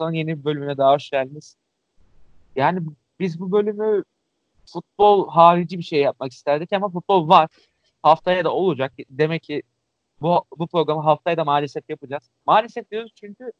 Ortanın 0.00 0.12
yeni 0.12 0.38
bir 0.38 0.44
bölümüne 0.44 0.76
daha 0.76 0.94
hoş 0.94 1.10
geldiniz. 1.10 1.56
Yani 2.56 2.80
biz 3.20 3.40
bu 3.40 3.52
bölümü 3.52 4.04
futbol 4.66 5.28
harici 5.28 5.78
bir 5.78 5.82
şey 5.82 6.00
yapmak 6.00 6.32
isterdik 6.32 6.72
ama 6.72 6.88
futbol 6.90 7.28
var. 7.28 7.48
Haftaya 8.02 8.44
da 8.44 8.52
olacak. 8.52 8.92
Demek 9.10 9.42
ki 9.42 9.62
bu, 10.20 10.44
bu 10.58 10.66
programı 10.66 11.00
haftaya 11.00 11.36
da 11.36 11.44
maalesef 11.44 11.90
yapacağız. 11.90 12.30
Maalesef 12.46 12.90
diyoruz 12.90 13.12
çünkü 13.14 13.52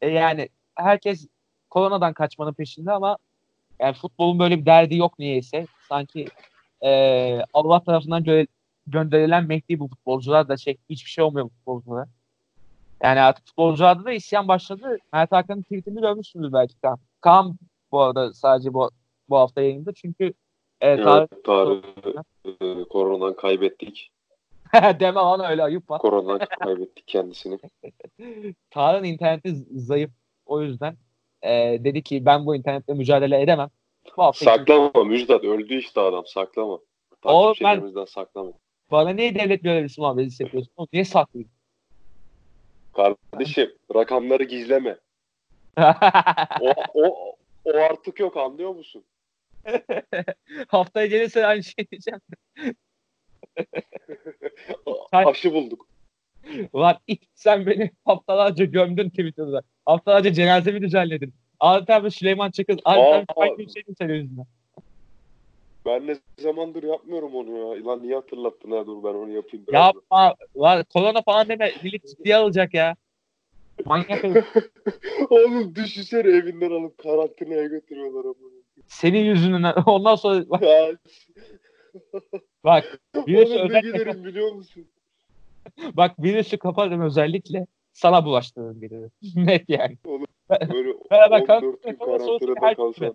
e, 0.00 0.08
yani 0.08 0.48
herkes 0.74 1.28
koronadan 1.70 2.12
kaçmanın 2.12 2.52
peşinde 2.52 2.92
ama 2.92 3.16
yani 3.78 3.94
futbolun 3.94 4.38
böyle 4.38 4.58
bir 4.58 4.66
derdi 4.66 4.96
yok 4.96 5.18
niyeyse. 5.18 5.66
Sanki 5.88 6.26
e, 6.84 6.90
Allah 7.54 7.84
tarafından 7.84 8.22
gö- 8.22 8.46
gönderilen 8.86 9.44
Mehdi 9.44 9.78
bu 9.80 9.88
futbolcular 9.88 10.48
da 10.48 10.56
şey 10.56 10.78
hiçbir 10.90 11.10
şey 11.10 11.24
olmuyor 11.24 11.46
bu 11.46 11.50
futbolculara. 11.50 12.06
Yani 13.02 13.20
artık 13.20 13.46
futbolcularda 13.46 14.04
da 14.04 14.12
isyan 14.12 14.48
başladı. 14.48 14.98
Mert 15.12 15.32
Hakan'ın 15.32 15.62
tweetini 15.62 16.00
görmüşsünüz 16.00 16.52
belki 16.52 16.80
Kaan. 16.80 16.98
Kaan 17.20 17.56
bu 17.92 18.00
arada 18.00 18.32
sadece 18.34 18.74
bu, 18.74 18.90
bu 19.28 19.36
hafta 19.36 19.60
yayında 19.60 19.92
çünkü 19.92 20.24
e, 20.80 20.88
Evet, 20.88 21.30
e, 22.60 22.84
koronadan 22.88 23.36
kaybettik. 23.36 24.12
deme 25.00 25.20
lan 25.20 25.50
öyle 25.50 25.62
ayıp 25.62 25.90
var. 25.90 26.00
Koronadan 26.00 26.46
kaybettik 26.60 27.06
kendisini. 27.06 27.58
Tarık'ın 28.70 29.04
interneti 29.04 29.54
zayıf. 29.74 30.10
O 30.46 30.62
yüzden 30.62 30.96
e, 31.42 31.50
dedi 31.84 32.02
ki 32.02 32.26
ben 32.26 32.46
bu 32.46 32.56
internetle 32.56 32.94
mücadele 32.94 33.42
edemem. 33.42 33.68
Bu 34.16 34.22
hafta 34.22 34.44
için- 34.54 34.56
Saklama 34.64 35.04
Müjdat 35.04 35.44
öldü 35.44 35.74
işte 35.74 36.00
adam 36.00 36.26
saklama. 36.26 36.78
O, 37.24 37.42
Takipçilerimizden 37.52 38.04
saklama. 38.04 38.52
bana 38.90 39.10
niye 39.10 39.34
devlet 39.34 39.62
görevlisi 39.62 40.00
muhabbeti 40.00 40.42
yapıyorsun? 40.42 40.72
Niye 40.92 41.04
saklıyorsun? 41.04 41.59
Kardeşim 42.96 43.72
rakamları 43.94 44.44
gizleme. 44.44 44.96
O, 46.60 46.74
o, 46.94 47.36
o 47.64 47.76
artık 47.76 48.20
yok 48.20 48.36
anlıyor 48.36 48.74
musun? 48.74 49.04
Haftaya 50.68 51.06
gelirse 51.06 51.46
aynı 51.46 51.62
şey 51.62 51.90
diyeceğim. 51.90 52.20
Aşı 55.12 55.52
bulduk. 55.52 55.86
Ulan 56.72 56.98
sen 57.34 57.66
beni 57.66 57.90
haftalarca 58.04 58.64
gömdün 58.64 59.10
Twitter'da. 59.10 59.62
Haftalarca 59.86 60.32
cenazemi 60.32 60.82
düzenledin. 60.82 61.34
Adeta 61.60 61.94
abi 61.94 62.10
Süleyman 62.10 62.50
Çakır. 62.50 62.80
Adeta 62.84 63.58
bir 63.58 63.58
bir 63.58 63.72
şey 63.72 63.82
senin 63.98 64.14
yüzünden. 64.14 64.46
Ben 65.86 66.06
ne 66.06 66.16
zamandır 66.38 66.82
yapmıyorum 66.82 67.34
onu 67.34 67.58
ya. 67.58 67.84
Lan 67.84 68.02
niye 68.02 68.14
hatırlattın 68.14 68.70
ha 68.70 68.86
dur 68.86 69.04
ben 69.04 69.14
onu 69.14 69.30
yapayım. 69.30 69.66
biraz. 69.68 69.86
Yapma. 69.86 70.34
Ulan 70.54 70.84
korona 70.92 71.22
falan 71.22 71.48
deme. 71.48 71.72
Millet 71.82 72.06
ciddiye 72.06 72.36
alacak 72.36 72.74
ya. 72.74 72.96
Manyak 73.84 74.24
herif. 74.24 74.44
Oğlum 75.30 75.74
düşünsene 75.74 76.28
evinden 76.36 76.70
alıp 76.70 76.98
karantinaya 76.98 77.66
götürüyorlar 77.66 78.24
ama. 78.24 78.34
Senin 78.86 79.24
yüzünden. 79.24 79.74
Ondan 79.86 80.14
sonra 80.14 80.50
bak, 80.50 80.62
Ya, 80.62 80.96
bak 82.64 83.00
virüsü 83.28 83.54
oğlum 83.54 83.58
ne 83.58 83.62
özellikle, 83.62 83.90
gülerim 83.90 84.24
biliyor 84.24 84.52
musun? 84.52 84.86
bak 85.92 86.22
virüsü 86.22 86.58
kapatın 86.58 87.00
özellikle 87.00 87.66
sana 87.92 88.24
bulaştırırım 88.24 88.80
gelirim. 88.80 89.10
Net 89.36 89.64
yani. 89.68 89.96
Böyle 90.50 90.94
Beraber 91.10 91.40
14 91.40 91.82
gün 91.82 91.94
karantinada 91.94 92.66
her 92.66 92.76
kalsan. 92.76 93.14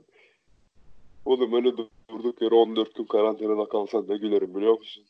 Oğlum 1.25 1.53
öyle 1.53 1.71
durduk 2.09 2.41
yere 2.41 2.55
14 2.55 2.95
gün 2.95 3.05
karantinada 3.05 3.69
kalsan 3.69 4.05
ne 4.09 4.17
gülerim 4.17 4.55
biliyor 4.55 4.77
musun? 4.79 5.05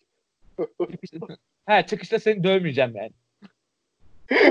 He 1.66 1.86
çıkışta 1.88 2.20
seni 2.20 2.44
dövmeyeceğim 2.44 2.94
yani. 2.96 3.12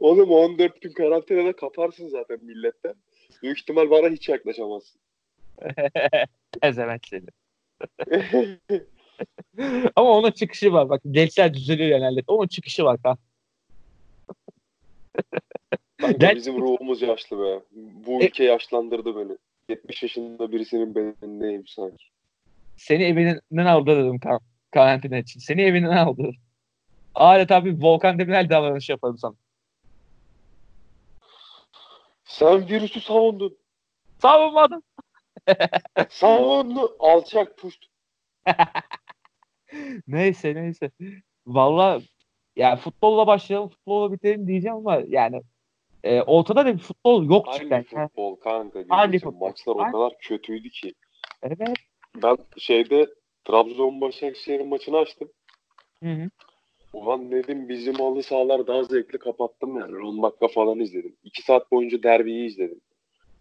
Oğlum 0.00 0.30
14 0.30 0.80
gün 0.80 0.92
karantinada 0.92 1.52
kaparsın 1.56 2.08
zaten 2.08 2.38
milletten. 2.42 2.94
Büyük 3.42 3.58
ihtimal 3.58 3.90
bana 3.90 4.08
hiç 4.08 4.28
yaklaşamazsın. 4.28 5.00
Ezemek 6.62 7.06
seni. 7.08 7.26
Ama 9.96 10.10
onun 10.10 10.30
çıkışı 10.30 10.72
var. 10.72 10.88
Bak 10.88 11.02
gençler 11.10 11.54
düzeliyor 11.54 11.88
genelde. 11.98 12.22
Onun 12.26 12.46
çıkışı 12.46 12.84
var. 12.84 12.98
Ha. 13.02 13.16
Kanka 16.00 16.16
Gel- 16.18 16.36
bizim 16.36 16.60
ruhumuz 16.60 17.02
yaşlı 17.02 17.38
be. 17.44 17.60
Bu 18.06 18.22
E- 18.22 18.26
ülke 18.26 18.44
yaşlandırdı 18.44 19.16
beni. 19.16 19.38
70 19.70 20.02
yaşında 20.02 20.52
birisinin 20.52 20.94
bedenindeyim 20.94 21.66
sanki. 21.66 22.04
Seni 22.76 23.02
evinden 23.04 23.66
aldırırım 23.66 24.18
kar- 24.18 24.42
karantina 24.70 25.18
için. 25.18 25.40
Seni 25.40 25.62
evinden 25.62 25.96
aldırırım. 25.96 26.36
Adeta 27.14 27.64
bir 27.64 27.82
Volkan 27.82 28.18
Demirel 28.18 28.48
davranış 28.48 28.88
yaparım 28.88 29.18
sana. 29.18 29.34
Sen 32.24 32.68
virüsü 32.68 33.00
savundun. 33.00 33.58
Savunmadım. 34.18 34.82
Savundu. 36.08 36.96
Alçak 36.98 37.58
puşt. 37.58 37.86
neyse 40.08 40.54
neyse. 40.54 40.90
Valla 41.46 42.00
ya 42.56 42.76
futbolla 42.76 43.26
başlayalım, 43.26 43.68
futbolla 43.68 44.12
bitelim 44.12 44.46
diyeceğim 44.46 44.76
ama 44.76 45.02
yani 45.08 45.42
e, 46.04 46.22
ortada 46.22 46.66
da 46.66 46.74
bir 46.74 46.78
futbol 46.78 47.24
yok 47.24 47.54
cidden. 47.54 47.84
Ha, 47.94 48.06
futbol 48.06 48.36
kanka? 48.36 48.82
Görüyorsun, 48.82 49.30
futbol? 49.30 49.46
Maçlar 49.46 49.74
o 49.74 49.92
kadar 49.92 50.18
kötüydü 50.18 50.70
ki. 50.70 50.94
Evet. 51.42 51.58
Ben 52.22 52.36
şeyde 52.58 53.06
Trabzon 53.44 54.00
Başakşehir'in 54.00 54.68
maçını 54.68 54.98
açtım. 54.98 55.28
Hı 56.02 56.12
hı. 56.12 56.30
Ulan 56.92 57.30
dedim 57.30 57.68
bizim 57.68 57.94
halı 57.94 58.22
sahalar 58.22 58.66
daha 58.66 58.84
zevkli 58.84 59.18
kapattım 59.18 59.76
yani. 59.76 60.06
10 60.06 60.22
dakika 60.22 60.48
falan 60.48 60.80
izledim. 60.80 61.16
2 61.24 61.42
saat 61.42 61.72
boyunca 61.72 62.02
derbiyi 62.02 62.46
izledim. 62.46 62.80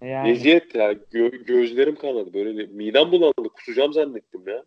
Yani, 0.01 0.29
Eziyet 0.29 0.75
ya. 0.75 0.91
Gö- 0.91 1.43
gözlerim 1.45 1.95
kanadı. 1.95 2.33
Böyle 2.33 2.65
midem 2.65 3.11
bulandı. 3.11 3.49
Kusacağım 3.53 3.93
zannettim 3.93 4.43
ya. 4.47 4.63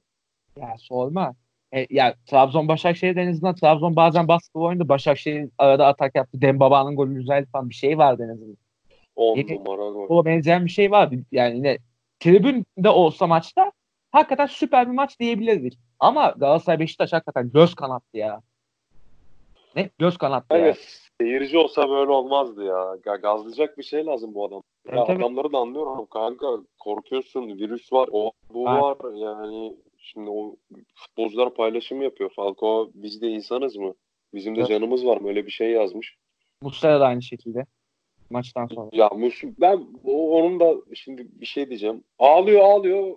ya 0.57 0.75
sorma. 0.79 1.35
E, 1.75 1.87
ya 1.91 2.15
Trabzon 2.27 2.69
Başakşehir 2.69 3.17
en 3.17 3.31
azından 3.31 3.55
Trabzon 3.55 3.97
bazen 3.97 4.29
baskı 4.29 4.59
oynadı. 4.59 4.89
Başakşehir 4.89 5.49
arada 5.59 5.87
atak 5.87 6.15
yaptı. 6.15 6.41
Dembaba'nın 6.41 6.97
golü 6.97 7.15
güzel 7.15 7.47
falan 7.47 7.71
bir 7.71 7.75
şey 7.75 7.99
vardı 7.99 8.25
en 8.27 8.33
azından. 8.33 8.57
10 9.17 9.37
Yedi- 9.37 9.55
numara 9.55 9.91
gol. 9.91 10.01
Futbola 10.03 10.25
benzeyen 10.25 10.65
bir 10.65 10.71
şey 10.71 10.91
vardı. 10.91 11.15
Yani 11.33 11.57
yine 11.57 11.79
tribünde 12.21 12.89
olsa 12.89 13.27
maçta 13.27 13.73
hakikaten 14.13 14.47
süper 14.47 14.87
bir 14.87 14.95
maç 14.95 15.21
diyebilirdik. 15.21 15.79
Ama 16.01 16.35
Galatasaray 16.37 16.79
Beşiktaş 16.79 17.13
hakikaten 17.13 17.51
göz 17.55 17.75
kanattı 17.75 18.19
ya. 18.19 18.41
Ne? 19.77 19.91
Göz 19.99 20.17
kanattı 20.19 20.55
ya. 20.57 20.61
Evet. 20.61 20.99
Seyirci 21.21 21.59
olsa 21.59 21.89
böyle 21.91 22.11
olmazdı 22.11 22.65
ya. 22.65 22.75
Ga- 23.05 23.21
Gazlayacak 23.21 23.79
bir 23.79 23.83
şey 23.83 24.07
lazım 24.07 24.35
bu 24.35 24.45
adam. 24.47 24.63
Ya 24.89 24.93
Evet, 24.97 25.05
evet. 25.09 25.21
adamları 25.21 25.53
da 25.53 25.59
anlıyorum 25.59 26.07
kanka. 26.11 26.47
Korkuyorsun. 26.79 27.49
Virüs 27.49 27.93
var. 27.93 28.09
O 28.13 28.33
bu 28.55 28.69
Ha. 28.69 28.81
var. 28.83 28.97
Yani 29.15 29.73
şimdi 30.03 30.31
o 30.31 30.57
futbolcular 30.95 31.55
paylaşım 31.55 32.03
yapıyor. 32.03 32.31
Falco 32.37 32.91
biz 32.95 33.23
de 33.23 33.29
insanız 33.29 33.77
mı? 33.77 33.95
Bizim 34.35 34.57
de 34.57 34.61
Evet. 34.61 34.69
canımız 34.71 35.07
var 35.07 35.17
mı? 35.17 35.29
Öyle 35.29 35.47
bir 35.47 35.51
şey 35.51 35.71
yazmış. 35.71 36.17
Muslera 36.63 37.01
da 37.01 37.07
aynı 37.07 37.23
şekilde. 37.23 37.67
Maçtan 38.31 38.67
sonra. 38.67 38.91
Ya 38.93 39.09
Mus 39.09 39.43
ben 39.61 39.87
o- 40.05 40.31
onun 40.39 40.61
da 40.61 40.75
şimdi 40.95 41.27
bir 41.41 41.47
şey 41.47 41.69
diyeceğim. 41.69 42.05
Ağlıyor 42.19 42.61
ağlıyor. 42.61 43.17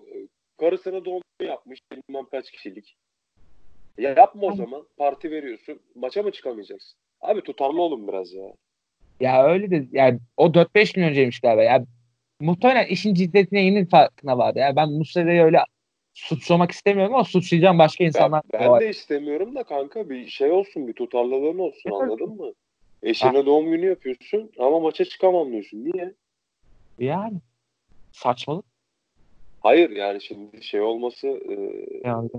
Karısına 0.60 1.06
doğum 1.06 1.22
yapmış. 1.42 1.80
Bilmem 1.92 2.26
kaç 2.32 2.52
kişilik. 2.52 2.98
Ya 3.98 4.10
yapma 4.18 4.48
o 4.48 4.56
zaman. 4.56 4.88
Parti 4.98 5.32
veriyorsun. 5.32 5.80
Maça 5.96 6.24
mı 6.24 6.32
çıkamayacaksın? 6.32 7.00
Abi 7.22 7.42
tutarlı 7.42 7.82
olun 7.82 8.08
biraz 8.08 8.34
ya. 8.34 8.54
Ya 9.20 9.46
öyle 9.48 9.72
de 9.72 9.88
yani 9.92 10.20
o 10.38 10.54
4-5 10.54 10.94
gün 10.94 11.04
önceymiş 11.04 11.40
galiba. 11.40 11.64
Ya 11.64 11.86
muhtemelen 12.40 12.86
işin 12.88 13.14
ciddiyetine 13.14 13.62
yeni 13.66 13.86
farkına 13.88 14.38
vardı. 14.38 14.60
Ya 14.60 14.76
ben 14.76 14.90
Muslera'yı 14.92 15.42
öyle 15.44 15.60
suçlamak 16.16 16.72
istemiyorum 16.72 17.16
ama 17.16 17.24
suçlayacağım 17.24 17.80
başka 17.80 18.04
Ben, 18.04 18.08
insanlar 18.08 18.44
da 18.44 18.60
ben 18.60 18.70
var. 18.70 18.82
de 18.82 18.90
istemiyorum 18.90 19.56
da 19.56 19.64
kanka 19.64 20.10
bir 20.10 20.28
şey 20.28 20.52
olsun 20.52 20.88
bir 20.88 20.94
tutarlılığın 20.94 21.60
olsun 21.60 21.92
Evet. 21.92 22.02
anladın 22.02 22.36
mı? 22.36 22.54
Eşine 23.04 23.46
doğum 23.46 23.72
günü 23.72 23.86
yapıyorsun 23.86 24.52
ama 24.60 24.80
maça 24.80 25.06
çıkamam 25.06 25.52
diyorsun. 25.52 25.86
Niye? 25.86 26.14
Yani 27.00 27.38
saçmalık. 28.12 28.66
Hayır 29.60 29.90
yani 29.90 30.22
şimdi 30.22 30.64
şey 30.64 30.82
olması 30.82 31.28
e, 31.28 31.54
Yani. 32.04 32.30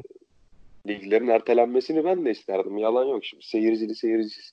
liglerin 0.87 1.28
ertelenmesini 1.28 2.05
ben 2.05 2.25
de 2.25 2.31
isterdim. 2.31 2.78
Yalan 2.78 3.05
yok. 3.05 3.25
Şimdi 3.25 3.44
seyircili 3.46 3.94
seyircisiz. 3.94 4.52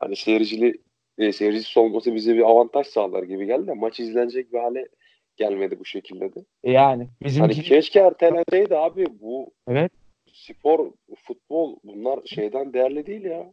Hani 0.00 0.16
seyircili 0.16 0.74
e, 1.18 1.32
seyircisiz 1.32 1.76
olması 1.76 2.14
bize 2.14 2.34
bir 2.34 2.50
avantaj 2.50 2.86
sağlar 2.86 3.22
gibi 3.22 3.46
geldi 3.46 3.66
de 3.66 3.72
maç 3.74 4.00
izlenecek 4.00 4.52
bir 4.52 4.58
hale 4.58 4.88
gelmedi 5.36 5.78
bu 5.80 5.84
şekilde 5.84 6.34
de. 6.34 6.44
Yani 6.64 7.08
bizim 7.22 7.42
Hani 7.42 7.54
keşke 7.54 8.00
ertelenseydi 8.00 8.76
abi 8.76 9.06
bu 9.20 9.50
Evet. 9.68 9.92
spor, 10.32 10.90
futbol 11.22 11.76
bunlar 11.84 12.20
şeyden 12.26 12.72
değerli 12.72 13.06
değil 13.06 13.24
ya. 13.24 13.52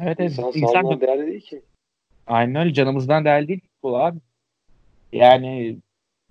evet, 0.00 0.16
evet. 0.20 0.30
İnsan 0.30 0.52
İnsan 0.54 0.72
sağlığından 0.72 1.00
değerli 1.00 1.26
değil 1.26 1.40
ki. 1.40 1.62
Aynen 2.26 2.54
öyle 2.54 2.74
canımızdan 2.74 3.24
değerli 3.24 3.48
değil 3.48 3.60
futbol 3.60 3.94
abi. 3.94 4.18
Yani 5.12 5.78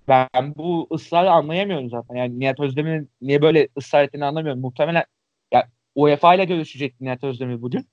ben 0.08 0.54
bu 0.56 0.88
ısrarı 0.92 1.30
anlayamıyorum 1.30 1.90
zaten. 1.90 2.14
Yani 2.14 2.40
Nihat 2.40 2.60
Özdemir'in 2.60 3.10
niye 3.22 3.42
böyle 3.42 3.68
ısrar 3.78 4.04
ettiğini 4.04 4.24
anlamıyorum. 4.24 4.60
Muhtemelen 4.60 5.04
ya 5.52 5.68
UEFA 5.94 6.34
ile 6.34 6.44
görüşecek 6.44 7.00
Nihat 7.00 7.24
Özdemir 7.24 7.62
bugün. 7.62 7.86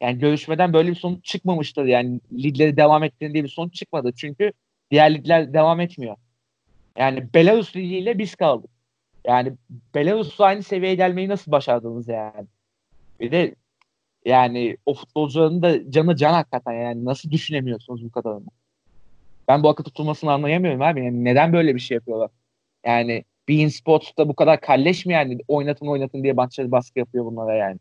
Yani 0.00 0.18
görüşmeden 0.18 0.72
böyle 0.72 0.90
bir 0.90 0.94
sonuç 0.94 1.24
çıkmamıştır. 1.24 1.84
Yani 1.84 2.20
ligleri 2.32 2.76
devam 2.76 3.04
ettiğinde 3.04 3.34
diye 3.34 3.44
bir 3.44 3.48
sonuç 3.48 3.74
çıkmadı. 3.74 4.12
Çünkü 4.16 4.52
diğer 4.92 5.14
ligler 5.14 5.52
devam 5.52 5.80
etmiyor. 5.80 6.16
Yani 6.98 7.34
Belarus 7.34 7.76
Ligi 7.76 7.96
ile 7.98 8.18
biz 8.18 8.34
kaldık. 8.34 8.70
Yani 9.26 9.52
Belarus'la 9.94 10.44
aynı 10.44 10.62
seviyeye 10.62 10.94
gelmeyi 10.94 11.28
nasıl 11.28 11.52
başardınız 11.52 12.08
yani? 12.08 12.46
Bir 13.20 13.32
de 13.32 13.54
yani 14.24 14.76
o 14.86 14.94
futbolcuların 14.94 15.62
da 15.62 15.90
canı 15.90 16.16
can 16.16 16.32
hakikaten 16.32 16.72
yani 16.72 17.04
nasıl 17.04 17.30
düşünemiyorsunuz 17.30 18.04
bu 18.04 18.10
kadarını? 18.10 18.46
Ben 19.48 19.62
bu 19.62 19.68
akıl 19.68 19.84
tutulmasını 19.84 20.32
anlayamıyorum 20.32 20.82
abi. 20.82 21.04
Yani 21.04 21.24
neden 21.24 21.52
böyle 21.52 21.74
bir 21.74 21.80
şey 21.80 21.94
yapıyorlar? 21.94 22.30
Yani 22.86 23.24
Bein 23.48 23.68
Sports'ta 23.68 24.28
bu 24.28 24.34
kadar 24.36 24.60
kalleş 24.60 25.06
mi 25.06 25.12
yani 25.12 25.38
oynatın 25.48 25.86
oynatın 25.86 26.22
diye 26.22 26.32
maçları 26.32 26.72
baskı 26.72 26.98
yapıyor 26.98 27.24
bunlara 27.24 27.54
yani. 27.54 27.78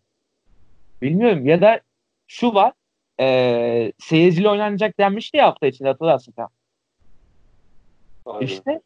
Bilmiyorum 1.02 1.46
ya 1.46 1.62
da 1.62 1.81
şu 2.28 2.54
var 2.54 2.74
e, 3.19 3.94
seyirciyle 4.00 4.50
oynanacak 4.50 5.00
denmişti 5.00 5.38
ya 5.38 5.48
hafta 5.48 5.68
içinde 5.68 5.90
hatırlarsın. 5.90 6.34
Aynen. 8.25 8.45
İşte 8.45 8.81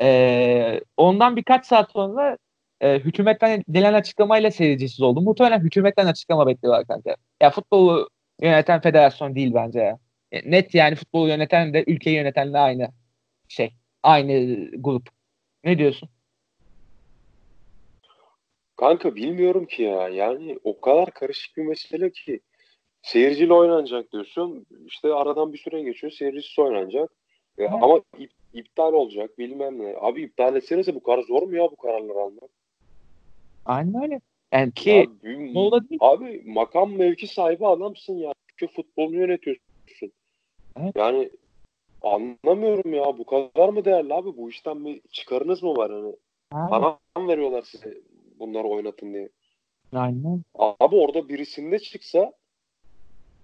e, 0.00 0.80
ondan 0.96 1.36
birkaç 1.36 1.66
saat 1.66 1.92
sonra 1.92 2.38
e, 2.80 2.98
hükümetten 2.98 3.64
gelen 3.70 3.94
açıklamayla 3.94 4.50
seyircisiz 4.50 5.00
oldu. 5.00 5.20
Muhtemelen 5.20 5.60
hükümetten 5.60 6.06
açıklama 6.06 6.46
bekliyorlar 6.46 6.86
kanka. 6.86 7.16
Ya 7.42 7.50
futbolu 7.50 8.08
yöneten 8.42 8.80
federasyon 8.80 9.34
değil 9.34 9.54
bence 9.54 9.80
ya. 9.80 9.98
E, 10.32 10.50
net 10.50 10.74
yani 10.74 10.94
futbolu 10.94 11.28
yöneten 11.28 11.74
de 11.74 11.84
ülkeyi 11.86 12.16
yöneten 12.16 12.52
de 12.52 12.58
aynı 12.58 12.88
şey. 13.48 13.74
Aynı 14.02 14.66
grup. 14.76 15.08
Ne 15.64 15.78
diyorsun? 15.78 16.08
Kanka 18.76 19.14
bilmiyorum 19.14 19.66
ki 19.66 19.82
ya. 19.82 20.08
Yani 20.08 20.58
o 20.64 20.80
kadar 20.80 21.10
karışık 21.10 21.56
bir 21.56 21.62
mesele 21.62 22.12
ki 22.12 22.40
seyirciyle 23.02 23.52
oynanacak 23.52 24.12
diyorsun. 24.12 24.66
İşte 24.86 25.14
aradan 25.14 25.52
bir 25.52 25.58
süre 25.58 25.82
geçiyor. 25.82 26.12
Seyircisiz 26.12 26.58
oynanacak. 26.58 27.10
E, 27.58 27.66
ama 27.66 28.00
ip, 28.18 28.30
iptal 28.58 28.92
olacak 28.92 29.38
bilmem 29.38 29.78
ne. 29.78 29.94
Abi 30.00 30.22
iptal 30.22 30.56
etsenize 30.56 30.94
bu 30.94 31.02
kadar 31.02 31.22
zor 31.22 31.42
mu 31.42 31.56
ya 31.56 31.70
bu 31.70 31.76
kararları 31.76 32.18
almak? 32.18 32.50
Aynen 33.66 34.02
öyle. 34.02 34.20
Yani 34.52 34.72
ki 34.72 34.90
ya, 34.90 35.06
büyük, 35.22 35.56
abi 36.00 36.42
makam 36.46 36.92
mevki 36.92 37.26
sahibi 37.26 37.66
adamsın 37.66 38.14
ya. 38.14 38.32
Çünkü 38.46 38.74
futbolunu 38.74 39.16
yönetiyorsun. 39.16 40.12
Evet. 40.80 40.96
Yani 40.96 41.30
anlamıyorum 42.02 42.94
ya 42.94 43.18
bu 43.18 43.24
kadar 43.26 43.68
mı 43.68 43.84
değerli 43.84 44.14
abi? 44.14 44.36
Bu 44.36 44.50
işten 44.50 44.84
bir 44.84 45.00
çıkarınız 45.10 45.62
mı 45.62 45.76
var 45.76 45.92
hani? 45.92 46.16
Para 46.50 46.98
mı 47.16 47.28
veriyorlar 47.28 47.62
size 47.62 47.94
bunları 48.38 48.68
oynatın 48.68 49.14
diye? 49.14 49.28
Aynen. 49.92 50.42
Abi 50.54 50.96
orada 50.96 51.28
birisinde 51.28 51.78
çıksa 51.78 52.32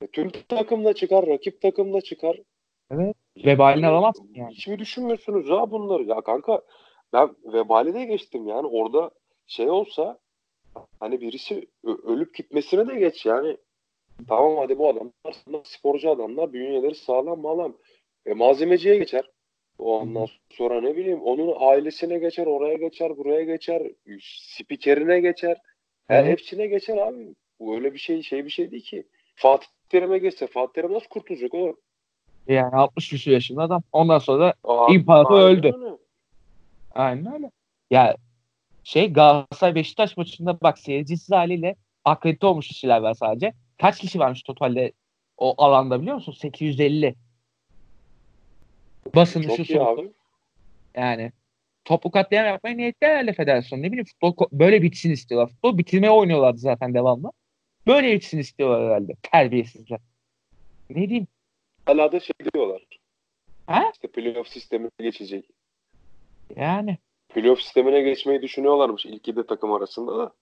e, 0.02 0.06
tüm 0.06 0.30
takımda 0.48 0.94
çıkar, 0.94 1.26
rakip 1.26 1.60
takımda 1.60 2.00
çıkar. 2.00 2.40
Evet. 2.90 3.16
Vebalini 3.36 3.86
alamazsın 3.86 4.30
yani. 4.34 4.54
Hiç 4.54 4.66
mi 4.68 4.78
düşünmüyorsunuz 4.78 5.48
ya 5.48 5.70
bunları? 5.70 6.02
Ya 6.02 6.20
kanka 6.20 6.62
ben 7.12 7.36
vebali 7.44 7.94
de 7.94 8.04
geçtim 8.04 8.46
yani 8.46 8.66
orada 8.66 9.10
şey 9.46 9.70
olsa 9.70 10.18
hani 11.00 11.20
birisi 11.20 11.66
ölüp 11.84 12.34
gitmesine 12.34 12.88
de 12.88 12.94
geç 12.94 13.26
yani. 13.26 13.56
Tamam 14.28 14.56
hadi 14.56 14.78
bu 14.78 14.88
adamlar 14.88 15.62
sporcu 15.64 16.10
adamlar 16.10 16.52
bünyeleri 16.52 16.94
sağlam 16.94 17.40
mağlam. 17.40 17.76
E, 18.26 18.34
malzemeciye 18.34 18.98
geçer. 18.98 19.30
O 19.78 19.98
ondan 19.98 20.26
sonra 20.50 20.80
ne 20.80 20.96
bileyim 20.96 21.22
onun 21.22 21.54
ailesine 21.58 22.18
geçer, 22.18 22.46
oraya 22.46 22.74
geçer, 22.74 23.16
buraya 23.16 23.42
geçer, 23.42 23.82
spikerine 24.22 25.20
geçer. 25.20 25.56
Her 26.08 26.24
hepsine 26.24 26.66
geçer 26.66 26.96
abi. 26.96 27.34
Bu 27.60 27.74
öyle 27.74 27.92
bir 27.92 27.98
şey 27.98 28.22
şey 28.22 28.44
bir 28.44 28.50
şey 28.50 28.70
değil 28.70 28.84
ki. 28.84 29.06
Fatih 29.34 29.66
Terim'e 29.88 30.18
geçse 30.18 30.46
Fatih 30.46 30.72
Terim 30.72 30.92
nasıl 30.92 31.08
kurtulacak 31.08 31.54
o? 31.54 31.76
Yani 32.48 32.74
60 32.74 33.08
küsur 33.08 33.30
yaşında 33.30 33.62
adam. 33.62 33.82
Ondan 33.92 34.18
sonra 34.18 34.40
da 34.44 34.54
imparator 34.92 35.40
öldü. 35.40 35.72
Öyle. 35.76 35.96
Aynen 36.94 37.34
öyle. 37.34 37.50
Ya 37.90 38.16
şey 38.84 39.12
Galatasaray 39.12 39.74
Beşiktaş 39.74 40.16
maçında 40.16 40.60
bak 40.60 40.78
seyircisiz 40.78 41.30
haliyle 41.30 41.76
akredite 42.04 42.46
olmuş 42.46 42.68
kişiler 42.68 43.00
var 43.00 43.14
sadece. 43.14 43.52
Kaç 43.80 43.98
kişi 43.98 44.18
varmış 44.18 44.42
totalde 44.42 44.92
o 45.38 45.54
alanda 45.58 46.00
biliyor 46.00 46.14
musun? 46.14 46.32
850. 46.32 47.14
Basın 49.14 49.42
şu 49.42 49.64
soğuktu. 49.64 50.12
Yani 50.96 51.32
toplu 51.84 52.10
katliam 52.10 52.46
yapmaya 52.46 52.76
niyetli 52.76 53.06
herhalde 53.06 53.32
federasyon. 53.32 53.82
Ne 53.82 53.86
bileyim 53.92 54.04
futbol 54.04 54.46
böyle 54.52 54.82
bitsin 54.82 55.10
istiyorlar. 55.10 55.50
Futbol 55.50 55.78
bitirmeye 55.78 56.10
oynuyorlardı 56.10 56.58
zaten 56.58 56.94
devamlı. 56.94 57.32
Böyle 57.86 58.12
bitsin 58.12 58.38
istiyorlar 58.38 58.88
herhalde. 58.88 59.12
Terbiyesizler. 59.22 60.00
Ne 60.90 61.08
diyeyim? 61.08 61.26
Hala 61.86 62.12
da 62.12 62.20
şey 62.20 62.34
diyorlar. 62.54 62.82
Ha? 63.66 63.90
İşte 63.94 64.08
playoff 64.08 64.48
sistemine 64.48 64.90
geçecek. 65.00 65.44
Yani. 66.56 66.98
Playoff 67.28 67.62
sistemine 67.62 68.00
geçmeyi 68.00 68.42
düşünüyorlarmış 68.42 69.06
ilk 69.06 69.28
yedi 69.28 69.46
takım 69.46 69.72
arasında 69.72 70.18
da. 70.18 70.32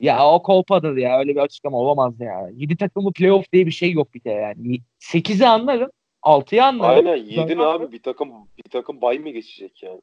Ya 0.00 0.28
o 0.28 0.42
kolpadır 0.42 0.96
ya. 0.96 1.18
Öyle 1.18 1.34
bir 1.34 1.40
açıklama 1.40 1.78
olamaz 1.78 2.20
ya. 2.20 2.50
7 2.52 2.76
takımlı 2.76 3.12
playoff 3.12 3.52
diye 3.52 3.66
bir 3.66 3.70
şey 3.70 3.92
yok 3.92 4.14
bir 4.14 4.24
de 4.24 4.30
yani. 4.30 4.78
8'i 5.00 5.46
anlarım. 5.46 5.90
6'yı 6.22 6.64
anlarım. 6.64 7.06
Aynen 7.06 7.16
7 7.16 7.62
abi 7.62 7.92
bir 7.92 8.02
takım 8.02 8.32
bir 8.58 8.70
takım 8.70 9.00
bay 9.00 9.18
mı 9.18 9.30
geçecek 9.30 9.82
yani? 9.82 10.00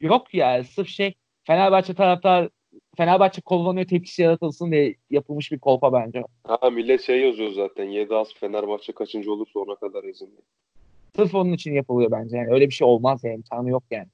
Yok 0.00 0.34
ya 0.34 0.64
sırf 0.64 0.88
şey 0.88 1.14
Fenerbahçe 1.44 1.94
taraftar 1.94 2.48
Fenerbahçe 2.96 3.40
kullanıyor 3.40 3.86
tepkisi 3.86 4.22
yaratılsın 4.22 4.72
diye 4.72 4.94
yapılmış 5.10 5.52
bir 5.52 5.58
kolpa 5.58 5.92
bence. 5.92 6.22
Ha 6.44 6.70
millet 6.70 7.02
şey 7.02 7.20
yazıyor 7.20 7.50
zaten 7.52 7.84
7 7.84 8.14
az 8.14 8.34
Fenerbahçe 8.34 8.92
kaçıncı 8.92 9.32
olursa 9.32 9.60
ona 9.60 9.74
kadar 9.74 10.04
yazın. 10.04 10.30
Sırf 11.16 11.34
onun 11.34 11.52
için 11.52 11.72
yapılıyor 11.72 12.10
bence. 12.10 12.36
Yani 12.36 12.52
öyle 12.52 12.66
bir 12.66 12.74
şey 12.74 12.86
olmaz 12.86 13.24
yani. 13.24 13.34
imkanı 13.34 13.70
yok 13.70 13.82
yani. 13.90 14.08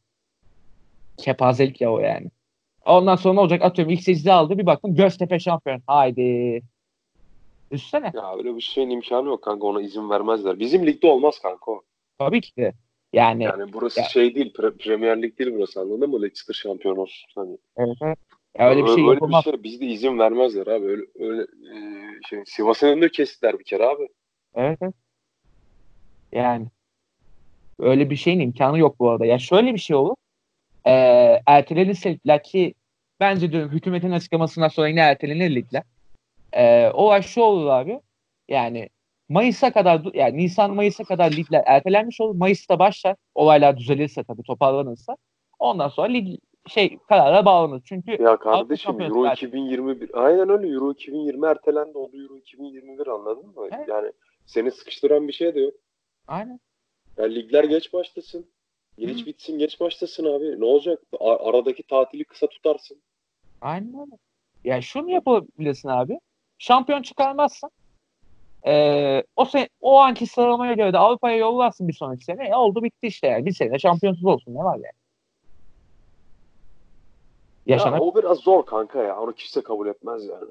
Kepazelik 1.16 1.80
ya 1.80 1.92
o 1.92 1.98
yani. 1.98 2.30
Ondan 2.86 3.16
sonra 3.16 3.34
ne 3.34 3.40
olacak? 3.40 3.62
Atıyorum 3.62 3.92
ilk 3.92 4.02
seçici 4.02 4.32
aldı 4.32 4.58
bir 4.58 4.66
baktım 4.66 4.94
Göztepe 4.94 5.38
şampiyon. 5.38 5.82
Haydi. 5.86 6.62
Üstüne. 7.70 8.12
Ya 8.14 8.36
öyle 8.36 8.56
bir 8.56 8.60
şeyin 8.60 8.90
imkanı 8.90 9.28
yok 9.28 9.42
kanka 9.42 9.66
ona 9.66 9.82
izin 9.82 10.10
vermezler. 10.10 10.58
Bizim 10.58 10.86
ligde 10.86 11.06
olmaz 11.06 11.38
kanka 11.38 11.70
o. 11.70 11.82
Tabii 12.18 12.40
ki 12.40 12.56
de. 12.56 12.72
Yani, 13.12 13.44
yani 13.44 13.72
burası 13.72 14.00
ya, 14.00 14.06
şey 14.06 14.34
değil, 14.34 14.52
pre- 14.52 14.78
Premier 14.78 15.22
Lig 15.22 15.38
değil 15.38 15.50
burası 15.54 15.80
anladın 15.80 16.10
mı? 16.10 16.22
Leicester 16.22 16.54
şampiyon 16.54 16.96
olsun. 16.96 17.30
Hani. 17.34 17.58
Evet, 17.76 17.96
evet. 18.02 18.18
Ya 18.58 18.70
öyle 18.70 18.82
bir 18.82 18.86
şey 18.86 19.02
öyle 19.02 19.12
yapılmaz. 19.12 19.46
Bir 19.46 19.50
şey, 19.50 19.62
bizde 19.62 19.86
izin 19.86 20.18
vermezler 20.18 20.66
abi. 20.66 20.86
Öyle, 20.86 21.02
öyle 21.18 21.42
e, 21.42 21.76
şey, 22.28 22.42
Sivas'ın 22.46 22.86
önünde 22.86 23.10
kestiler 23.10 23.58
bir 23.58 23.64
kere 23.64 23.86
abi. 23.86 24.08
Evet, 24.54 24.78
evet. 24.82 24.94
Yani 26.32 26.66
öyle 27.78 28.10
bir 28.10 28.16
şeyin 28.16 28.40
imkanı 28.40 28.78
yok 28.78 28.98
bu 29.00 29.10
arada. 29.10 29.26
Ya 29.26 29.38
şöyle 29.38 29.74
bir 29.74 29.78
şey 29.78 29.96
olur. 29.96 30.14
E, 30.86 30.92
ertelenirse 31.46 32.18
ki 32.44 32.74
bence 33.20 33.52
diyorum 33.52 33.72
hükümetin 33.72 34.10
açıklamasından 34.10 34.68
sonra 34.68 34.88
yine 34.88 35.00
ertelenir 35.00 35.54
ligler. 35.54 35.82
E, 36.52 36.90
olay 36.90 37.22
şu 37.22 37.40
olur 37.40 37.66
abi. 37.66 38.00
Yani 38.48 38.88
Mayıs'a 39.28 39.72
kadar 39.72 40.02
yani 40.14 40.36
Nisan 40.36 40.74
Mayıs'a 40.74 41.04
kadar 41.04 41.32
ligler 41.32 41.62
ertelenmiş 41.66 42.20
olur. 42.20 42.34
Mayıs'ta 42.34 42.78
başlar. 42.78 43.16
Olaylar 43.34 43.76
düzelirse 43.76 44.24
tabii 44.24 44.42
toparlanırsa. 44.42 45.16
Ondan 45.58 45.88
sonra 45.88 46.08
lig 46.08 46.38
şey 46.68 46.98
karara 47.08 47.44
bağlanır. 47.44 47.82
Çünkü 47.84 48.22
ya 48.22 48.36
kardeşim 48.36 49.00
Euro 49.00 49.24
erken. 49.24 49.46
2021 49.46 50.10
aynen 50.14 50.48
öyle 50.48 50.68
Euro 50.68 50.92
2020 50.92 51.46
ertelendi 51.46 51.98
oldu 51.98 52.16
Euro 52.22 52.36
2021 52.36 53.06
anladın 53.06 53.46
mı? 53.46 53.68
Evet. 53.72 53.88
Yani 53.88 54.12
seni 54.46 54.70
sıkıştıran 54.70 55.28
bir 55.28 55.32
şey 55.32 55.54
de 55.54 55.60
yok. 55.60 55.74
Aynen. 56.28 56.60
Ya 57.16 57.24
ligler 57.24 57.64
geç 57.64 57.92
başlasın. 57.92 58.46
Geç 58.98 59.22
Hı. 59.22 59.26
bitsin 59.26 59.58
geç 59.58 59.80
başlasın 59.80 60.24
abi. 60.24 60.60
Ne 60.60 60.64
olacak? 60.64 61.02
Aradaki 61.20 61.82
tatili 61.82 62.24
kısa 62.24 62.46
tutarsın. 62.46 63.02
Aynen 63.60 64.00
öyle. 64.00 64.16
Ya 64.64 64.82
şunu 64.82 65.10
yapabilirsin 65.10 65.88
abi. 65.88 66.20
Şampiyon 66.58 67.02
çıkarmazsan 67.02 67.70
ee, 68.66 69.22
o 69.36 69.44
sen 69.44 69.68
o 69.80 69.98
anki 69.98 70.26
sıralamaya 70.26 70.72
göre 70.72 70.92
de 70.92 70.98
Avrupa'ya 70.98 71.36
yollarsın 71.36 71.88
bir 71.88 71.92
sonraki 71.92 72.24
sene. 72.24 72.48
E, 72.48 72.54
oldu 72.54 72.82
bitti 72.82 73.06
işte 73.06 73.26
yani. 73.26 73.46
Bir 73.46 73.52
sene 73.52 73.78
şampiyonsuz 73.78 74.24
olsun 74.24 74.54
ne 74.54 74.58
var 74.58 74.76
yani. 74.76 74.99
Yaşamak... 77.66 78.00
Ya, 78.00 78.06
o 78.06 78.14
biraz 78.14 78.38
zor 78.38 78.66
kanka 78.66 79.02
ya. 79.02 79.20
Onu 79.20 79.32
kimse 79.32 79.60
kabul 79.60 79.86
etmez 79.86 80.26
yani. 80.26 80.50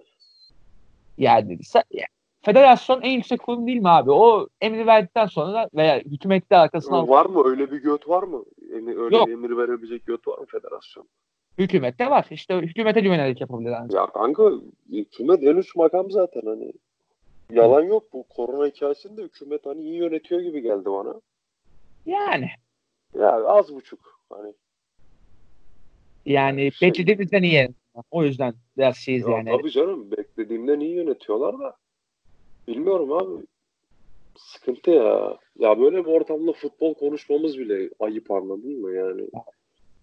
Yani 1.17 1.63
sen, 1.63 1.83
ya, 1.91 2.05
federasyon 2.41 3.01
en 3.01 3.11
yüksek 3.11 3.41
kurum 3.41 3.67
değil 3.67 3.81
mi 3.81 3.89
abi? 3.89 4.11
O 4.11 4.47
emri 4.61 4.87
verdikten 4.87 5.25
sonra 5.25 5.69
veya 5.73 5.99
hükümette 5.99 6.57
arkasına... 6.57 7.07
Var 7.07 7.25
mı? 7.25 7.43
Öyle 7.45 7.71
bir 7.71 7.77
göt 7.77 8.09
var 8.09 8.23
mı? 8.23 8.43
Emir, 8.73 8.97
öyle 8.97 9.17
Yok. 9.17 9.27
bir 9.27 9.33
emir 9.33 9.57
verebilecek 9.57 10.05
göt 10.05 10.27
var 10.27 10.37
mı 10.37 10.45
federasyon? 10.45 11.07
Hükümette 11.57 12.09
var. 12.09 12.27
İşte 12.31 12.55
hükümete 12.55 13.01
güvenerek 13.01 13.41
yapabilir. 13.41 13.71
Ancak. 13.71 13.95
Ya 13.95 14.07
kanka 14.07 14.51
hükümet 14.91 15.43
en 15.43 15.55
üst 15.55 15.75
makam 15.75 16.11
zaten 16.11 16.41
hani. 16.45 16.73
Yalan 17.51 17.83
yok 17.83 18.13
bu 18.13 18.23
korona 18.23 18.67
hikayesinde 18.67 19.21
hükümet 19.21 19.65
hani 19.65 19.81
iyi 19.81 19.95
yönetiyor 19.95 20.41
gibi 20.41 20.61
geldi 20.61 20.85
bana. 20.85 21.13
Yani. 22.05 22.49
Ya 23.19 23.45
az 23.45 23.75
buçuk 23.75 24.19
hani. 24.29 24.53
Yani 26.25 26.71
şey, 26.71 26.89
beklediğimizden 26.89 27.43
iyi. 27.43 27.69
O 28.11 28.23
yüzden 28.23 28.53
biraz 28.77 28.97
şeyiz 28.97 29.27
ya 29.27 29.37
yani. 29.37 29.49
Tabii 29.57 29.71
canım 29.71 30.11
beklediğimden 30.11 30.79
iyi 30.79 30.95
yönetiyorlar 30.95 31.59
da. 31.59 31.75
bilmiyorum 32.67 33.13
abi. 33.13 33.45
Sıkıntı 34.37 34.91
ya. 34.91 35.37
Ya 35.59 35.79
böyle 35.79 36.05
bir 36.05 36.11
ortamda 36.11 36.53
futbol 36.53 36.93
konuşmamız 36.93 37.59
bile 37.59 37.89
ayıp 37.99 38.31
anladın 38.31 38.81
mı 38.81 38.91
yani? 38.91 39.21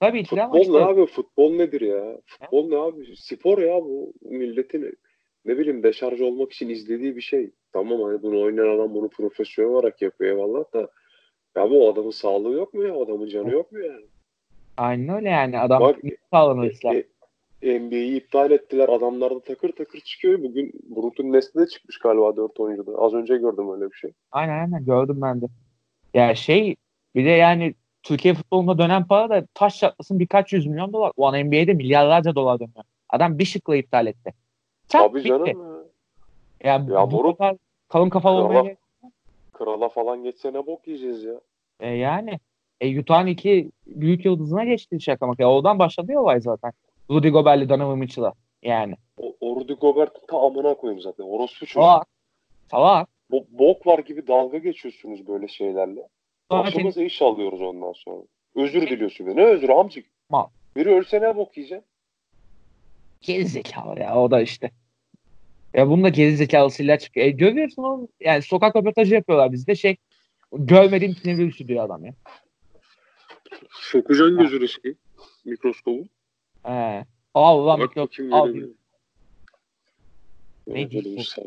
Tabii 0.00 0.22
ki 0.22 0.28
Futbol 0.28 0.54
ne 0.54 0.60
işte 0.60 0.78
abi? 0.78 1.06
Futbol 1.06 1.52
nedir 1.52 1.80
ya? 1.80 2.20
Futbol 2.26 2.68
ne 2.68 2.76
abi? 2.76 3.16
Spor 3.16 3.58
ya 3.58 3.74
bu. 3.74 4.12
Milletin 4.22 4.98
ne 5.44 5.58
bileyim 5.58 5.82
deşarj 5.82 6.20
olmak 6.20 6.52
için 6.52 6.68
izlediği 6.68 7.16
bir 7.16 7.20
şey. 7.20 7.50
Tamam 7.72 8.02
hani 8.02 8.22
bunu 8.22 8.40
oynayan 8.40 8.74
adam 8.74 8.94
bunu 8.94 9.08
profesyonel 9.08 9.72
olarak 9.72 10.02
yapıyor 10.02 10.30
eyvallah 10.30 10.72
da 10.72 10.90
ya 11.56 11.70
bu 11.70 11.88
adamın 11.90 12.10
sağlığı 12.10 12.52
yok 12.52 12.74
mu 12.74 12.84
ya? 12.84 12.94
Adamın 12.94 13.28
canı 13.28 13.52
yok 13.52 13.72
mu 13.72 13.78
yani? 13.78 14.06
Aynen 14.76 15.16
öyle 15.16 15.28
yani. 15.28 15.58
Adam 15.60 15.80
Bak, 15.80 15.96
sağlanır 16.32 16.70
ister. 16.70 16.94
E, 16.94 17.04
e, 17.62 17.78
NBA'yi 17.80 18.16
iptal 18.20 18.50
ettiler. 18.50 18.88
Adamlar 18.88 19.34
da 19.34 19.40
takır 19.40 19.72
takır 19.72 20.00
çıkıyor. 20.00 20.42
Bugün 20.42 20.72
Brooklyn 20.96 21.32
Nets'te 21.32 21.60
de 21.60 21.66
çıkmış 21.66 21.98
galiba 21.98 22.36
4 22.36 22.60
oyuncuda. 22.60 22.92
Az 22.98 23.14
önce 23.14 23.36
gördüm 23.36 23.72
öyle 23.74 23.90
bir 23.90 23.96
şey. 23.96 24.12
Aynen 24.32 24.58
aynen 24.60 24.84
gördüm 24.84 25.18
ben 25.22 25.40
de. 25.40 25.46
Ya 26.14 26.34
şey 26.34 26.76
bir 27.14 27.24
de 27.24 27.30
yani 27.30 27.74
Türkiye 28.02 28.34
futbolunda 28.34 28.78
dönen 28.78 29.06
para 29.06 29.30
da 29.30 29.46
taş 29.54 29.78
çatlasın 29.78 30.18
birkaç 30.18 30.52
yüz 30.52 30.66
milyon 30.66 30.92
dolar. 30.92 31.12
O 31.16 31.26
an 31.26 31.34
NBA'de 31.46 31.74
milyarlarca 31.74 32.34
dolar 32.34 32.58
dönüyor. 32.58 32.84
Adam 33.08 33.38
bir 33.38 33.44
şıkla 33.44 33.76
iptal 33.76 34.06
etti. 34.06 34.34
Çat, 34.88 35.02
Tabii 35.08 35.18
bitti. 35.18 35.28
canım 35.28 35.46
ya. 35.46 35.76
Yani 36.70 36.92
Ya 36.92 37.10
bu 37.10 37.16
moruk, 37.16 37.38
kadar 37.38 37.56
kalın 37.88 38.08
kafalı 38.10 38.40
krala- 38.40 38.58
olmaya 38.58 38.76
Krala 39.52 39.88
falan 39.88 40.22
geçse 40.22 40.52
ne 40.52 40.66
bok 40.66 40.86
yiyeceğiz 40.88 41.24
ya. 41.24 41.40
e, 41.80 41.88
yani 41.88 42.38
e, 42.80 43.00
Utah'ın 43.00 43.26
iki 43.26 43.70
büyük 43.86 44.24
yıldızına 44.24 44.64
geçti 44.64 45.00
şaka 45.00 45.26
maka. 45.26 45.46
Oradan 45.46 45.78
başladı 45.78 46.12
ya 46.12 46.20
olay 46.20 46.40
zaten. 46.40 46.72
Rudy 47.10 47.28
Gobert'li 47.28 47.68
Donovan 47.68 47.98
Mitchell'a. 47.98 48.32
Yani. 48.62 48.94
O, 49.18 49.36
o 49.40 49.60
Rudy 49.60 49.72
Gobert 49.72 50.28
ta 50.28 50.38
amına 50.38 50.74
koyayım 50.74 51.02
zaten. 51.02 51.24
Orospu 51.24 51.66
çocuk. 51.66 51.82
Salak. 51.82 52.06
Salak. 52.70 53.08
Bo- 53.30 53.46
bok 53.50 53.86
var 53.86 53.98
gibi 53.98 54.26
dalga 54.26 54.58
geçiyorsunuz 54.58 55.28
böyle 55.28 55.48
şeylerle. 55.48 56.08
Başımıza 56.50 57.02
iş 57.02 57.22
alıyoruz 57.22 57.60
ondan 57.60 57.92
sonra. 57.92 58.22
Özür 58.54 58.90
diliyorsun. 58.90 59.26
Ne 59.26 59.44
özür 59.44 59.68
amcık? 59.68 60.06
Mal. 60.30 60.46
Biri 60.76 60.88
ölse 60.88 61.20
ne 61.20 61.36
bok 61.36 61.56
yiyeceksin? 61.56 61.86
Gerizekalı 63.20 64.00
ya 64.00 64.20
o 64.20 64.30
da 64.30 64.40
işte. 64.40 64.70
Ya 65.74 65.88
bunun 65.88 66.04
da 66.04 66.08
gerizekalısıyla 66.08 66.98
çıkıyor. 66.98 67.26
E, 67.26 67.30
görüyorsun 67.30 67.82
oğlum. 67.82 68.08
Yani 68.20 68.42
sokak 68.42 68.76
röportajı 68.76 69.14
yapıyorlar 69.14 69.52
bizde 69.52 69.74
şey 69.74 69.96
görmediğim 70.52 71.14
sinir 71.14 71.38
virüsü 71.38 71.68
diyor 71.68 71.84
adam 71.84 72.04
ya. 72.04 72.12
Sokacaksın 73.70 74.38
gözüne 74.38 74.66
şey. 74.66 74.94
Mikroskobu. 75.44 76.04
He. 76.62 77.04
Bak 77.34 77.96
al 77.96 78.08
göremiyorum. 78.18 78.74
Ne 80.66 80.74
Ne 80.74 80.90
diyorsun? 80.90 81.42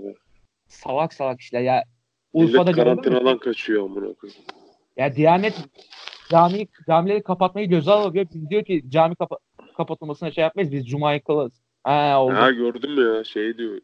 salak 0.67 1.13
salak 1.13 1.39
işler 1.41 1.61
ya. 1.61 1.83
Millet 2.33 2.49
Urfa'da 2.49 2.69
mü? 2.71 2.75
karantinadan 2.75 3.37
kaçıyor 3.37 3.83
amına 3.83 4.13
koyayım. 4.13 4.41
Ya 4.97 5.15
Diyanet 5.15 5.53
cami, 6.29 6.67
camileri 6.87 7.23
kapatmayı 7.23 7.69
göze 7.69 7.91
alıyor. 7.91 8.27
Biz 8.33 8.49
diyor 8.49 8.63
ki 8.63 8.83
cami 8.89 9.15
kapa 9.15 9.37
kapatılmasına 9.77 10.31
şey 10.31 10.41
yapmayız. 10.41 10.71
Biz 10.71 10.87
Cuma'yı 10.89 11.23
kılarız. 11.23 11.61
Ha 11.83 12.23
oldu. 12.23 12.33
Ha 12.33 12.51
gördün 12.51 12.91
mü 12.91 13.15
ya 13.17 13.23
şey 13.23 13.57
diyor. 13.57 13.81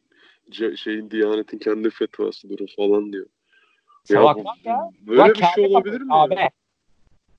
Ce- 0.52 0.78
şeyin 0.78 1.12
Diyanet'in 1.12 1.58
kendi 1.60 1.90
fetvasıdır 1.90 2.60
o 2.60 2.66
falan 2.76 3.14
diyor. 3.14 3.26
Salak 4.04 4.38
bu- 4.38 4.44
var 4.44 4.58
ya. 4.64 4.90
Böyle 5.08 5.20
Lan 5.22 5.30
bir 5.30 5.44
şey 5.56 5.66
olabilir 5.68 6.02
mi? 6.02 6.08
ya? 6.14 6.16
Abi. 6.20 6.36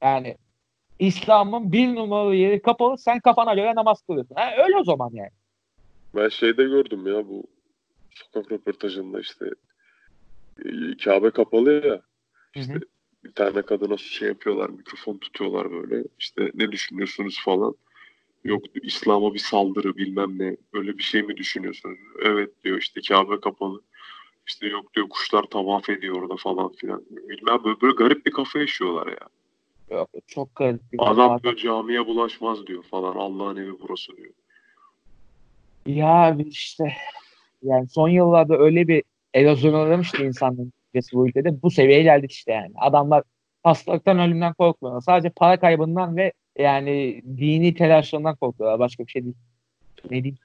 Yani 0.03 0.37
İslam'ın 0.99 1.73
bir 1.73 1.95
numaralı 1.95 2.35
yeri 2.35 2.63
kapalı. 2.63 2.99
Sen 2.99 3.21
kafana 3.21 3.55
göre 3.55 3.75
namaz 3.75 4.03
kılıyorsun. 4.03 4.35
Ha, 4.35 4.51
öyle 4.65 4.77
o 4.77 4.85
zaman 4.85 5.11
yani. 5.13 5.31
Ben 6.17 6.29
şeyde 6.29 6.65
gördüm 6.65 7.07
ya 7.07 7.29
bu 7.29 7.47
sokak 8.11 8.53
röportajında 8.53 9.21
işte 9.21 9.47
e, 10.65 10.97
Kabe 11.05 11.31
kapalı 11.31 11.73
ya. 11.73 12.03
İşte 12.55 12.73
Hı 12.73 12.77
hı. 12.77 12.81
bir 13.25 13.33
tane 13.33 13.63
kadına 13.63 13.97
şey 13.97 14.29
yapıyorlar, 14.29 14.71
mikrofon 14.71 15.19
tutuyorlar 15.19 15.71
böyle. 15.73 16.05
İşte 16.19 16.51
ne 16.55 16.73
düşünüyorsunuz 16.73 17.41
falan. 17.45 17.75
Yok 18.45 18.65
İslam'a 18.83 19.35
bir 19.35 19.39
saldırı 19.39 19.97
bilmem 19.97 20.39
ne. 20.39 20.57
Öyle 20.73 20.99
bir 20.99 21.03
şey 21.03 21.23
mi 21.23 21.37
düşünüyorsunuz? 21.37 21.99
Evet 22.23 22.65
diyor 22.65 22.79
işte 22.79 23.01
Kabe 23.09 23.41
kapalı. 23.41 23.83
İşte 24.47 24.67
yok 24.67 24.95
diyor 24.95 25.09
kuşlar 25.09 25.43
tavaf 25.43 25.91
ediyor 25.91 26.17
orada 26.23 26.37
falan 26.37 26.73
filan. 26.73 27.03
Bilmem 27.11 27.65
böyle, 27.65 27.81
böyle 27.81 27.95
garip 27.95 28.27
bir 28.27 28.31
kafa 28.31 28.59
yaşıyorlar 28.59 29.07
ya. 29.07 29.29
Yok, 29.91 30.11
çok 30.27 30.57
garip 30.57 30.93
bir 30.93 30.99
Adam 31.11 31.43
diyor 31.43 31.57
camiye 31.57 32.07
bulaşmaz 32.07 32.67
diyor 32.67 32.83
falan. 32.83 33.17
Allah'ın 33.17 33.57
evi 33.57 33.73
burası 33.81 34.17
diyor. 34.17 34.33
Ya 35.87 36.37
işte 36.47 36.93
yani 37.63 37.89
son 37.89 38.09
yıllarda 38.09 38.59
öyle 38.59 38.89
bir 38.89 39.03
erozyon 39.35 39.73
uğramış 39.73 40.13
ki 40.13 40.23
insanlığın 40.23 40.73
düşüncesi 40.95 41.17
bu 41.17 41.29
ülkede. 41.29 41.63
Bu 41.63 41.71
seviyeye 41.71 42.03
geldik 42.03 42.33
işte 42.33 42.53
yani. 42.53 42.73
Adamlar 42.77 43.23
hastalıktan 43.63 44.19
ölümden 44.19 44.53
korkmuyorlar. 44.53 45.01
Sadece 45.01 45.31
para 45.31 45.61
kaybından 45.61 46.17
ve 46.17 46.33
yani 46.59 47.23
dini 47.25 47.75
telaşlarından 47.75 48.37
korkuyorlar. 48.37 48.79
Başka 48.79 49.07
bir 49.07 49.11
şey 49.11 49.25
değil. 49.25 49.37
Ne 50.11 50.25
diyeyim? 50.25 50.39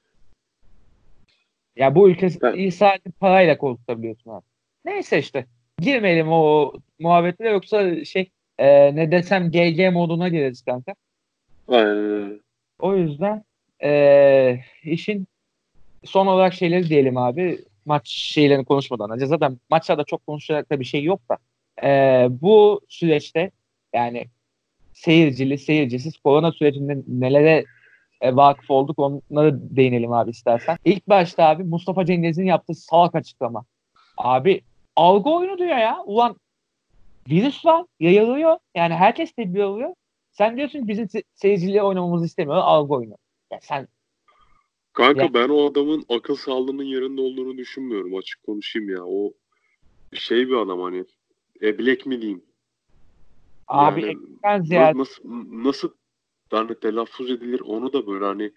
Ya 1.76 1.96
bu 1.96 2.10
ülke 2.10 2.30
Ben- 2.42 2.70
sadece 2.70 3.12
parayla 3.20 3.58
korkutabiliyorsun 3.58 4.32
abi. 4.32 4.46
Neyse 4.86 5.20
işte. 5.20 5.46
Girmeyelim 5.80 6.32
o 6.32 6.74
muhabbetlere 7.00 7.50
yoksa 7.50 8.06
şey 8.06 8.30
e, 8.62 8.96
ne 8.96 9.12
desem 9.12 9.52
GG 9.52 9.94
moduna 9.94 10.30
gireriz 10.30 10.62
kanka. 10.62 10.94
Aynen. 11.68 12.42
O 12.80 12.96
yüzden 12.96 13.44
eee, 13.84 14.64
işin 14.84 15.28
son 16.04 16.28
olarak 16.28 16.54
şeyleri 16.54 16.90
diyelim 16.90 17.18
abi. 17.18 17.60
Maç 17.86 18.10
şeylerini 18.10 18.66
konuşmadan 18.66 19.10
önce. 19.10 19.26
Zaten 19.26 19.60
maçlarda 19.70 20.04
çok 20.04 20.28
konuşacak 20.28 20.72
da 20.72 20.80
bir 20.80 20.86
şey 20.86 21.04
yok 21.04 21.22
da. 21.30 21.38
Eee, 21.84 22.28
bu 22.32 22.82
süreçte 22.88 23.52
yani 23.94 24.26
seyircili, 24.94 25.58
seyircisiz 25.58 26.18
korona 26.18 26.52
sürecinde 26.52 26.98
nelere 27.08 27.66
e, 28.22 28.36
vakıf 28.36 28.72
olduk 28.72 29.00
onları 29.00 29.76
değinelim 29.78 30.14
abi 30.14 30.30
istersen. 30.30 30.78
İlk 30.86 31.10
başta 31.10 31.44
abi 31.44 31.64
Mustafa 31.64 32.06
Cengiz'in 32.06 32.46
yaptığı 32.46 32.76
salak 32.76 33.16
açıklama. 33.16 33.66
Abi 34.18 34.62
algı 34.96 35.30
oyunu 35.30 35.58
diyor 35.58 35.78
ya. 35.78 35.98
Ulan 36.06 36.36
virüs 37.30 37.66
var, 37.66 37.86
yayılıyor. 38.00 38.58
Yani 38.76 38.94
herkes 38.94 39.32
tedbir 39.32 39.60
alıyor. 39.60 39.94
Sen 40.32 40.58
diyorsun 40.58 40.88
bizim 40.88 41.06
se- 41.06 41.24
seyirciyle 41.34 41.84
oynamamızı 41.84 42.26
istemiyor. 42.26 42.58
Algı 42.58 42.94
oyunu. 42.94 43.18
Ya 43.52 43.60
sen 43.62 43.88
Kanka 44.94 45.24
Ya- 45.24 45.34
ben 45.34 45.50
o 45.50 45.66
adamın 45.66 46.06
akıl 46.10 46.36
sağlığının 46.36 46.84
yerinde 46.84 47.22
olduğunu 47.22 47.58
düşünmüyorum 47.58 48.16
açık 48.16 48.44
konuşayım 48.44 48.90
ya. 48.90 49.06
O 49.06 49.34
şey 50.14 50.48
bir 50.48 50.56
adam 50.56 50.80
hani 50.82 51.06
eblek 51.62 52.06
mi 52.06 52.22
diyeyim? 52.22 52.46
abi 53.68 54.18
Yani 54.44 54.66
ziyade 54.66 54.98
nasıl 54.98 55.24
nasıl 55.64 55.90
yani 56.52 56.80
telaffuz 56.80 57.32
edilir 57.32 57.60
onu 57.60 57.94
da 57.94 58.08
böyle 58.08 58.26
hani 58.26 58.52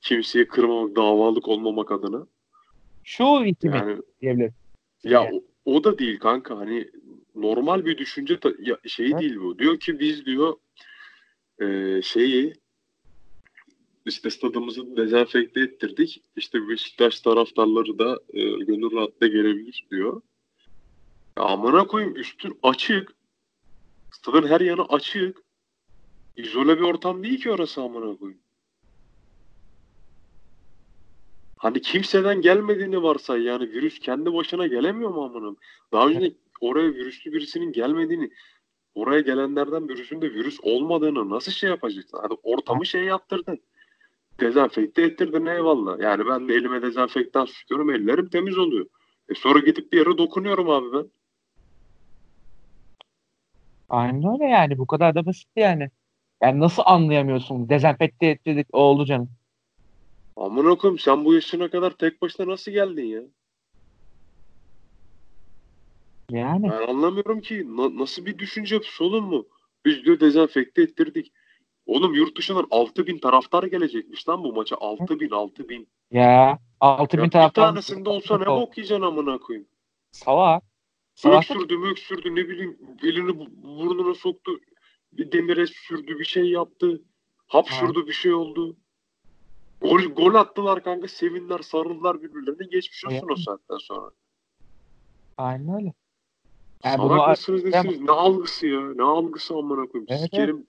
kimseye 0.00 0.48
kırmamak, 0.48 0.96
davalık 0.96 1.48
olmamak 1.48 1.92
adına. 1.92 2.26
şu 3.04 3.44
ritmi 3.44 3.70
Yani 3.76 4.02
diyebilirim. 4.20 4.54
ya 5.04 5.22
Yani. 5.22 5.42
o, 5.64 5.72
o 5.74 5.84
da 5.84 5.98
değil 5.98 6.18
kanka 6.18 6.58
hani 6.58 6.90
normal 7.36 7.84
bir 7.84 7.98
düşünce 7.98 8.40
ta- 8.40 8.52
ya 8.58 8.78
şey 8.86 9.06
Evet. 9.06 9.20
değil 9.20 9.36
bu. 9.36 9.58
Diyor 9.58 9.80
ki 9.80 9.98
biz 9.98 10.26
diyor 10.26 10.56
e, 11.62 12.02
şeyi 12.02 12.54
işte 14.06 14.30
stadımızı 14.30 14.96
dezenfekte 14.96 15.60
ettirdik. 15.60 16.22
İşte 16.36 16.68
Beşiktaş 16.68 17.20
taraftarları 17.20 17.98
da 17.98 18.20
e, 18.32 18.40
gönül 18.42 18.92
rahatlıkla 18.92 19.26
gelebilir 19.26 19.86
diyor. 19.90 20.22
Ya 21.38 21.42
amına 21.44 21.86
koyayım 21.86 22.16
üstün 22.16 22.58
açık. 22.62 23.14
Stadın 24.12 24.46
her 24.48 24.60
yanı 24.60 24.82
açık. 24.84 25.42
İzole 26.36 26.76
bir 26.78 26.82
ortam 26.82 27.22
değil 27.22 27.40
ki 27.42 27.50
orası 27.50 27.82
amına 27.82 28.16
koyayım. 28.16 28.40
Hani 31.56 31.80
kimseden 31.80 32.40
gelmediğini 32.40 33.02
varsay 33.02 33.42
yani 33.42 33.62
virüs 33.72 33.98
kendi 33.98 34.34
başına 34.34 34.66
gelemiyor 34.66 35.10
mu 35.10 35.24
amına? 35.24 35.56
Daha 35.92 36.08
önce 36.08 36.32
oraya 36.60 36.94
virüslü 36.94 37.32
birisinin 37.32 37.72
gelmediğini 37.72 38.30
oraya 38.94 39.20
gelenlerden 39.20 39.88
virüsün 39.88 40.22
de 40.22 40.30
virüs 40.34 40.58
olmadığını 40.62 41.30
nasıl 41.30 41.52
şey 41.52 41.70
yapacaksın? 41.70 42.18
Hadi 42.22 42.34
ortamı 42.42 42.86
şey 42.86 43.04
yaptırdın. 43.04 43.58
Dezenfekte 44.40 45.02
ettirdin 45.02 45.46
eyvallah. 45.46 45.98
Yani 45.98 46.26
ben 46.26 46.48
de 46.48 46.54
elime 46.54 46.82
dezenfektan 46.82 47.44
sıkıyorum 47.44 47.90
ellerim 47.90 48.28
temiz 48.28 48.58
oluyor. 48.58 48.86
E 49.28 49.34
sonra 49.34 49.58
gidip 49.58 49.92
bir 49.92 49.98
yere 49.98 50.18
dokunuyorum 50.18 50.70
abi 50.70 50.86
ben. 50.92 51.10
Aynen 53.88 54.32
öyle 54.32 54.44
yani. 54.44 54.78
Bu 54.78 54.86
kadar 54.86 55.14
da 55.14 55.26
basit 55.26 55.48
yani. 55.56 55.90
Yani 56.42 56.60
nasıl 56.60 56.82
anlayamıyorsun? 56.86 57.68
Dezenfekte 57.68 58.26
ettirdik 58.26 58.74
oldu 58.74 59.04
canım. 59.04 59.30
Amına 60.36 60.74
koyayım 60.74 60.98
sen 60.98 61.24
bu 61.24 61.34
yaşına 61.34 61.70
kadar 61.70 61.90
tek 61.90 62.22
başına 62.22 62.46
nasıl 62.46 62.72
geldin 62.72 63.04
ya? 63.04 63.22
Yani. 66.30 66.70
Ben 66.70 66.86
anlamıyorum 66.88 67.40
ki 67.40 67.64
na- 67.76 67.96
nasıl 68.02 68.26
bir 68.26 68.38
düşünce 68.38 68.74
yapısı 68.74 69.04
oğlum 69.04 69.24
mu? 69.24 69.46
Biz 69.84 70.04
diyor 70.04 70.20
dezenfekte 70.20 70.82
ettirdik. 70.82 71.32
Oğlum 71.86 72.14
yurt 72.14 72.36
dışından 72.38 72.66
6000 72.70 73.18
taraftar 73.18 73.62
gelecekmiş 73.62 74.28
lan 74.28 74.44
bu 74.44 74.52
maça. 74.52 74.76
6000 74.80 75.30
6000. 75.30 75.88
Ya 76.10 76.58
6000 76.80 77.18
Ya 77.18 77.24
bir 77.26 77.30
taraftan 77.30 77.64
tanesinde 77.74 78.08
olsa 78.08 78.38
ne 78.38 78.46
bok 78.60 78.78
yiyeceksin 78.78 79.02
amına 79.02 79.38
koyayım. 79.38 79.68
Salah 81.14 81.34
da- 81.34 81.38
Öksürdü 81.38 81.76
möksürdü 81.78 82.34
ne 82.34 82.48
bileyim 82.48 82.78
elini 83.02 83.38
bu- 83.38 83.62
burnuna 83.62 84.14
soktu. 84.14 84.60
Bir 85.12 85.32
demire 85.32 85.66
sürdü 85.66 86.18
bir 86.18 86.24
şey 86.24 86.44
yaptı. 86.50 87.02
Hapşurdu 87.46 88.06
bir 88.06 88.12
şey 88.12 88.32
oldu. 88.34 88.76
Gol, 89.80 90.00
gol 90.00 90.34
attılar 90.34 90.82
kanka 90.84 91.08
sevindiler 91.08 91.58
sarıldılar 91.58 92.22
birbirlerine 92.22 92.66
geçmiş 92.70 93.04
olsun 93.04 93.16
o 93.32 93.36
saatten 93.36 93.78
sonra. 93.78 94.10
Aynen 95.38 95.74
öyle. 95.76 95.92
Yani 96.86 96.96
Salak 96.96 97.10
bunu 97.10 97.28
mısınız 97.28 97.64
nesiniz? 97.64 98.00
Ne 98.00 98.10
algısı 98.10 98.66
ya? 98.66 98.80
Ne 98.94 99.02
algısı 99.02 99.54
amına 99.54 99.86
koyayım? 99.86 100.06
Evet, 100.08 100.20
Sikerim 100.20 100.66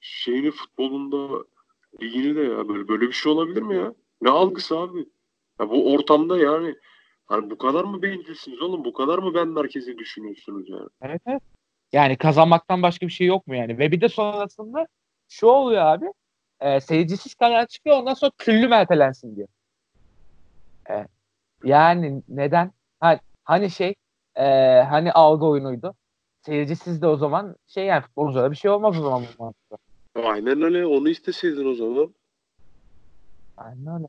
şeyini 0.00 0.50
futbolunda 0.50 1.44
ligini 2.02 2.36
de 2.36 2.40
ya 2.40 2.68
böyle 2.68 2.88
böyle 2.88 3.06
bir 3.06 3.12
şey 3.12 3.32
olabilir 3.32 3.62
mi 3.62 3.76
ya? 3.76 3.94
Ne 4.22 4.30
algısı 4.30 4.78
abi? 4.78 4.98
Ya 5.60 5.70
bu 5.70 5.92
ortamda 5.92 6.38
yani 6.38 6.74
hani 7.26 7.50
bu 7.50 7.58
kadar 7.58 7.84
mı 7.84 8.02
bencilsiniz 8.02 8.62
oğlum? 8.62 8.84
Bu 8.84 8.92
kadar 8.92 9.18
mı 9.18 9.34
ben 9.34 9.48
merkezi 9.48 9.98
düşünüyorsunuz 9.98 10.68
yani? 10.68 10.88
Evet 11.02 11.22
evet. 11.26 11.42
Yani 11.92 12.16
kazanmaktan 12.16 12.82
başka 12.82 13.06
bir 13.06 13.12
şey 13.12 13.26
yok 13.26 13.46
mu 13.46 13.56
yani? 13.56 13.78
Ve 13.78 13.92
bir 13.92 14.00
de 14.00 14.08
sonrasında 14.08 14.86
şu 15.28 15.46
oluyor 15.46 15.82
abi. 15.82 16.06
E, 16.60 16.80
seyircisiz 16.80 17.34
karar 17.34 17.66
çıkıyor 17.66 17.96
ondan 17.96 18.14
sonra 18.14 18.32
küllü 18.38 18.74
ertelensin 18.74 19.36
diyor. 19.36 19.48
E, 20.90 21.06
yani 21.64 22.22
neden? 22.28 22.72
Ha, 23.00 23.20
hani 23.44 23.70
şey 23.70 23.94
e, 24.36 24.44
hani 24.82 25.12
algı 25.12 25.46
oyunuydu. 25.46 25.94
Seyircisiz 26.40 27.02
de 27.02 27.06
o 27.06 27.16
zaman 27.16 27.56
şey 27.66 27.84
yani 27.86 28.02
futbolculara 28.02 28.50
bir 28.50 28.56
şey 28.56 28.70
olmaz 28.70 28.98
o 28.98 29.02
zaman 29.02 29.22
bu 29.38 29.44
maçta. 29.44 29.76
Aynen 30.30 30.62
öyle. 30.62 30.86
Onu 30.86 31.08
isteseydin 31.08 31.66
o 31.66 31.74
zaman. 31.74 32.14
Aynen 33.56 33.94
öyle. 33.94 34.06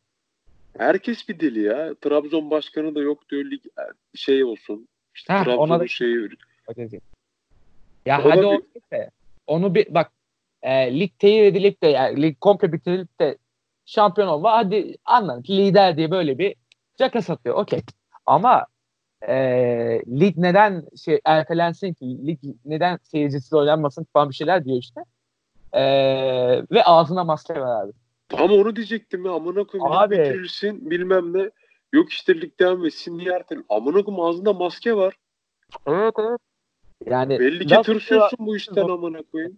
Herkes 0.77 1.29
bir 1.29 1.39
deli 1.39 1.61
ya. 1.61 1.95
Trabzon 2.01 2.49
başkanı 2.51 2.95
da 2.95 3.01
yok 3.01 3.29
diyor 3.29 3.45
lig 3.45 3.63
şey 4.15 4.43
olsun. 4.43 4.87
İşte 5.15 5.33
Heh, 5.33 5.43
Trabzon'un 5.43 5.79
da- 5.79 5.87
şeyi 5.87 6.29
Bakacağız. 6.67 6.93
Ya 8.05 8.21
O 8.25 8.29
hadi 8.29 8.41
bir- 8.41 8.45
o 8.45 8.51
neyse. 8.51 9.11
Onu 9.47 9.75
bir 9.75 9.93
bak 9.93 10.11
e, 10.61 10.99
lig 10.99 11.11
teyir 11.19 11.43
edilip 11.43 11.83
de 11.83 11.87
yani 11.87 12.21
lig 12.21 12.39
komple 12.41 12.73
bitirilip 12.73 13.19
de 13.19 13.37
şampiyon 13.85 14.27
olma 14.27 14.51
hadi 14.51 14.95
anladım 15.05 15.43
ki 15.43 15.57
lider 15.57 15.97
diye 15.97 16.11
böyle 16.11 16.37
bir 16.37 16.55
caka 16.97 17.21
satıyor. 17.21 17.55
Okey. 17.55 17.81
Ama 18.25 18.65
e, 19.21 19.35
lig 20.07 20.37
neden 20.37 20.85
şey 21.05 21.21
ertelensin 21.25 21.93
ki? 21.93 22.05
Lig 22.27 22.39
neden 22.65 22.99
seyircisiz 23.03 23.53
oynanmasın 23.53 24.07
falan 24.13 24.29
bir 24.29 24.35
şeyler 24.35 24.65
diyor 24.65 24.77
işte. 24.77 25.01
E, 25.73 25.83
ve 26.71 26.83
ağzına 26.83 27.23
maske 27.23 27.59
var 27.59 27.83
abi. 27.83 27.91
Tam 28.29 28.51
onu 28.51 28.75
diyecektim 28.75 29.25
ya. 29.25 29.31
Amına 29.31 29.63
koyayım. 29.63 29.91
Abi. 29.91 30.17
Bitirilsin 30.17 30.91
bilmem 30.91 31.33
ne. 31.33 31.49
Yok 31.93 32.09
işte 32.11 32.41
lig 32.41 32.59
devam 32.59 32.85
etsin. 32.85 33.17
Niye 33.17 33.31
ertelen? 33.31 33.65
Amına 33.69 34.03
koyayım 34.03 34.25
ağzında 34.25 34.53
maske 34.53 34.95
var. 34.95 35.15
Evet 35.87 36.13
evet. 36.19 36.39
Yani 37.05 37.39
Belli 37.39 37.67
ki 37.67 37.75
tırsıyorsun 37.83 38.39
bu 38.47 38.55
işten 38.55 38.87
amına 38.87 39.21
koyayım. 39.31 39.57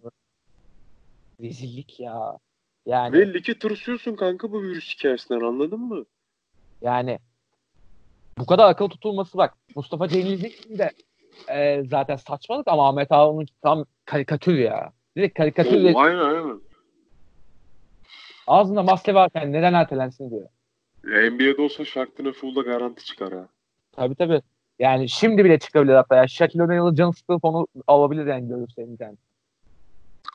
Rezillik 1.40 2.00
ya. 2.00 2.38
Yani 2.86 3.12
Belli 3.12 3.42
ki 3.42 3.58
tırsıyorsun 3.58 4.16
kanka 4.16 4.52
bu 4.52 4.62
virüs 4.62 4.94
hikayesinden 4.94 5.40
anladın 5.40 5.80
mı? 5.80 6.04
Yani 6.82 7.18
bu 8.38 8.46
kadar 8.46 8.70
akıl 8.70 8.88
tutulması 8.88 9.38
bak. 9.38 9.54
Mustafa 9.76 10.08
Cengiz'in 10.08 10.78
de 10.78 10.90
e, 11.48 11.82
zaten 11.84 12.16
saçmalık 12.16 12.68
ama 12.68 12.88
Ahmet 12.88 13.12
Ağa'nın 13.12 13.46
tam 13.62 13.84
karikatür 14.04 14.54
ya. 14.58 14.92
Direkt 15.16 15.38
karikatür 15.38 15.84
Oğlum, 15.84 15.96
aynen 15.96 16.18
aynen. 16.18 16.60
ağzında 18.46 18.82
maske 18.82 19.14
varken 19.14 19.52
neden 19.52 19.74
ertelensin 19.74 20.30
diyor. 20.30 20.48
NBA'de 21.04 21.62
olsa 21.62 21.84
Shark'tan 21.84 22.32
Full'da 22.32 22.60
garanti 22.60 23.04
çıkar 23.04 23.32
ha. 23.32 23.48
Tabii 23.92 24.14
tabii. 24.14 24.42
Yani 24.78 25.08
şimdi 25.08 25.44
bile 25.44 25.58
çıkabilir 25.58 25.94
hatta. 25.94 26.16
Ya. 26.16 26.28
Shaquille 26.28 26.62
O'Neal'ı 26.64 26.94
canı 26.94 27.12
sıkılıp 27.12 27.44
onu 27.44 27.66
alabilir 27.86 28.26
yani 28.26 28.48
görürse 28.48 28.86
yani. 29.00 29.16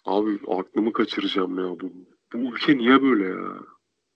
Abi 0.06 0.40
aklımı 0.48 0.94
kaçıracağım 0.94 1.58
ya 1.60 1.80
bu. 1.80 1.92
Bu 2.34 2.56
ülke 2.56 2.78
niye 2.78 3.02
böyle 3.02 3.24
ya? 3.24 3.52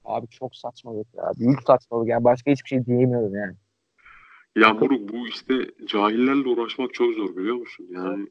Abi 0.06 0.28
çok 0.28 0.56
saçmalık 0.56 1.08
ya. 1.18 1.32
Büyük 1.40 1.64
saçmalık 1.64 2.08
yani. 2.08 2.24
Başka 2.24 2.52
hiçbir 2.52 2.70
şey 2.70 2.86
diyemiyorum 2.86 3.36
yani. 3.36 3.56
Ya 4.56 4.74
moruk 4.74 5.14
bu 5.14 5.28
işte 5.28 5.72
cahillerle 5.86 6.50
uğraşmak 6.50 6.94
çok 6.94 7.14
zor 7.14 7.36
biliyor 7.36 7.56
musun? 7.56 7.88
Yani 7.90 8.28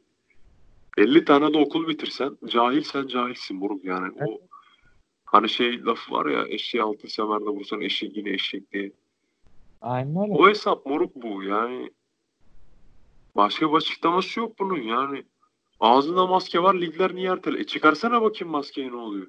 50 0.98 1.24
tane 1.24 1.54
de 1.54 1.59
okul 1.59 1.88
bitirsen 1.88 2.38
cahil 2.46 2.83
sen 2.83 3.07
cahilsin 3.07 3.57
moruk 3.57 3.85
yani. 3.85 4.12
O 4.26 4.40
hani 5.24 5.48
şey 5.48 5.85
lafı 5.85 6.12
var 6.12 6.26
ya 6.26 6.46
eşeği 6.48 6.83
altı 6.83 7.09
semerde 7.09 7.44
vursan 7.44 7.81
eşek 7.81 8.16
yine 8.16 8.31
eşek 8.31 8.72
diye. 8.72 8.92
Aynen 9.81 10.22
öyle. 10.22 10.33
O 10.33 10.48
hesap 10.48 10.87
moruk 10.87 11.14
bu 11.14 11.42
yani. 11.42 11.90
Başka 13.37 13.70
bir 13.70 13.76
açıklaması 13.76 14.40
yok 14.40 14.59
bunun 14.59 14.83
yani. 14.83 15.24
Ağzında 15.81 16.26
maske 16.26 16.62
var 16.62 16.74
ligler 16.74 17.14
niye 17.14 17.31
ertele? 17.31 17.61
E 17.61 17.64
çıkarsana 17.64 18.22
bakayım 18.22 18.52
maskeyi 18.52 18.90
ne 18.90 18.96
oluyor? 18.96 19.26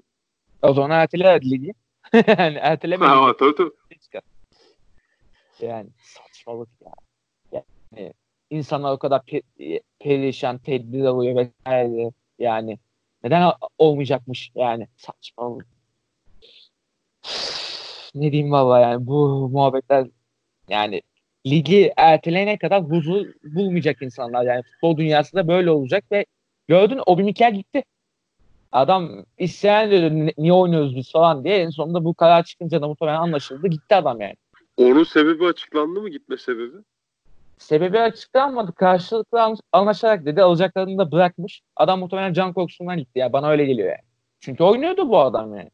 O 0.62 0.74
zaman 0.74 0.92
ertele 0.92 1.40
ligi. 1.44 1.74
yani 2.14 2.58
erteleme. 2.58 3.06
Ha, 3.06 3.38
tabii 3.38 3.56
tabii. 3.56 3.72
çıkar. 4.02 4.22
Yani 5.62 5.90
saçmalık 6.40 6.70
ya. 6.86 6.92
Yani 7.52 8.14
insanlar 8.50 8.92
o 8.92 8.98
kadar 8.98 9.20
pe- 9.20 9.82
perişan, 10.00 10.58
tedbir 10.58 11.04
alıyor 11.06 11.36
vesaire. 11.36 12.12
Yani 12.40 12.78
neden 13.24 13.52
olmayacakmış 13.78 14.52
yani 14.56 14.88
saçmalık. 14.98 15.68
ne 18.16 18.32
diyeyim 18.32 18.52
valla 18.52 18.80
yani 18.80 19.08
bu 19.08 19.50
muhabbetler 19.50 20.08
yani 20.70 21.02
ligi 21.48 21.94
erteleyene 21.98 22.58
kadar 22.58 22.84
huzur 22.84 23.28
bulmayacak 23.44 24.02
insanlar 24.02 24.44
yani 24.46 24.64
futbol 24.64 24.98
dünyası 24.98 25.36
da 25.36 25.48
böyle 25.48 25.72
olacak 25.72 26.04
ve 26.12 26.26
gördün 26.68 27.00
Obi 27.06 27.24
Mikel 27.24 27.54
gitti. 27.56 27.84
Adam 28.72 29.26
isyan 29.38 29.88
ediyordu 29.88 30.16
"Ni- 30.16 30.34
niye 30.38 30.54
oynuyoruz 30.54 30.96
biz 30.96 31.12
falan 31.12 31.44
diye 31.44 31.58
en 31.58 31.70
sonunda 31.70 32.06
bu 32.06 32.14
karar 32.14 32.44
çıkınca 32.44 32.82
da 32.82 32.88
muhtemelen 32.88 33.18
anlaşıldı 33.20 33.68
gitti 33.68 33.96
adam 33.96 34.22
yani. 34.22 34.36
Onun 34.80 35.04
sebebi 35.04 35.46
açıklandı 35.46 36.02
mı 36.02 36.10
gitme 36.10 36.38
sebebi? 36.38 36.78
Sebebi 37.58 38.00
açıklanmadı. 38.00 38.74
Karşılıklı 38.74 39.42
an- 39.42 39.58
anlaşarak 39.72 40.26
dedi. 40.26 40.42
Alacaklarını 40.42 40.98
da 40.98 41.12
bırakmış. 41.12 41.62
Adam 41.76 42.00
muhtemelen 42.00 42.34
can 42.34 42.54
korkusundan 42.54 42.98
gitti 42.98 43.20
ya. 43.20 43.34
Bana 43.34 43.50
öyle 43.50 43.66
geliyor 43.66 43.88
yani. 43.90 44.02
Çünkü 44.40 44.64
oynuyordu 44.64 45.10
bu 45.10 45.20
adam 45.20 45.56
yani. 45.56 45.72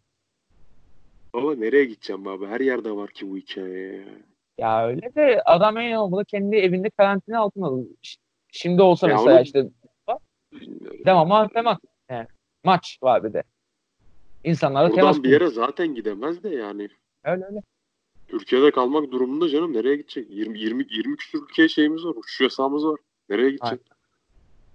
Ama 1.34 1.56
nereye 1.56 1.86
gideceğim 1.86 2.28
abi? 2.28 2.46
Her 2.48 2.60
yerde 2.60 2.92
var 2.92 3.10
ki 3.10 3.32
bu 3.32 3.38
hikaye 3.38 3.96
ya. 3.96 4.04
Ya 4.58 4.88
öyle 4.88 5.16
de 5.16 5.42
adam 5.46 5.78
en 5.78 5.96
olmalı 5.96 6.26
kendi 6.26 6.56
evinde 6.56 6.90
karantina 6.90 7.40
altına. 7.40 7.84
Ş- 8.02 8.18
Şimdi 8.52 8.82
olsa 8.82 9.10
Ya 9.10 9.16
mesela 9.16 9.36
onu- 9.36 9.44
işte 9.44 9.70
Bilmiyorum. 10.52 11.00
devam 11.06 11.32
antrenman. 11.32 11.78
Yani 12.10 12.28
maç 12.64 12.98
var 13.04 13.24
bir 13.24 13.34
de. 13.34 13.44
İnsanlarla 14.44 14.96
temas 14.96 15.16
Buradan 15.16 15.24
bir 15.24 15.30
yere 15.32 15.48
zaten 15.48 15.96
gidemez 15.96 16.44
de 16.44 16.50
yani. 16.50 16.90
Öyle 17.24 17.46
öyle. 17.46 17.62
Türkiye'de 18.28 18.72
kalmak 18.72 19.12
durumunda 19.12 19.50
canım 19.50 19.74
nereye 19.74 19.96
gidecek? 19.96 20.30
20 20.30 20.60
20 20.60 20.86
20 20.90 21.16
küsur 21.18 21.44
ülkeye 21.50 21.70
şeyimiz 21.70 22.06
var. 22.06 22.14
Uçuş 22.16 22.42
yasağımız 22.42 22.86
var. 22.86 23.00
Nereye 23.30 23.50
gidecek? 23.52 23.80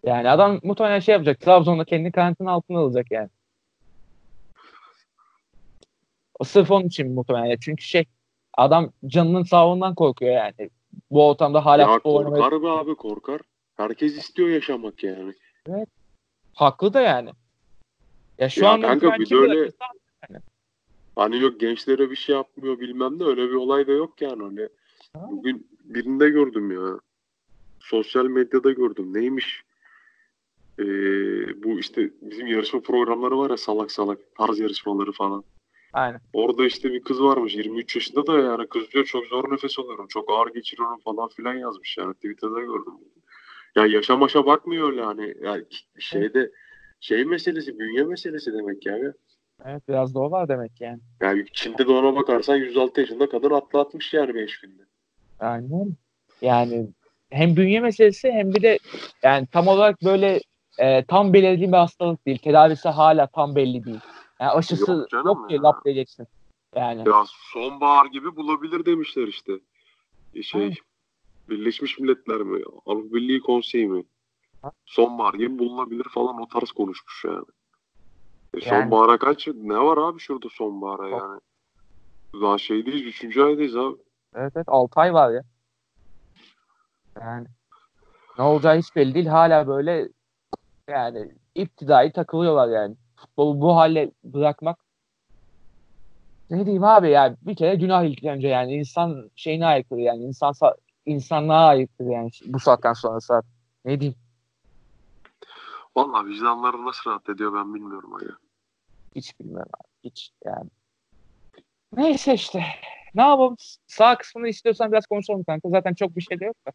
Yani 0.04 0.30
adam 0.30 0.60
muhtemelen 0.62 0.98
şey 1.00 1.12
yapacak. 1.12 1.40
Trabzon'da 1.40 1.84
kendi 1.84 2.12
karantina 2.12 2.50
altına 2.52 2.78
alacak 2.78 3.10
yani. 3.10 3.28
O 6.38 6.44
sırf 6.44 6.70
onun 6.70 6.86
için 6.86 7.12
muhtemelen. 7.12 7.44
Ya. 7.46 7.56
Çünkü 7.60 7.82
şey 7.82 8.04
adam 8.54 8.92
canının 9.06 9.42
sağlığından 9.42 9.94
korkuyor 9.94 10.34
yani. 10.34 10.70
Bu 11.10 11.28
ortamda 11.28 11.64
hala 11.66 11.82
Ya 11.82 11.88
futbol 11.94 12.14
oynamayı 12.16 12.42
korkar 12.42 12.62
be 12.62 12.68
abi 12.68 12.94
korkar. 12.94 13.40
Herkes 13.76 14.16
istiyor 14.16 14.48
yaşamak 14.48 15.04
yani. 15.04 15.34
haklı 16.54 16.92
da 16.94 17.00
yani. 17.00 17.30
Ya 18.38 18.48
şu 18.48 18.64
Ya 18.64 18.70
anda 18.70 18.86
kanka 18.86 19.18
bir 19.18 19.30
de 19.30 19.36
öyle- 19.36 19.70
Hani 21.20 21.40
yok 21.40 21.60
gençlere 21.60 22.10
bir 22.10 22.16
şey 22.16 22.34
yapmıyor 22.34 22.80
bilmem 22.80 23.18
ne 23.18 23.24
öyle 23.24 23.48
bir 23.48 23.54
olay 23.54 23.86
da 23.86 23.92
yok 23.92 24.22
yani 24.22 24.44
öyle. 24.44 24.68
Ha. 25.12 25.28
Bugün 25.30 25.66
birinde 25.84 26.30
gördüm 26.30 26.70
ya. 26.70 27.00
Sosyal 27.80 28.24
medyada 28.24 28.70
gördüm. 28.70 29.14
Neymiş? 29.14 29.62
Ee, 30.78 30.84
bu 31.62 31.80
işte 31.80 32.10
bizim 32.22 32.46
yarışma 32.46 32.80
programları 32.80 33.38
var 33.38 33.50
ya 33.50 33.56
salak 33.56 33.92
salak 33.92 34.18
tarz 34.38 34.58
yarışmaları 34.58 35.12
falan. 35.12 35.44
Aynen. 35.92 36.20
Orada 36.32 36.66
işte 36.66 36.92
bir 36.92 37.02
kız 37.02 37.22
varmış 37.22 37.54
23 37.54 37.96
yaşında 37.96 38.26
da 38.26 38.38
yani 38.38 38.66
kız 38.66 38.90
diyor 38.90 39.04
çok 39.04 39.26
zor 39.26 39.52
nefes 39.52 39.78
alıyorum. 39.78 40.06
Çok 40.08 40.30
ağır 40.30 40.54
geçiriyorum 40.54 40.98
falan 40.98 41.28
filan 41.28 41.54
yazmış 41.54 41.98
yani 41.98 42.14
Twitter'da 42.14 42.60
gördüm. 42.60 42.94
Ya 43.76 43.86
yaşa 43.86 44.16
maşa 44.16 44.46
bakmıyor 44.46 44.90
öyle 44.90 45.02
hani 45.02 45.34
yani 45.42 45.64
şeyde 45.98 46.50
şey 47.00 47.24
meselesi 47.24 47.78
bünye 47.78 48.04
meselesi 48.04 48.52
demek 48.52 48.86
yani. 48.86 49.12
Evet 49.64 49.88
biraz 49.88 50.14
da 50.14 50.20
o 50.20 50.30
var 50.30 50.48
demek 50.48 50.80
yani. 50.80 51.00
Yani 51.20 51.44
Çin'de 51.52 51.86
de 51.86 51.92
ona 51.92 52.16
bakarsan 52.16 52.56
106 52.56 53.00
yaşında 53.00 53.28
kadın 53.28 53.50
atlatmış 53.50 54.14
yani 54.14 54.34
5 54.34 54.60
günde. 54.60 54.82
Aynen. 55.40 55.96
Yani 56.42 56.88
hem 57.30 57.56
bünye 57.56 57.80
meselesi 57.80 58.30
hem 58.32 58.54
bir 58.54 58.62
de 58.62 58.78
yani 59.22 59.46
tam 59.52 59.68
olarak 59.68 60.04
böyle 60.04 60.40
e, 60.78 61.04
tam 61.04 61.32
belirli 61.32 61.68
bir 61.68 61.76
hastalık 61.76 62.26
değil. 62.26 62.38
Tedavisi 62.38 62.88
hala 62.88 63.26
tam 63.26 63.54
belli 63.56 63.84
değil. 63.84 64.00
Yani 64.40 64.50
aşısı 64.50 65.06
Yok 65.12 65.24
yok, 65.26 65.48
ki 65.48 65.54
ya. 65.54 65.62
lap 65.62 65.84
diyeceksin. 65.84 66.26
Yani 66.76 67.08
Ya 67.08 67.24
sonbahar 67.52 68.06
gibi 68.06 68.36
bulabilir 68.36 68.86
demişler 68.86 69.28
işte. 69.28 69.52
E, 70.34 70.42
Şey 70.42 70.62
Aynen. 70.62 70.74
Birleşmiş 71.50 71.98
Milletler 71.98 72.36
mi? 72.40 72.62
Avrupa 72.86 73.14
Birliği 73.14 73.40
Konseyi 73.40 73.86
mi? 73.88 74.04
Ha? 74.62 74.72
Sonbahar 74.86 75.34
gibi 75.34 75.58
bulunabilir 75.58 76.04
falan 76.04 76.40
o 76.40 76.48
tarz 76.48 76.72
konuşmuş 76.72 77.24
yani. 77.24 77.44
E 78.54 78.58
Yani- 78.68 78.82
sonbahara 78.82 79.18
kaç? 79.18 79.48
Ne 79.54 79.78
var 79.78 79.98
abi 79.98 80.18
şurada 80.20 80.48
sonbahara 80.50 81.08
yani? 81.08 81.40
Daha 82.42 82.58
şeydeyiz, 82.58 83.02
üçüncü 83.02 83.42
aydayız 83.42 83.76
abi. 83.76 83.96
Evet 84.34 84.52
evet 84.56 84.68
6 84.68 85.00
ay 85.00 85.14
var 85.14 85.30
ya. 85.30 85.42
Yani 87.20 87.46
ne 88.38 88.44
olacağı 88.44 88.78
hiç 88.78 88.96
belli 88.96 89.14
değil. 89.14 89.26
Hala 89.26 89.66
böyle 89.66 90.08
yani 90.90 91.32
iptidai 91.54 92.12
takılıyorlar 92.12 92.68
yani. 92.68 92.96
Futbolu 93.16 93.60
bu 93.60 93.76
hale 93.76 94.10
bırakmak 94.24 94.78
ne 96.50 96.64
diyeyim 96.64 96.84
abi 96.84 97.10
ya 97.10 97.36
bir 97.42 97.56
kere 97.56 97.74
günah 97.74 98.02
ilk 98.04 98.24
önce 98.24 98.48
yani 98.48 98.74
insan 98.74 99.30
şeyine 99.36 99.66
aykırı 99.66 100.00
yani 100.00 100.22
insan 100.24 100.52
insanlığa 101.06 101.66
aykırı 101.66 102.08
yani 102.08 102.30
bu 102.46 102.60
saatten 102.60 102.92
sonra 102.92 103.20
saat. 103.20 103.44
Ne 103.84 104.00
diyeyim 104.00 104.18
Vallahi 105.96 106.26
vicdanları 106.26 106.84
nasıl 106.84 107.10
rahat 107.10 107.28
ediyor 107.28 107.54
ben 107.54 107.74
bilmiyorum 107.74 108.14
aga. 108.14 108.36
hiç 109.16 109.40
bilmiyorum 109.40 109.70
abi 109.74 109.88
hiç 110.04 110.30
yani. 110.44 110.70
Neyse 111.96 112.34
işte 112.34 112.62
ne 113.14 113.22
yapalım 113.22 113.56
sağ 113.86 114.18
kısmını 114.18 114.48
istiyorsan 114.48 114.92
biraz 114.92 115.06
konuşalım 115.06 115.44
kanka 115.44 115.68
zaten 115.68 115.94
çok 115.94 116.16
bir 116.16 116.20
şey 116.20 116.40
de 116.40 116.44
yok 116.44 116.56
da. 116.66 116.72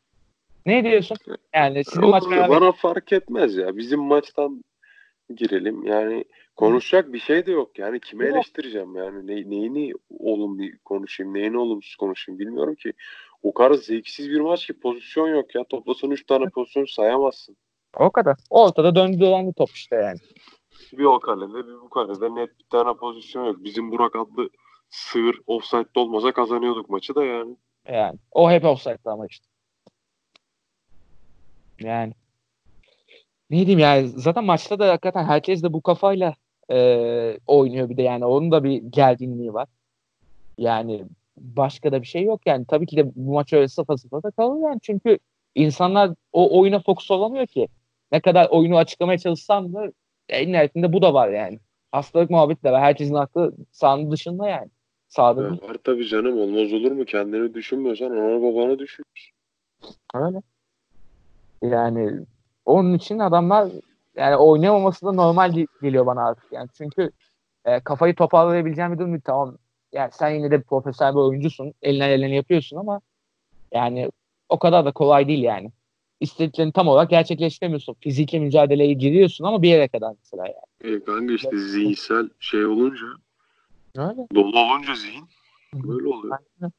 Ne 0.65 0.83
diyorsun? 0.83 1.17
Yani 1.53 1.83
sizin 1.85 2.01
Olur, 2.01 2.09
maç 2.11 2.23
beraber 2.29 2.49
bana 2.49 2.71
fark 2.71 3.13
etmez 3.13 3.55
ya. 3.55 3.77
Bizim 3.77 3.99
maçtan 3.99 4.63
girelim. 5.35 5.83
Yani 5.83 6.25
konuşacak 6.55 7.13
bir 7.13 7.19
şey 7.19 7.45
de 7.45 7.51
yok. 7.51 7.79
Yani 7.79 7.99
kimi 7.99 8.25
Yok. 8.25 8.35
eleştireceğim 8.35 8.95
yani. 8.95 9.27
Ne, 9.27 9.49
neyini 9.49 9.93
olumlu 10.19 10.63
konuşayım, 10.85 11.33
neyini 11.33 11.57
olumsuz 11.57 11.95
konuşayım 11.95 12.39
bilmiyorum 12.39 12.75
ki. 12.75 12.93
O 13.43 13.53
kadar 13.53 13.73
zevksiz 13.73 14.29
bir 14.29 14.39
maç 14.39 14.67
ki 14.67 14.73
pozisyon 14.79 15.27
yok 15.27 15.55
ya. 15.55 15.63
Toplasan 15.63 16.11
3 16.11 16.25
tane 16.25 16.45
pozisyon 16.49 16.85
sayamazsın. 16.85 17.57
O 17.99 18.09
kadar. 18.09 18.37
Ortada 18.49 18.95
döndü 18.95 19.19
dolandı 19.19 19.53
top 19.53 19.69
işte 19.69 19.95
yani. 19.95 20.19
Bir 20.93 21.03
o 21.03 21.19
kalede 21.19 21.67
bir 21.67 21.81
bu 21.81 21.89
kalede 21.89 22.35
net 22.35 22.59
bir 22.59 22.65
tane 22.69 22.93
pozisyon 22.93 23.45
yok. 23.45 23.63
Bizim 23.63 23.91
Burak 23.91 24.15
adlı 24.15 24.49
sığır 24.89 25.41
offside'de 25.47 25.99
olmasa 25.99 26.31
kazanıyorduk 26.31 26.89
maçı 26.89 27.15
da 27.15 27.25
yani. 27.25 27.55
Yani 27.91 28.19
o 28.31 28.51
hep 28.51 28.65
offside'dı 28.65 29.09
ama 29.09 29.27
işte. 29.27 29.45
Yani 31.79 32.13
ne 33.49 33.57
diyeyim 33.57 33.79
yani 33.79 34.07
zaten 34.07 34.43
maçta 34.43 34.79
da 34.79 34.89
hakikaten 34.89 35.23
herkes 35.23 35.63
de 35.63 35.73
bu 35.73 35.81
kafayla 35.81 36.33
e, 36.71 37.39
oynuyor 37.47 37.89
bir 37.89 37.97
de 37.97 38.01
yani 38.01 38.25
onun 38.25 38.51
da 38.51 38.63
bir 38.63 38.81
gerginliği 38.81 39.53
var. 39.53 39.67
Yani 40.57 41.05
başka 41.37 41.91
da 41.91 42.01
bir 42.01 42.07
şey 42.07 42.23
yok 42.23 42.41
yani. 42.45 42.65
Tabii 42.65 42.85
ki 42.85 42.97
de 42.97 43.11
bu 43.15 43.33
maç 43.33 43.53
öyle 43.53 43.67
sıfır 43.67 43.97
sıfır 43.97 44.23
da 44.23 44.31
kalır 44.31 44.69
yani. 44.69 44.79
Çünkü 44.81 45.19
insanlar 45.55 46.11
o 46.33 46.59
oyuna 46.59 46.79
fokus 46.79 47.11
olamıyor 47.11 47.47
ki. 47.47 47.67
Ne 48.11 48.19
kadar 48.19 48.47
oyunu 48.49 48.77
açıklamaya 48.77 49.17
çalışsam 49.17 49.73
da 49.73 49.91
en 50.29 50.51
nihayetinde 50.51 50.93
bu 50.93 51.01
da 51.01 51.13
var 51.13 51.29
yani. 51.29 51.59
Hastalık 51.91 52.29
muhabbeti 52.29 52.63
de 52.63 52.71
var. 52.71 52.81
Herkesin 52.81 53.13
aklı 53.13 53.53
sahanın 53.71 54.11
dışında 54.11 54.49
yani. 54.49 54.69
Sahada 55.07 55.43
Ya 55.43 55.49
var 55.49 55.77
tabii 55.83 56.07
canım 56.07 56.39
olmaz 56.39 56.73
olur 56.73 56.91
mu? 56.91 57.05
Kendini 57.05 57.53
düşünmüyorsan 57.53 58.11
ana 58.11 58.41
babanı 58.41 58.79
düşün. 58.79 59.05
Öyle. 60.15 60.41
Yani 61.61 62.25
onun 62.65 62.93
için 62.93 63.19
adamlar 63.19 63.71
yani 64.15 64.35
oynayamaması 64.35 65.05
da 65.05 65.11
normal 65.11 65.51
ge- 65.51 65.67
geliyor 65.81 66.05
bana 66.05 66.27
artık 66.27 66.51
yani. 66.51 66.69
Çünkü 66.77 67.11
e, 67.65 67.79
kafayı 67.79 68.15
toparlayabileceğin 68.15 68.93
bir 68.93 68.97
durum 68.97 69.11
değil. 69.11 69.21
Tamam 69.25 69.57
yani 69.91 70.11
sen 70.13 70.29
yine 70.29 70.51
de 70.51 70.61
profesyonel 70.61 71.13
bir 71.13 71.19
oyuncusun. 71.19 71.73
Elinden 71.81 72.09
elini 72.09 72.35
yapıyorsun 72.35 72.77
ama 72.77 73.01
yani 73.73 74.11
o 74.49 74.59
kadar 74.59 74.85
da 74.85 74.91
kolay 74.91 75.27
değil 75.27 75.43
yani. 75.43 75.71
İstediklerini 76.19 76.71
tam 76.71 76.87
olarak 76.87 77.09
gerçekleştiremiyorsun. 77.09 77.93
Fiziki 77.93 78.39
mücadeleye 78.39 78.93
giriyorsun 78.93 79.45
ama 79.45 79.61
bir 79.61 79.69
yere 79.69 79.87
kadar 79.87 80.13
mesela 80.19 80.45
yani. 80.45 80.95
E 80.95 81.03
kanka 81.03 81.33
işte 81.33 81.57
zihinsel 81.57 82.29
şey 82.39 82.65
olunca 82.65 83.05
Öyle. 83.97 84.27
dolu 84.35 84.59
olunca 84.59 84.95
zihin 84.95 85.25
böyle 85.73 86.07
oluyor. 86.07 86.37
Aynen. 86.61 86.73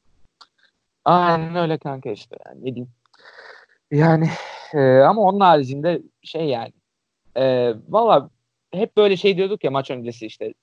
Aynen 1.05 1.57
öyle 1.57 1.79
kanka 1.79 2.11
işte 2.11 2.37
yani 2.47 2.61
ne 2.61 2.75
diyeyim. 2.75 2.91
Yani 3.91 4.31
e, 4.75 4.99
ama 4.99 5.23
onun 5.23 5.41
haricinde 5.41 6.03
şey 6.23 6.45
yani 6.45 6.73
e, 7.37 7.75
valla 7.89 8.31
hep 8.73 8.97
böyle 8.97 9.17
şey 9.17 9.37
diyorduk 9.37 9.65
ya 9.65 9.71
maç 9.71 9.91
öncesi 9.91 10.27
işte 10.27 10.55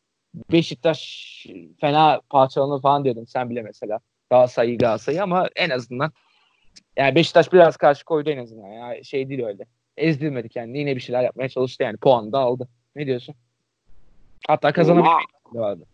Beşiktaş 0.51 1.45
fena 1.81 2.21
parçalanır 2.29 2.81
falan 2.81 3.03
diyordum 3.03 3.27
sen 3.27 3.49
bile 3.49 3.61
mesela 3.61 3.99
Galatasaray'ı 4.29 4.77
Galatasaray'ı 4.77 5.23
ama 5.23 5.49
en 5.55 5.69
azından 5.69 6.11
yani 6.97 7.15
Beşiktaş 7.15 7.53
biraz 7.53 7.77
karşı 7.77 8.05
koydu 8.05 8.29
en 8.29 8.37
azından 8.37 8.67
ya 8.67 9.03
şey 9.03 9.29
değil 9.29 9.45
öyle 9.45 9.65
ezdirmedi 9.97 10.49
kendini 10.49 10.79
yine 10.79 10.95
bir 10.95 11.01
şeyler 11.01 11.23
yapmaya 11.23 11.49
çalıştı 11.49 11.83
yani 11.83 11.97
puan 11.97 12.31
da 12.31 12.39
aldı 12.39 12.69
ne 12.95 13.05
diyorsun? 13.05 13.35
Hatta 14.47 14.71
ihtimali 15.23 15.65
vardı. 15.65 15.85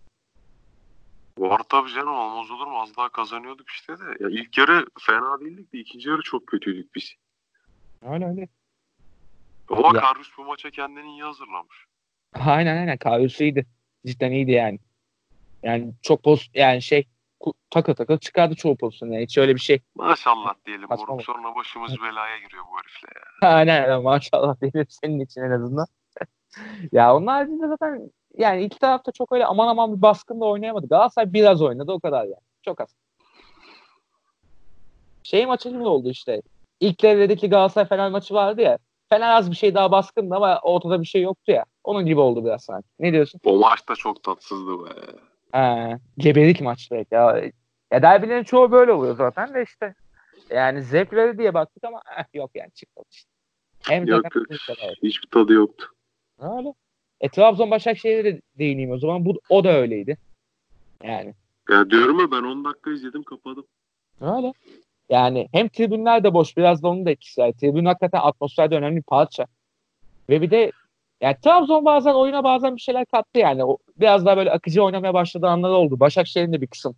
var 1.37 1.61
tabii 1.69 1.93
canım 1.93 2.13
olmaz 2.15 2.51
olur 2.51 2.67
mu? 2.67 2.81
Az 2.81 2.97
daha 2.97 3.09
kazanıyorduk 3.09 3.69
işte 3.69 3.93
de. 3.93 4.03
Ya 4.19 4.29
ilk 4.29 4.57
yarı 4.57 4.85
fena 4.99 5.39
değildik 5.39 5.73
de 5.73 5.77
ikinci 5.79 6.09
yarı 6.09 6.21
çok 6.21 6.47
kötüydük 6.47 6.95
biz. 6.95 7.13
Öyle 8.01 8.27
öyle. 8.27 8.47
Ama 9.69 9.91
Ya. 9.95 10.01
Karius 10.01 10.29
bu 10.37 10.45
maça 10.45 10.69
kendini 10.71 11.09
iyi 11.09 11.23
hazırlamış. 11.23 11.85
Aynen 12.33 12.77
aynen 12.77 12.97
Karius 12.97 13.41
iyiydi. 13.41 13.65
Cidden 14.05 14.31
iyiydi 14.31 14.51
yani. 14.51 14.79
Yani 15.63 15.93
çok 16.01 16.23
poz 16.23 16.49
yani 16.53 16.81
şey 16.81 17.07
takır 17.69 17.95
takır 17.95 18.17
çıkardı 18.17 18.55
çoğu 18.55 18.77
pozisyonu. 18.77 19.13
Yani 19.13 19.23
hiç 19.23 19.37
öyle 19.37 19.55
bir 19.55 19.59
şey. 19.59 19.79
Maşallah 19.95 20.53
diyelim. 20.65 20.89
Bak. 20.89 20.99
sonra 21.25 21.55
başımız 21.55 21.91
belaya 22.01 22.37
giriyor 22.37 22.63
bu 22.71 22.77
herifle 22.77 23.07
ya. 23.15 23.49
Aynen 23.55 23.83
aynen 23.83 24.03
maşallah 24.03 24.61
diyelim 24.61 24.85
senin 24.89 25.19
için 25.19 25.41
en 25.41 25.51
azından. 25.51 25.85
ya 26.91 27.15
onun 27.15 27.27
haricinde 27.27 27.67
zaten 27.67 28.11
yani 28.37 28.63
iki 28.63 28.79
tarafta 28.79 29.11
çok 29.11 29.31
öyle 29.31 29.45
aman 29.45 29.67
aman 29.67 29.97
bir 29.97 30.01
baskın 30.01 30.41
da 30.41 30.45
oynayamadı. 30.45 30.87
Galatasaray 30.87 31.33
biraz 31.33 31.61
oynadı 31.61 31.91
o 31.91 31.99
kadar 31.99 32.23
yani. 32.23 32.43
Çok 32.61 32.81
az. 32.81 32.95
Şey 35.23 35.45
maçı 35.45 35.69
gibi 35.69 35.83
oldu 35.83 36.09
işte. 36.09 36.41
İlk 36.79 37.01
devredeki 37.03 37.49
Galatasaray 37.49 37.87
Fener 37.87 38.11
maçı 38.11 38.33
vardı 38.33 38.61
ya. 38.61 38.77
Fener 39.09 39.29
az 39.29 39.51
bir 39.51 39.55
şey 39.55 39.75
daha 39.75 39.91
baskındı 39.91 40.35
ama 40.35 40.59
ortada 40.59 41.01
bir 41.01 41.05
şey 41.05 41.21
yoktu 41.21 41.51
ya. 41.51 41.65
Onun 41.83 42.05
gibi 42.05 42.19
oldu 42.19 42.45
biraz 42.45 42.63
sanki. 42.63 42.87
Ne 42.99 43.13
diyorsun? 43.13 43.41
O 43.45 43.57
maç 43.57 43.89
da 43.89 43.95
çok 43.95 44.23
tatsızdı 44.23 44.85
be. 44.85 44.89
Ha, 45.51 45.99
geberik 46.17 46.61
maçları 46.61 47.05
ya. 47.11 47.41
Ya 47.91 48.01
derbilerin 48.01 48.43
çoğu 48.43 48.71
böyle 48.71 48.91
oluyor 48.91 49.15
zaten 49.15 49.53
de 49.53 49.63
işte. 49.63 49.95
Yani 50.49 50.83
zevk 50.83 51.13
verir 51.13 51.37
diye 51.37 51.53
baktık 51.53 51.83
ama 51.83 52.01
eh, 52.19 52.23
yok 52.33 52.51
yani 52.55 52.71
çıkmadı 52.71 53.07
işte. 53.11 53.29
Hem 53.83 54.07
Yok 54.07 54.21
zaten 54.23 54.39
yok. 54.87 54.95
Hiçbir 55.03 55.27
tadı 55.29 55.53
yoktu. 55.53 55.87
Öyle. 56.39 56.73
E 57.21 57.29
Trabzon 57.29 57.71
Başakşehir'e 57.71 58.23
de 58.25 58.41
değineyim 58.59 58.91
o 58.91 58.97
zaman. 58.97 59.25
Bu 59.25 59.39
o 59.49 59.63
da 59.63 59.69
öyleydi. 59.73 60.17
Yani 61.03 61.33
Ya 61.69 61.89
diyorum 61.89 62.19
ya 62.19 62.31
ben 62.31 62.43
10 62.43 62.65
dakika 62.65 62.91
izledim 62.91 63.23
kapadım. 63.23 63.65
öyle. 64.21 64.53
Yani 65.09 65.47
hem 65.51 65.69
tribünler 65.69 66.23
de 66.23 66.33
boş 66.33 66.57
biraz 66.57 66.83
da 66.83 66.87
onun 66.87 67.05
da 67.05 67.11
etkisi 67.11 67.41
var. 67.41 67.51
Tribün 67.51 67.85
hakikaten 67.85 68.19
atmosferde 68.19 68.75
önemli 68.75 68.97
bir 68.97 69.03
parça. 69.03 69.45
Ve 70.29 70.41
bir 70.41 70.51
de 70.51 70.71
yani 71.21 71.35
Trabzon 71.43 71.85
bazen 71.85 72.13
oyuna 72.13 72.43
bazen 72.43 72.75
bir 72.75 72.81
şeyler 72.81 73.05
kattı 73.05 73.39
yani. 73.39 73.65
O, 73.65 73.77
biraz 73.99 74.25
daha 74.25 74.37
böyle 74.37 74.51
akıcı 74.51 74.83
oynamaya 74.83 75.13
başladığı 75.13 75.47
anlar 75.47 75.69
oldu. 75.69 75.99
Başakşehir'in 75.99 76.53
de 76.53 76.61
bir 76.61 76.67
kısım 76.67 76.95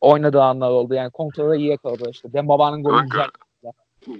oynadığı 0.00 0.42
anlar 0.42 0.70
oldu. 0.70 0.94
Yani 0.94 1.10
kontrolü 1.10 1.56
iyi 1.58 1.68
yakaladı 1.68 2.10
işte. 2.10 2.32
Dembabanın 2.32 2.82
golü 2.82 3.02
güzel. 3.02 3.28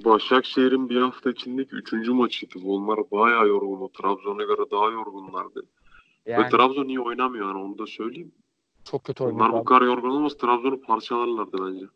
Başakşehir'in 0.05 0.89
bir 0.89 1.01
hafta 1.03 1.31
içindeki 1.31 1.75
3. 1.77 1.93
maçıydı. 2.09 2.55
Onlar 2.67 2.99
bayağı 3.11 3.49
yorgun. 3.49 3.89
Trabzon'a 4.03 4.43
göre 4.43 4.71
daha 4.71 4.85
yorgunlardı. 4.91 5.63
Ve 6.27 6.31
Yani 6.33 6.51
Trabzon 6.51 6.89
iyi 6.89 7.01
oynamıyor 7.01 7.47
yani 7.47 7.59
onu 7.65 7.79
da 7.79 7.87
söyleyeyim. 7.87 8.33
çok 8.85 9.05
kötü 9.05 9.25
Onlar 9.25 9.45
oynadı. 9.45 9.61
bu 9.61 9.65
kadar 9.65 9.83
yorgun 9.83 10.11
olmaz 10.11 10.37
Trabzon'u 10.37 10.81
parçalarlardı 10.81 11.57
bence. 11.67 11.87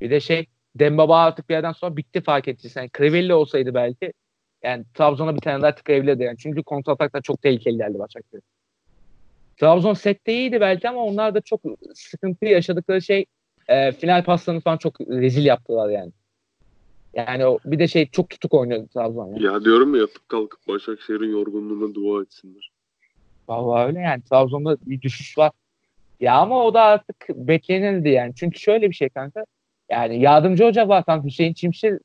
Bir 0.00 0.10
de 0.10 0.20
şey 0.20 0.46
Dembaba 0.74 1.18
artık 1.18 1.48
bir 1.48 1.54
yerden 1.54 1.72
sonra 1.72 1.96
bitti 1.96 2.20
fark 2.20 2.48
ettiysen. 2.48 2.80
Yani 2.80 2.90
Crivelli 2.98 3.34
olsaydı 3.34 3.74
belki 3.74 4.12
yani 4.64 4.84
Trabzon'a 4.94 5.34
bir 5.36 5.40
tane 5.40 5.62
daha 5.62 5.74
tıkayabilirdi 5.74 6.22
yani. 6.22 6.38
Çünkü 6.38 6.62
kontrataklar 6.62 7.22
çok 7.22 7.42
tehlikeli 7.42 7.76
geldi 7.76 7.98
Başakşehir. 7.98 8.42
Trabzon 9.56 9.94
sette 9.94 10.32
iyiydi 10.32 10.60
belki 10.60 10.88
ama 10.88 11.04
onlar 11.04 11.34
da 11.34 11.40
çok 11.40 11.60
sıkıntı 11.94 12.44
yaşadıkları 12.44 13.02
şey 13.02 13.26
e, 13.68 13.92
final 13.92 14.24
paslarını 14.24 14.60
falan 14.60 14.76
çok 14.76 15.00
rezil 15.00 15.44
yaptılar 15.44 15.90
yani. 15.90 16.12
Yani 17.14 17.46
o, 17.46 17.58
bir 17.64 17.78
de 17.78 17.88
şey 17.88 18.06
çok 18.06 18.30
tutuk 18.30 18.54
oynuyordu 18.54 18.88
Trabzon. 18.94 19.26
Yani. 19.26 19.44
Ya 19.44 19.64
diyorum 19.64 19.94
ya 19.94 20.00
yatıp 20.00 20.28
kalkıp 20.28 20.68
Başakşehir'in 20.68 21.30
yorgunluğuna 21.30 21.94
dua 21.94 22.22
etsinler. 22.22 22.70
Vallahi 23.48 23.86
öyle 23.86 24.00
yani. 24.00 24.22
Trabzon'da 24.22 24.76
bir 24.86 25.00
düşüş 25.00 25.38
var. 25.38 25.52
Ya 26.20 26.34
ama 26.34 26.64
o 26.64 26.74
da 26.74 26.82
artık 26.82 27.28
beklenildi 27.28 28.08
yani. 28.08 28.34
Çünkü 28.34 28.58
şöyle 28.58 28.90
bir 28.90 28.94
şey 28.94 29.08
kanka. 29.08 29.44
Yani 29.90 30.20
yardımcı 30.20 30.64
hoca 30.64 30.88
var 30.88 31.04
tam 31.06 31.24
Hüseyin 31.24 31.54
Çimşir 31.54 31.98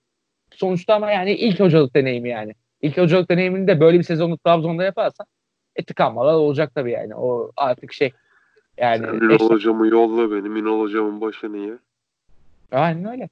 sonuçta 0.56 0.96
ama 0.96 1.12
yani 1.12 1.32
ilk 1.32 1.60
hocalık 1.60 1.96
deneyimi 1.96 2.30
yani. 2.30 2.54
İlk 2.82 2.98
hocalık 2.98 3.30
deneyimini 3.30 3.68
de 3.68 3.80
böyle 3.80 4.00
bir 4.00 4.04
sezonu 4.04 4.38
Trabzon'da 4.38 4.84
yaparsan 4.84 5.26
e 5.76 5.84
tıkanmalar 5.84 6.34
olacak 6.34 6.72
tabii 6.76 6.92
yani. 6.92 7.16
O 7.16 7.52
artık 7.58 7.94
şey 7.94 8.12
yani 8.78 9.06
Sen 9.06 9.14
Ünal 9.14 9.36
eş- 9.36 9.42
hocamı 9.42 9.88
yolla 9.88 10.32
benim. 10.32 10.56
Ünal 10.56 10.80
hocamın 10.80 11.22
başı 11.22 11.54
niye? 11.54 11.78
aynen 12.72 13.12
öyle. 13.12 13.30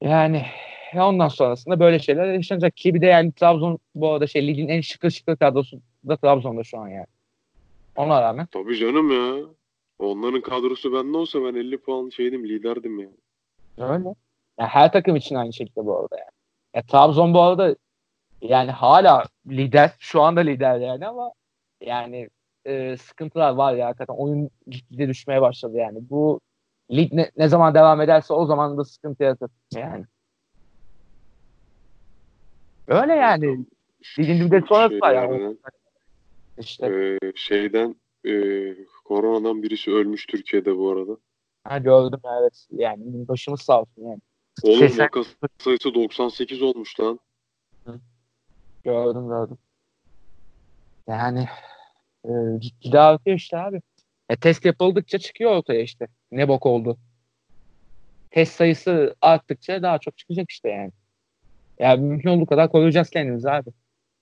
Yani 0.00 0.46
ondan 0.94 1.28
sonrasında 1.28 1.80
böyle 1.80 1.98
şeyler 1.98 2.32
yaşanacak 2.34 2.76
ki 2.76 2.94
bir 2.94 3.00
de 3.00 3.06
yani 3.06 3.32
Trabzon 3.32 3.78
bu 3.94 4.10
arada 4.10 4.26
şey 4.26 4.46
ligin 4.46 4.68
en 4.68 4.80
şıkır 4.80 5.10
şıkır 5.10 5.36
kadrosu 5.36 5.80
da 6.08 6.16
Trabzon'da 6.16 6.64
şu 6.64 6.78
an 6.78 6.88
yani. 6.88 7.06
Ona 7.96 8.22
rağmen. 8.22 8.46
Tabii 8.46 8.76
canım 8.76 9.10
ya. 9.10 9.44
Onların 9.98 10.40
kadrosu 10.40 10.92
bende 10.92 11.16
olsa 11.16 11.44
ben 11.44 11.54
50 11.54 11.78
puan 11.78 12.08
şeydim 12.08 12.48
liderdim 12.48 12.98
ya. 12.98 13.08
Öyle. 13.78 14.14
Yani 14.60 14.68
her 14.68 14.92
takım 14.92 15.16
için 15.16 15.34
aynı 15.34 15.52
şekilde 15.52 15.86
bu 15.86 15.98
arada 15.98 16.18
yani. 16.18 16.30
Ya, 16.74 16.82
Trabzon 16.82 17.34
bu 17.34 17.42
arada 17.42 17.76
yani 18.42 18.70
hala 18.70 19.24
lider. 19.48 19.90
Şu 19.98 20.22
anda 20.22 20.40
lider 20.40 20.78
yani 20.78 21.06
ama 21.06 21.32
yani 21.80 22.30
e, 22.64 22.96
sıkıntılar 22.96 23.50
var 23.50 23.74
ya 23.74 23.86
hakikaten. 23.86 24.14
Oyun 24.14 24.50
gitgide 24.66 25.08
düşmeye 25.08 25.40
başladı 25.40 25.76
yani. 25.76 25.98
Bu 26.10 26.40
lig 26.90 27.12
ne, 27.12 27.30
ne 27.36 27.48
zaman 27.48 27.74
devam 27.74 28.00
ederse 28.00 28.34
o 28.34 28.46
zaman 28.46 28.78
da 28.78 28.84
sıkıntı 28.84 29.22
yaratır 29.22 29.50
yani. 29.74 30.04
Öyle 32.88 33.12
yani. 33.12 33.64
Ligin 34.18 34.46
bir 34.46 34.62
de 34.62 34.66
sonrası 34.66 35.00
var 35.00 35.14
yani. 35.14 35.56
İşte. 36.58 36.86
Ee, 36.86 37.32
şeyden 37.34 37.96
e, 38.26 38.32
koronadan 39.04 39.62
birisi 39.62 39.90
ölmüş 39.90 40.26
Türkiye'de 40.26 40.78
bu 40.78 40.90
arada. 40.90 41.16
Ha 41.64 41.78
gördüm 41.78 42.20
evet. 42.40 42.66
Yani 42.70 43.28
başımız 43.28 43.62
sağ 43.62 43.80
olsun 43.80 44.02
yani. 44.02 44.20
Oğlum 44.62 44.78
Sesen... 44.78 45.04
vaka 45.04 45.22
sayısı 45.58 45.94
98 45.94 46.62
olmuş 46.62 47.00
lan. 47.00 47.20
Gördüm 48.84 49.28
gördüm. 49.28 49.58
Yani 51.08 51.48
e, 52.24 52.30
gitgide 52.60 53.00
artıyor 53.00 53.36
işte 53.36 53.58
abi. 53.58 53.80
E, 54.28 54.36
test 54.36 54.64
yapıldıkça 54.64 55.18
çıkıyor 55.18 55.50
ortaya 55.50 55.82
işte. 55.82 56.08
Ne 56.32 56.48
bok 56.48 56.66
oldu. 56.66 56.98
Test 58.30 58.54
sayısı 58.54 59.14
arttıkça 59.20 59.82
daha 59.82 59.98
çok 59.98 60.18
çıkacak 60.18 60.50
işte 60.50 60.68
yani. 60.68 60.92
Yani 61.78 62.00
mümkün 62.00 62.30
olduğu 62.30 62.46
kadar 62.46 62.72
koruyacağız 62.72 63.10
kendimizi 63.10 63.50
abi. 63.50 63.70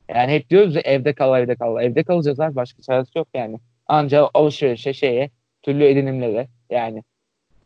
Yani 0.09 0.33
hep 0.33 0.51
diyoruz 0.51 0.75
ya 0.75 0.81
evde 0.81 1.15
kal 1.15 1.41
evde 1.43 1.57
kal. 1.57 1.83
Evde 1.83 2.05
kalacağız 2.05 2.41
abi 2.41 2.57
başka 2.57 2.83
çaresi 2.83 3.19
yok 3.19 3.29
yani. 3.35 3.59
Ancak 3.87 4.31
alışverişe 4.35 4.93
şeye 4.93 5.31
türlü 5.63 5.85
edinimlere 5.85 6.49
yani 6.71 7.03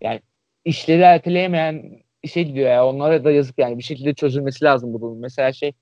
yani 0.00 0.20
işleri 0.64 1.02
erteleyemeyen 1.02 2.02
işe 2.22 2.42
gidiyor 2.42 2.70
ya. 2.70 2.86
Onlara 2.86 3.24
da 3.24 3.30
yazık 3.30 3.58
yani. 3.58 3.78
Bir 3.78 3.82
şekilde 3.82 4.14
çözülmesi 4.14 4.64
lazım 4.64 4.94
bu 4.94 5.00
durum. 5.00 5.20
Mesela 5.20 5.52
şey 5.52 5.72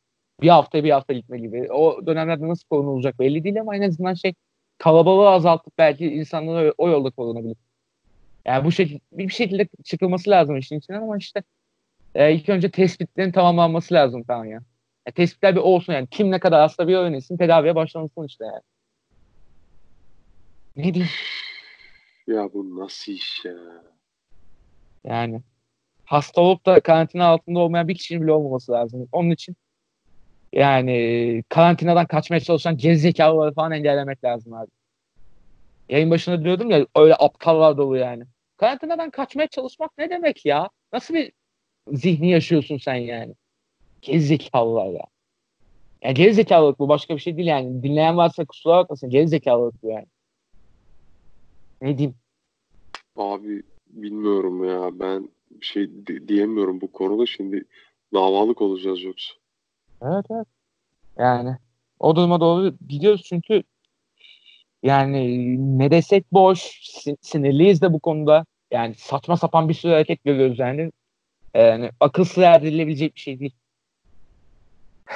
bir 0.42 0.48
hafta 0.48 0.84
bir 0.84 0.90
hafta 0.90 1.12
gitme 1.12 1.38
gibi. 1.38 1.72
O 1.72 2.06
dönemlerde 2.06 2.48
nasıl 2.48 2.68
korunulacak 2.68 3.18
belli 3.18 3.44
değil 3.44 3.60
ama 3.60 3.76
en 3.76 3.82
azından 3.82 4.14
şey 4.14 4.34
kalabalığı 4.78 5.28
azaltıp 5.28 5.78
belki 5.78 6.06
insanları 6.06 6.74
o 6.78 6.88
yolda 6.88 7.10
korunabilir. 7.10 7.56
Yani 8.44 8.64
bu 8.64 8.72
şekilde 8.72 9.00
bir 9.12 9.28
şekilde 9.28 9.68
çıkılması 9.84 10.30
lazım 10.30 10.56
işin 10.56 10.78
içinden 10.78 11.02
ama 11.02 11.18
işte 11.18 11.42
e, 12.14 12.34
ilk 12.34 12.48
önce 12.48 12.70
tespitlerin 12.70 13.32
tamamlanması 13.32 13.94
lazım 13.94 14.24
tamam 14.28 14.50
ya. 14.50 14.60
E, 15.06 15.12
tespitler 15.12 15.56
bir 15.56 15.60
olsun 15.60 15.92
yani. 15.92 16.06
Kim 16.10 16.30
ne 16.30 16.40
kadar 16.40 16.60
hasta 16.60 16.88
bir 16.88 16.94
öğrenilsin 16.94 17.36
tedaviye 17.36 17.74
başlansın 17.74 18.24
işte 18.26 18.44
yani. 18.44 18.62
Ne 20.76 20.94
diyeyim? 20.94 21.12
Ya 22.26 22.52
bu 22.52 22.80
nasıl 22.80 23.12
iş 23.12 23.44
ya? 23.44 23.54
Yani 25.04 25.42
hasta 26.10 26.40
olup 26.40 26.66
da 26.66 26.80
karantina 26.80 27.26
altında 27.26 27.58
olmayan 27.58 27.88
bir 27.88 27.94
kişinin 27.94 28.22
bile 28.22 28.32
olmaması 28.32 28.72
lazım. 28.72 29.08
Onun 29.12 29.30
için 29.30 29.56
yani 30.52 31.44
karantinadan 31.48 32.06
kaçmaya 32.06 32.40
çalışan 32.40 32.76
gerizekalıları 32.76 33.54
falan 33.54 33.72
engellemek 33.72 34.24
lazım 34.24 34.54
abi. 34.54 34.70
Yayın 35.88 36.10
başında 36.10 36.44
diyordum 36.44 36.70
ya 36.70 36.86
öyle 36.96 37.14
aptallar 37.18 37.76
dolu 37.76 37.96
yani. 37.96 38.24
Karantinadan 38.56 39.10
kaçmaya 39.10 39.46
çalışmak 39.46 39.98
ne 39.98 40.10
demek 40.10 40.46
ya? 40.46 40.68
Nasıl 40.92 41.14
bir 41.14 41.32
zihni 41.92 42.30
yaşıyorsun 42.30 42.78
sen 42.78 42.94
yani? 42.94 43.34
Gerizekalılar 44.02 44.86
ya. 44.86 45.04
Yani 46.02 46.14
gerizekalılık 46.14 46.78
bu 46.78 46.88
başka 46.88 47.16
bir 47.16 47.20
şey 47.20 47.36
değil 47.36 47.48
yani. 47.48 47.82
Dinleyen 47.82 48.16
varsa 48.16 48.44
kusura 48.44 48.76
bakmasın 48.76 49.10
gerizekalılık 49.10 49.82
bu 49.82 49.88
yani. 49.88 50.06
Ne 51.82 51.98
diyeyim? 51.98 52.16
Abi 53.16 53.62
bilmiyorum 53.86 54.64
ya 54.64 55.00
ben 55.00 55.28
bir 55.50 55.66
şey 55.66 55.90
diyemiyorum 56.28 56.80
bu 56.80 56.92
konuda 56.92 57.26
şimdi 57.26 57.64
davalık 58.14 58.62
olacağız 58.62 59.02
yoksa. 59.02 59.34
Evet 60.02 60.26
evet. 60.30 60.46
Yani 61.18 61.56
o 61.98 62.16
duruma 62.16 62.40
doğru 62.40 62.74
gidiyoruz 62.88 63.22
çünkü 63.22 63.62
yani 64.82 65.56
ne 65.78 65.90
desek 65.90 66.32
boş, 66.32 66.80
sinirliyiz 67.20 67.82
de 67.82 67.92
bu 67.92 68.00
konuda. 68.00 68.46
Yani 68.70 68.94
saçma 68.94 69.36
sapan 69.36 69.68
bir 69.68 69.74
sürü 69.74 69.92
hareket 69.92 70.24
görüyoruz 70.24 70.58
yani. 70.58 70.92
Yani 71.54 71.90
akıl 72.00 72.24
sır 72.24 72.42
erdirilebilecek 72.42 73.14
bir 73.14 73.20
şey 73.20 73.40
değil. 73.40 73.54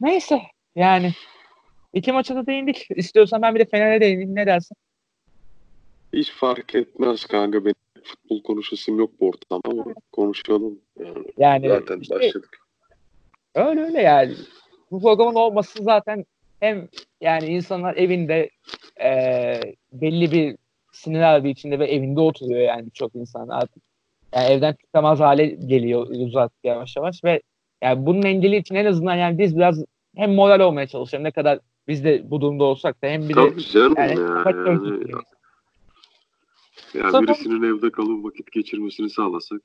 Neyse 0.00 0.42
yani 0.74 1.12
iki 1.92 2.12
maça 2.12 2.36
da 2.36 2.46
değindik. 2.46 2.86
İstiyorsan 2.96 3.42
ben 3.42 3.54
bir 3.54 3.60
de 3.60 3.64
Fener'e 3.64 4.00
değineyim. 4.00 4.34
Ne 4.34 4.46
dersin? 4.46 4.76
Hiç 6.12 6.32
fark 6.32 6.74
etmez 6.74 7.24
kanka. 7.24 7.64
Benim 7.64 7.85
futbol 8.06 8.42
konuşasım 8.42 8.98
yok 8.98 9.10
bu 9.20 9.28
ortamda 9.28 9.82
ama 9.82 9.94
konuşalım. 10.12 10.78
Yani, 10.98 11.24
yani 11.38 11.68
zaten 11.68 12.00
işte, 12.00 12.14
başladık. 12.14 12.58
Öyle 13.54 13.80
öyle 13.80 14.02
yani. 14.02 14.34
Bu 14.90 15.00
programın 15.00 15.34
olması 15.34 15.82
zaten 15.82 16.24
hem 16.60 16.88
yani 17.20 17.46
insanlar 17.46 17.96
evinde 17.96 18.50
e, 19.00 19.60
belli 19.92 20.32
bir 20.32 20.56
sinir 20.92 21.20
harbi 21.20 21.50
içinde 21.50 21.78
ve 21.78 21.86
evinde 21.86 22.20
oturuyor 22.20 22.60
yani 22.60 22.90
çok 22.90 23.14
insan 23.14 23.48
artık. 23.48 23.82
Yani 24.34 24.46
evden 24.46 24.72
çıkamaz 24.72 25.20
hale 25.20 25.46
geliyor 25.46 26.34
artık 26.34 26.64
yavaş 26.64 26.96
yavaş 26.96 27.24
ve 27.24 27.40
yani 27.82 28.06
bunun 28.06 28.22
engeli 28.22 28.56
için 28.56 28.74
en 28.74 28.84
azından 28.84 29.14
yani 29.14 29.38
biz 29.38 29.56
biraz 29.56 29.84
hem 30.16 30.34
moral 30.34 30.60
olmaya 30.60 30.86
çalışıyoruz 30.86 31.24
ne 31.24 31.30
kadar 31.30 31.58
biz 31.88 32.04
de 32.04 32.30
bu 32.30 32.40
durumda 32.40 32.64
olsak 32.64 33.02
da 33.02 33.06
hem 33.06 33.28
bir 33.28 33.34
Tabii 33.34 33.56
de 33.56 33.60
canım 33.60 33.94
yani, 33.96 34.20
ya, 34.20 34.44
yani, 34.46 35.12
yani 36.94 37.22
birisinin 37.22 37.62
evde 37.62 37.90
kalıp 37.90 38.24
vakit 38.24 38.52
geçirmesini 38.52 39.10
sağlasak 39.10 39.60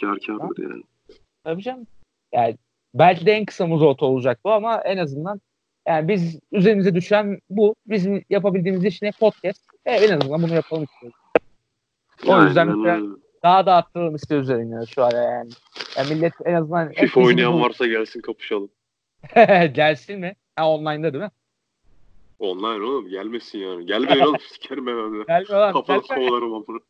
kar 0.00 0.18
kârdır 0.20 0.62
yani. 0.62 0.82
Tabii 1.44 1.62
canım. 1.62 1.86
Yani 2.32 2.56
belki 2.94 3.26
de 3.26 3.32
en 3.32 3.44
kısa 3.44 3.66
muzot 3.66 4.02
olacak 4.02 4.40
bu 4.44 4.52
ama 4.52 4.80
en 4.84 4.96
azından 4.96 5.40
yani 5.88 6.08
biz 6.08 6.38
üzerimize 6.52 6.94
düşen 6.94 7.40
bu. 7.50 7.74
Bizim 7.86 8.24
yapabildiğimiz 8.30 8.84
iş 8.84 9.02
ne? 9.02 9.10
Podcast. 9.10 9.62
E, 9.84 9.92
en 9.92 10.18
azından 10.18 10.42
bunu 10.42 10.54
yapalım 10.54 10.84
istiyoruz. 10.84 11.18
O 12.26 12.32
Aynen 12.32 12.46
yüzden 12.46 12.78
mesela 12.78 13.16
daha 13.42 13.66
da 13.66 13.74
arttıralım 13.74 14.14
istiyoruz 14.14 14.50
üzerine 14.50 14.86
şu 14.86 15.04
ara 15.04 15.16
yani. 15.16 15.50
yani 15.96 16.14
millet 16.14 16.32
en 16.44 16.54
azından... 16.54 16.92
FIFA 16.92 17.20
oynayan 17.20 17.52
bu... 17.52 17.60
varsa 17.60 17.86
gelsin 17.86 18.20
kapışalım. 18.20 18.70
gelsin 19.72 20.20
mi? 20.20 20.36
Ha 20.56 20.70
online'da 20.70 21.12
değil 21.12 21.24
mi? 21.24 21.30
Online 22.38 22.84
oğlum 22.84 23.08
gelmesin 23.08 23.58
yani. 23.58 23.86
Gelmeyin 23.86 24.24
oğlum 24.24 24.38
sikerim 24.52 24.86
ben 24.86 24.94
öyle. 24.94 25.24
Gelme 25.28 25.60
lan. 25.60 25.72
Kafanı 25.72 26.02
kovalarım 26.02 26.54
amına. 26.54 26.80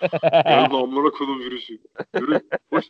Gelme 0.44 0.76
amına 0.76 1.10
kodum 1.10 1.40
virüsü. 1.40 1.78
Yürü. 2.20 2.40
Hoş. 2.70 2.84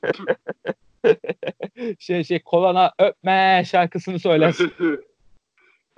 şey 1.98 2.24
şey 2.24 2.42
kolana 2.42 2.92
öpme 2.98 3.64
şarkısını 3.66 4.18
söylesin. 4.18 4.72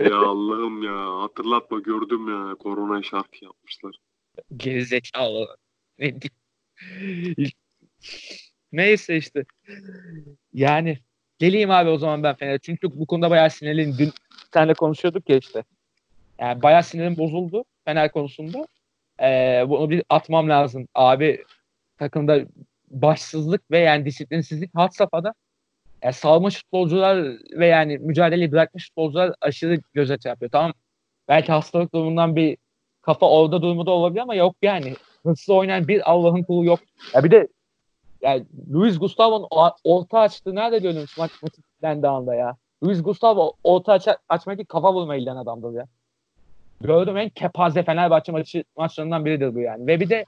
ya 0.00 0.18
Allah'ım 0.18 0.82
ya 0.82 1.22
hatırlatma 1.22 1.78
gördüm 1.78 2.28
ya 2.28 2.54
korona 2.54 3.02
şarkı 3.02 3.44
yapmışlar. 3.44 3.96
Gerizekalı. 4.56 5.56
Ne 5.98 6.14
Neyse 8.72 9.16
işte. 9.16 9.44
Yani 10.52 10.98
geleyim 11.38 11.70
abi 11.70 11.90
o 11.90 11.98
zaman 11.98 12.22
ben 12.22 12.34
Fener'e. 12.34 12.58
Çünkü 12.58 12.88
bu 13.00 13.06
konuda 13.06 13.30
bayağı 13.30 13.50
sinirliyim. 13.50 13.94
Dün 13.98 14.12
senle 14.52 14.74
konuşuyorduk 14.74 15.28
ya 15.28 15.36
işte. 15.36 15.64
Yani 16.40 16.62
bayağı 16.62 16.82
sinirim 16.82 17.16
bozuldu 17.18 17.64
Fener 17.84 18.12
konusunda. 18.12 18.66
Ee, 19.22 19.64
bunu 19.68 19.90
bir 19.90 20.02
atmam 20.08 20.48
lazım. 20.48 20.88
Abi 20.94 21.44
takımda 21.98 22.40
başsızlık 22.90 23.70
ve 23.70 23.78
yani 23.78 24.04
disiplinsizlik 24.04 24.74
hat 24.74 24.96
safhada. 24.96 25.34
Yani 26.02 26.12
salmış 26.12 26.56
futbolcular 26.56 27.24
ve 27.52 27.66
yani 27.66 27.98
mücadeleyi 27.98 28.52
bırakmış 28.52 28.88
futbolcular 28.88 29.34
aşırı 29.40 29.80
göze 29.94 30.18
çarpıyor. 30.18 30.50
Tamam 30.50 30.72
belki 31.28 31.52
hastalık 31.52 31.94
durumundan 31.94 32.36
bir 32.36 32.56
kafa 33.02 33.30
orada 33.30 33.62
durumu 33.62 33.86
da 33.86 33.90
olabilir 33.90 34.20
ama 34.20 34.34
yok 34.34 34.56
yani. 34.62 34.94
Hırsız 35.22 35.50
oynayan 35.50 35.88
bir 35.88 36.10
Allah'ın 36.10 36.42
kulu 36.42 36.64
yok. 36.64 36.80
Ya 37.14 37.24
bir 37.24 37.30
de 37.30 37.48
yani 38.22 38.46
Luis 38.72 38.98
Gustavo'nun 38.98 39.48
orta 39.84 40.18
açtığı 40.18 40.54
nerede 40.54 40.78
görülmüş 40.78 41.18
maç 41.18 41.30
maçı 41.42 41.62
ya. 42.36 42.56
Luis 42.84 43.02
Gustavo 43.02 43.52
orta 43.64 43.92
aç 43.92 44.08
açmak 44.28 44.68
kafa 44.68 44.94
vurmayı 44.94 45.20
giden 45.20 45.36
adamdır 45.36 45.74
ya. 45.74 45.86
Gördüm 46.80 47.16
en 47.16 47.28
kepaze 47.28 47.82
Fenerbahçe 47.82 48.32
maçı, 48.32 48.64
maçlarından 48.76 49.24
biridir 49.24 49.54
bu 49.54 49.60
yani. 49.60 49.86
Ve 49.86 50.00
bir 50.00 50.08
de 50.08 50.24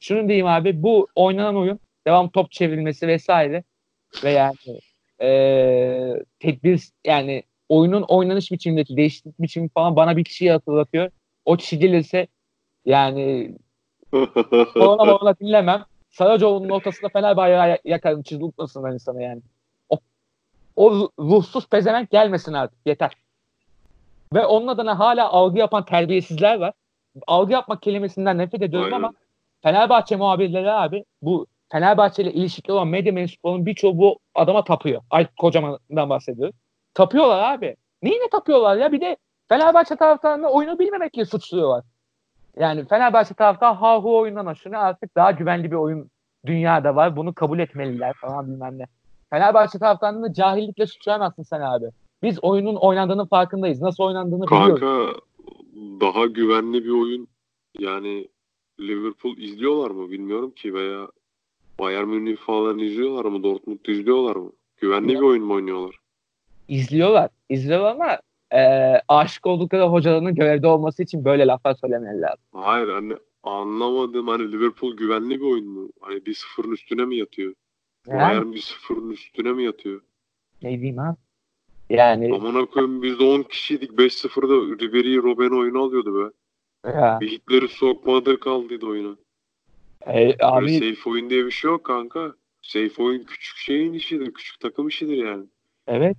şunu 0.00 0.28
diyeyim 0.28 0.46
abi 0.46 0.82
bu 0.82 1.08
oynanan 1.14 1.56
oyun 1.56 1.80
devam 2.06 2.28
top 2.30 2.52
çevrilmesi 2.52 3.08
vesaire 3.08 3.64
ve 4.24 4.30
yani 4.30 4.80
e, 5.22 5.28
tedbir 6.38 6.82
yani 7.06 7.42
oyunun 7.68 8.02
oynanış 8.02 8.52
biçimindeki 8.52 8.96
değişiklik 8.96 9.40
biçimi 9.40 9.68
falan 9.68 9.96
bana 9.96 10.16
bir 10.16 10.24
kişiyi 10.24 10.52
hatırlatıyor. 10.52 11.10
O 11.44 11.56
kişi 11.56 11.78
gelirse 11.78 12.26
yani 12.84 13.54
korona 14.74 15.04
morona 15.04 15.38
dinlemem. 15.38 15.84
Saracoğlu'nun 16.10 16.68
ortasında 16.68 17.08
Fenerbahçe'ye 17.08 17.78
yakarım 17.84 18.22
ben 18.84 18.96
sana 18.96 19.22
yani. 19.22 19.42
O, 19.88 19.98
o 20.76 21.10
ruhsuz 21.18 21.68
pezevenk 21.68 22.10
gelmesin 22.10 22.52
artık 22.52 22.78
yeter. 22.86 23.12
Ve 24.34 24.46
onun 24.46 24.66
adına 24.66 24.98
hala 24.98 25.30
algı 25.30 25.58
yapan 25.58 25.84
terbiyesizler 25.84 26.58
var. 26.60 26.72
Algı 27.26 27.52
yapmak 27.52 27.82
kelimesinden 27.82 28.38
nefret 28.38 28.62
ediyorum 28.62 28.94
Aynen. 28.94 28.96
ama 28.96 29.12
Fenerbahçe 29.62 30.16
muhabirleri 30.16 30.72
abi 30.72 31.04
bu 31.22 31.46
Fenerbahçe 31.72 32.22
ile 32.22 32.32
ilişkili 32.32 32.72
olan 32.72 32.88
medya 32.88 33.12
mensuplarının 33.12 33.66
birçoğu 33.66 33.98
bu 33.98 34.18
adama 34.34 34.64
tapıyor. 34.64 35.02
Ay 35.10 35.26
Kocaman'dan 35.38 36.10
bahsediyorum. 36.10 36.54
Tapıyorlar 36.94 37.52
abi. 37.52 37.76
Neyine 38.02 38.28
tapıyorlar 38.32 38.76
ya? 38.76 38.92
Bir 38.92 39.00
de 39.00 39.16
Fenerbahçe 39.48 39.96
taraftarını 39.96 40.48
oyunu 40.48 40.78
bilmemekle 40.78 41.24
suçluyorlar. 41.24 41.84
Yani 42.58 42.88
Fenerbahçe 42.88 43.34
taraftarı 43.34 43.74
ha 43.74 43.98
hu 43.98 44.18
oyundan 44.18 44.46
aşırı 44.46 44.78
artık 44.78 45.16
daha 45.16 45.30
güvenli 45.30 45.70
bir 45.70 45.76
oyun 45.76 46.10
dünyada 46.46 46.96
var. 46.96 47.16
Bunu 47.16 47.34
kabul 47.34 47.58
etmeliler 47.58 48.12
falan 48.12 48.46
bilmem 48.46 48.78
ne. 48.78 48.84
Fenerbahçe 49.30 49.78
taraftarını 49.78 50.32
cahillikle 50.32 50.86
suçlayamazsın 50.86 51.42
sen 51.42 51.60
abi. 51.60 51.86
Biz 52.22 52.38
oyunun 52.44 52.74
oynandığının 52.76 53.26
farkındayız. 53.26 53.80
Nasıl 53.80 54.04
oynandığını 54.04 54.46
biliyoruz. 54.46 54.80
Kanka 54.80 55.20
daha 56.00 56.26
güvenli 56.26 56.84
bir 56.84 56.90
oyun 56.90 57.28
yani 57.78 58.28
Liverpool 58.80 59.36
izliyorlar 59.36 59.90
mı 59.90 60.10
bilmiyorum 60.10 60.50
ki 60.50 60.74
veya 60.74 61.08
Bayern 61.78 62.08
Münih 62.08 62.36
falan 62.36 62.78
izliyorlar 62.78 63.24
mı? 63.24 63.42
Dortmund 63.42 63.78
izliyorlar 63.88 64.36
mı? 64.36 64.52
Güvenli 64.76 65.12
Ya. 65.12 65.18
bir 65.20 65.24
oyun 65.24 65.44
mu 65.44 65.54
oynuyorlar? 65.54 65.98
İzliyorlar. 66.68 67.30
İzliyorlar 67.48 67.90
ama 67.94 68.18
e, 68.60 68.62
aşık 69.08 69.46
oldukları 69.46 69.82
hocalarının 69.82 70.34
görevde 70.34 70.66
olması 70.66 71.02
için 71.02 71.24
böyle 71.24 71.46
laflar 71.46 71.74
söylemeleri 71.74 72.20
lazım. 72.20 72.44
Hayır 72.52 72.88
hani 72.88 73.14
anlamadım 73.42 74.28
hani 74.28 74.52
Liverpool 74.52 74.96
güvenli 74.96 75.40
bir 75.40 75.44
oyun 75.52 75.66
mu? 75.68 75.88
Hani 76.00 76.16
1-0'ın 76.18 76.70
üstüne 76.72 77.04
mi 77.04 77.16
yatıyor? 77.16 77.54
Yani, 78.06 78.20
Bayern 78.20 78.46
1-0'ın 78.46 79.10
üstüne 79.10 79.52
mi 79.52 79.64
yatıyor? 79.64 80.00
ne 80.62 80.70
diyeyim 80.70 80.98
abi? 80.98 81.16
Yani 81.90 82.34
Amına 82.34 82.66
koyayım 82.66 83.02
biz 83.02 83.18
de 83.18 83.24
10 83.24 83.42
kişiydik 83.42 83.90
5-0'da 83.90 84.84
Ribery 84.86 85.16
Robben 85.16 85.60
oyunu 85.60 85.82
alıyordu 85.82 86.18
be. 86.24 86.30
ya, 86.90 87.18
Bir 87.20 87.30
Hitler'i 87.30 87.68
sokmadığı 87.68 88.40
kaldıydı 88.40 88.86
oyuna. 88.86 89.16
e, 90.06 90.14
Böyle 90.14 90.36
abi 90.42 90.78
safe 90.94 91.10
oyun 91.10 91.30
diye 91.30 91.46
bir 91.46 91.50
şey 91.50 91.70
yok 91.70 91.84
kanka. 91.84 92.34
Safe 92.62 93.02
oyun 93.02 93.24
küçük 93.24 93.56
şeyin 93.56 93.92
işidir. 93.92 94.34
Küçük 94.34 94.60
takım 94.60 94.88
işidir 94.88 95.16
yani. 95.24 95.44
evet. 95.86 96.16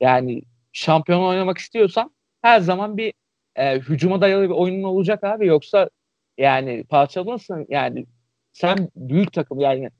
Yani 0.00 0.42
şampiyon 0.72 1.22
oynamak 1.22 1.58
istiyorsan 1.58 2.10
her 2.42 2.60
zaman 2.60 2.96
bir 2.96 3.12
e, 3.56 3.78
hücuma 3.78 4.20
dayalı 4.20 4.44
bir 4.44 4.54
oyunun 4.54 4.82
olacak 4.82 5.24
abi. 5.24 5.46
Yoksa 5.46 5.90
yani 6.38 6.84
parçalanırsın. 6.84 7.66
Yani 7.68 8.06
sen 8.52 8.88
büyük 8.96 9.32
takım 9.32 9.60
yani 9.60 9.90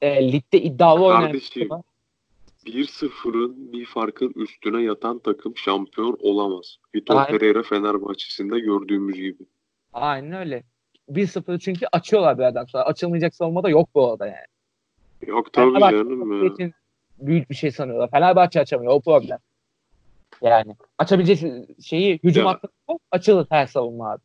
e, 0.00 0.32
ligde 0.32 0.62
iddialı 0.62 1.04
oynayan 1.04 1.22
Kardeşim, 1.22 1.68
1-0'ın 2.66 3.72
bir 3.72 3.84
farkın 3.84 4.32
üstüne 4.36 4.82
yatan 4.82 5.18
takım 5.18 5.56
şampiyon 5.56 6.16
olamaz. 6.20 6.78
Vitor 6.94 7.16
Aynen. 7.16 7.38
Pereira 7.38 7.62
Fenerbahçe'sinde 7.62 8.60
gördüğümüz 8.60 9.16
gibi. 9.16 9.46
Aynen 9.92 10.32
öyle. 10.32 10.62
1-0 11.08 11.58
çünkü 11.58 11.86
açıyorlar 11.92 12.38
bir 12.38 12.42
adam 12.42 12.68
sonra. 12.68 12.84
Açılmayacak 12.84 13.34
savunma 13.34 13.62
da 13.62 13.68
yok 13.70 13.88
bu 13.94 14.10
arada 14.10 14.26
yani. 14.26 14.46
Yok 15.26 15.52
tabii 15.52 15.72
Fenerbahçe 15.72 15.96
canım 15.96 16.44
ya. 16.44 16.52
için 16.52 16.72
büyük 17.18 17.50
bir 17.50 17.54
şey 17.54 17.70
sanıyorlar. 17.70 18.10
Fenerbahçe 18.10 18.60
açamıyor 18.60 18.92
o 18.92 19.00
problem. 19.00 19.38
Yani 20.42 20.76
açabileceği 20.98 21.66
şeyi 21.82 22.20
hücum 22.24 22.46
hattı 22.46 22.68
açılır 23.10 23.46
her 23.50 23.66
savunma 23.66 24.12
abi. 24.12 24.22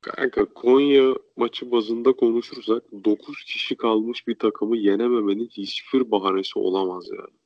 Kanka 0.00 0.44
Konya 0.44 1.14
maçı 1.36 1.70
bazında 1.70 2.12
konuşursak 2.12 2.82
9 3.04 3.44
kişi 3.44 3.76
kalmış 3.76 4.26
bir 4.26 4.38
takımı 4.38 4.76
yenememenin 4.76 5.48
hiçbir 5.48 6.10
bahanesi 6.10 6.58
olamaz 6.58 7.08
yani. 7.08 7.36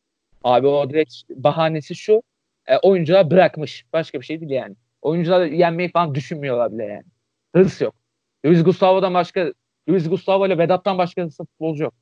Abi 0.45 0.67
o 0.67 0.91
direkt 0.91 1.15
bahanesi 1.31 1.95
şu. 1.95 2.23
E, 2.67 2.77
oyuncular 2.79 3.31
bırakmış. 3.31 3.85
Başka 3.93 4.21
bir 4.21 4.25
şey 4.25 4.41
değil 4.41 4.53
yani. 4.53 4.77
Oyuncular 5.03 5.47
yenmeyi 5.47 5.91
falan 5.91 6.15
düşünmüyorlar 6.15 6.73
bile 6.73 6.85
yani. 6.85 7.05
Hırs 7.55 7.81
yok. 7.81 7.95
Luis 8.47 8.65
Gustavo'dan 8.65 9.15
başka 9.15 9.53
Luis 9.89 10.09
Gustavo 10.09 10.47
ile 10.47 10.59
Vedat'tan 10.59 10.99
başka 10.99 11.23
hırslı 11.23 11.45
futbolcu 11.45 11.85
yok. 11.85 11.95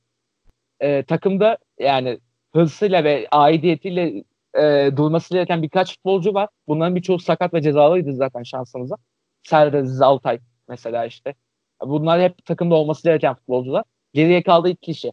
E, 0.81 1.03
takımda 1.03 1.59
yani 1.79 2.18
hırsıyla 2.53 3.05
ve 3.05 3.29
aidiyetiyle 3.31 4.24
e, 4.55 4.90
durması 4.96 5.35
gereken 5.35 5.62
birkaç 5.62 5.94
futbolcu 5.94 6.35
var. 6.35 6.48
Bunların 6.68 6.96
birçoğu 6.96 7.18
sakat 7.18 7.55
ve 7.55 7.62
cezalıydı 7.62 8.12
zaten 8.12 8.42
şansımıza. 8.42 8.96
Serdar 9.42 10.07
Altay 10.07 10.38
mesela 10.68 11.07
işte. 11.07 11.35
Bunlar 11.83 12.20
hep 12.20 12.44
takımda 12.46 12.74
olması 12.74 13.03
gereken 13.03 13.35
futbolcular. 13.35 13.85
Geriye 14.14 14.42
kaldı 14.42 14.68
iki 14.68 14.81
kişi. 14.81 15.12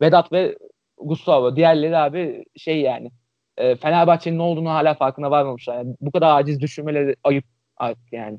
Vedat 0.00 0.32
ve 0.32 0.56
Gustavo. 1.00 1.56
Diğerleri 1.56 1.96
abi 1.96 2.44
şey 2.56 2.80
yani 2.80 3.10
e, 3.56 3.76
Fenerbahçe'nin 3.76 4.38
ne 4.38 4.42
olduğunu 4.42 4.70
hala 4.70 4.94
farkına 4.94 5.30
varmamışlar. 5.30 5.76
Yani 5.76 5.96
bu 6.00 6.10
kadar 6.10 6.40
aciz 6.40 6.60
düşünmeleri 6.60 7.16
ayıp 7.24 7.44
artık 7.76 8.12
yani. 8.12 8.38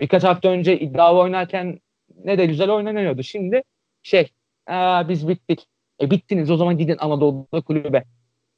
Birkaç 0.00 0.24
hafta 0.24 0.48
önce 0.48 0.78
iddialı 0.80 1.18
oynarken 1.18 1.80
ne 2.24 2.38
de 2.38 2.46
güzel 2.46 2.70
oynanıyordu. 2.70 3.22
Şimdi 3.22 3.62
şey 4.02 4.28
Aa, 4.66 5.08
biz 5.08 5.28
bittik. 5.28 5.66
E 6.02 6.10
bittiniz 6.10 6.50
o 6.50 6.56
zaman 6.56 6.78
gidin 6.78 6.96
Anadolu'da 6.98 7.60
kulübe. 7.60 8.04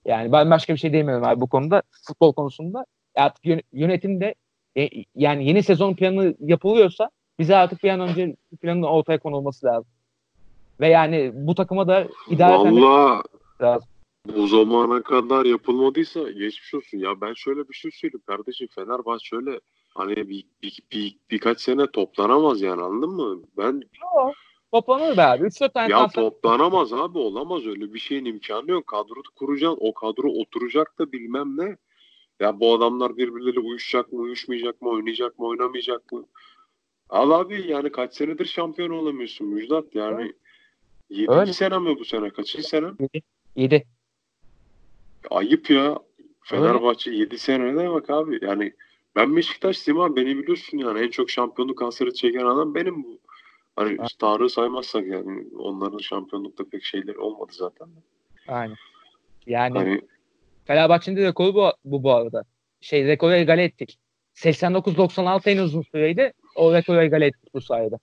Yani 0.04 0.32
ben 0.32 0.50
başka 0.50 0.74
bir 0.74 0.78
şey 0.78 0.92
demiyorum 0.92 1.24
abi 1.24 1.40
bu 1.40 1.48
konuda. 1.48 1.82
Futbol 2.06 2.32
konusunda. 2.32 2.86
Artık 3.14 3.46
yön- 3.46 3.62
yönetim 3.72 4.20
de 4.20 4.34
e, 4.78 4.88
yani 5.14 5.48
yeni 5.48 5.62
sezon 5.62 5.94
planı 5.94 6.34
yapılıyorsa 6.40 7.10
bize 7.38 7.56
artık 7.56 7.84
bir 7.84 7.90
an 7.90 8.00
önce 8.00 8.36
planın 8.60 8.82
ortaya 8.82 9.18
konulması 9.18 9.66
lazım. 9.66 9.90
Ve 10.80 10.88
yani 10.88 11.30
bu 11.34 11.54
takıma 11.54 11.88
da 11.88 12.08
idare 12.30 12.52
Valla 12.52 13.22
lazım. 13.62 13.88
bu 14.36 14.46
zamana 14.46 15.02
kadar 15.02 15.44
yapılmadıysa 15.44 16.30
geçmiş 16.30 16.74
olsun. 16.74 16.98
Ya 16.98 17.20
ben 17.20 17.32
şöyle 17.34 17.68
bir 17.68 17.74
şey 17.74 17.90
söyleyeyim 17.90 18.22
kardeşim. 18.26 18.68
Fenerbahçe 18.74 19.24
şöyle 19.26 19.60
hani 19.94 20.16
bir, 20.16 20.44
bir, 20.62 20.78
bir- 20.92 21.16
birkaç 21.30 21.60
sene 21.60 21.86
toplanamaz 21.86 22.62
yani 22.62 22.82
anladın 22.82 23.10
mı? 23.10 23.42
Ben 23.56 23.82
Toplanır 24.72 25.16
be 25.16 25.22
abi. 25.22 25.44
3-4 25.44 25.72
tane 25.72 25.92
ya 25.92 26.08
toplanamaz 26.08 26.92
abi 26.92 27.18
olamaz 27.18 27.66
öyle 27.66 27.94
bir 27.94 27.98
şeyin 27.98 28.24
imkanı 28.24 28.70
yok. 28.70 28.86
Kadro 28.86 29.14
kuracaksın 29.36 29.78
o 29.80 29.94
kadro 29.94 30.28
oturacak 30.28 30.98
da 30.98 31.12
bilmem 31.12 31.56
ne. 31.56 31.76
Ya 32.40 32.60
bu 32.60 32.74
adamlar 32.74 33.16
birbirleriyle 33.16 33.60
uyuşacak 33.60 34.12
mı 34.12 34.18
uyuşmayacak 34.20 34.82
mı 34.82 34.88
oynayacak 34.88 35.38
mı 35.38 35.46
oynamayacak 35.46 36.12
mı? 36.12 36.26
Al 37.08 37.30
abi 37.30 37.64
yani 37.68 37.92
kaç 37.92 38.14
senedir 38.14 38.44
şampiyon 38.44 38.90
olamıyorsun 38.90 39.46
Müjdat 39.46 39.94
yani. 39.94 40.32
Yedinci 41.10 41.38
Öyle. 41.38 41.52
sene 41.52 41.78
mi 41.78 41.98
bu 41.98 42.04
sene? 42.04 42.30
Kaçıncı 42.30 42.68
sene? 42.68 42.86
7. 43.56 43.84
Ayıp 45.30 45.70
ya. 45.70 45.98
Fenerbahçe 46.44 47.10
7 47.10 47.38
sene 47.38 47.76
ne 47.76 47.90
bak 47.90 48.10
abi. 48.10 48.38
Yani 48.42 48.72
ben 49.16 49.36
Beşiktaşlıyım 49.36 50.00
abi. 50.00 50.16
Beni 50.16 50.38
biliyorsun 50.38 50.78
yani. 50.78 51.00
En 51.00 51.08
çok 51.10 51.30
şampiyonluk 51.30 51.78
kanseri 51.78 52.14
çeken 52.14 52.46
adam 52.46 52.74
benim 52.74 53.04
bu. 53.04 53.18
Hani 53.76 53.96
Ha. 53.96 54.06
Tarık'ı 54.18 54.48
saymazsak 54.48 55.06
yani 55.06 55.44
onların 55.58 55.98
şampiyonlukta 55.98 56.64
pek 56.64 56.84
şeyleri 56.84 57.18
olmadı 57.18 57.52
zaten. 57.54 57.88
Aynen. 58.48 58.76
Yani 59.46 59.78
Hani 59.78 60.00
Fenerbahçe'nin 60.64 61.16
de 61.16 61.24
rekoru 61.24 61.54
bu, 61.54 61.70
bu 61.84 62.02
bu 62.02 62.12
arada. 62.12 62.44
Şey 62.80 63.06
rekoru 63.06 63.32
egale 63.32 63.64
ettik. 63.64 63.98
89-96 64.34 65.50
en 65.50 65.58
uzun 65.58 65.82
süreydi. 65.82 66.32
O 66.56 66.74
rekoru 66.74 67.02
egale 67.02 67.26
ettik 67.26 67.54
bu 67.54 67.60
sayede. 67.60 67.96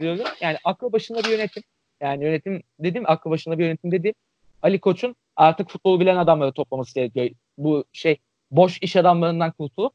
Diyorum. 0.00 0.24
Yani 0.40 0.56
aklı 0.64 0.92
başında 0.92 1.18
bir 1.24 1.28
yönetim. 1.28 1.62
Yani 2.04 2.24
yönetim 2.24 2.62
dedim 2.78 3.04
aklı 3.06 3.30
başında 3.30 3.58
bir 3.58 3.64
yönetim 3.64 3.92
dedim. 3.92 4.14
Ali 4.62 4.80
Koç'un 4.80 5.16
artık 5.36 5.70
futbolu 5.70 6.00
bilen 6.00 6.16
adamları 6.16 6.52
toplaması 6.52 6.94
gerekiyor. 6.94 7.30
Bu 7.58 7.84
şey 7.92 8.18
boş 8.50 8.78
iş 8.82 8.96
adamlarından 8.96 9.52
kurtulup 9.52 9.92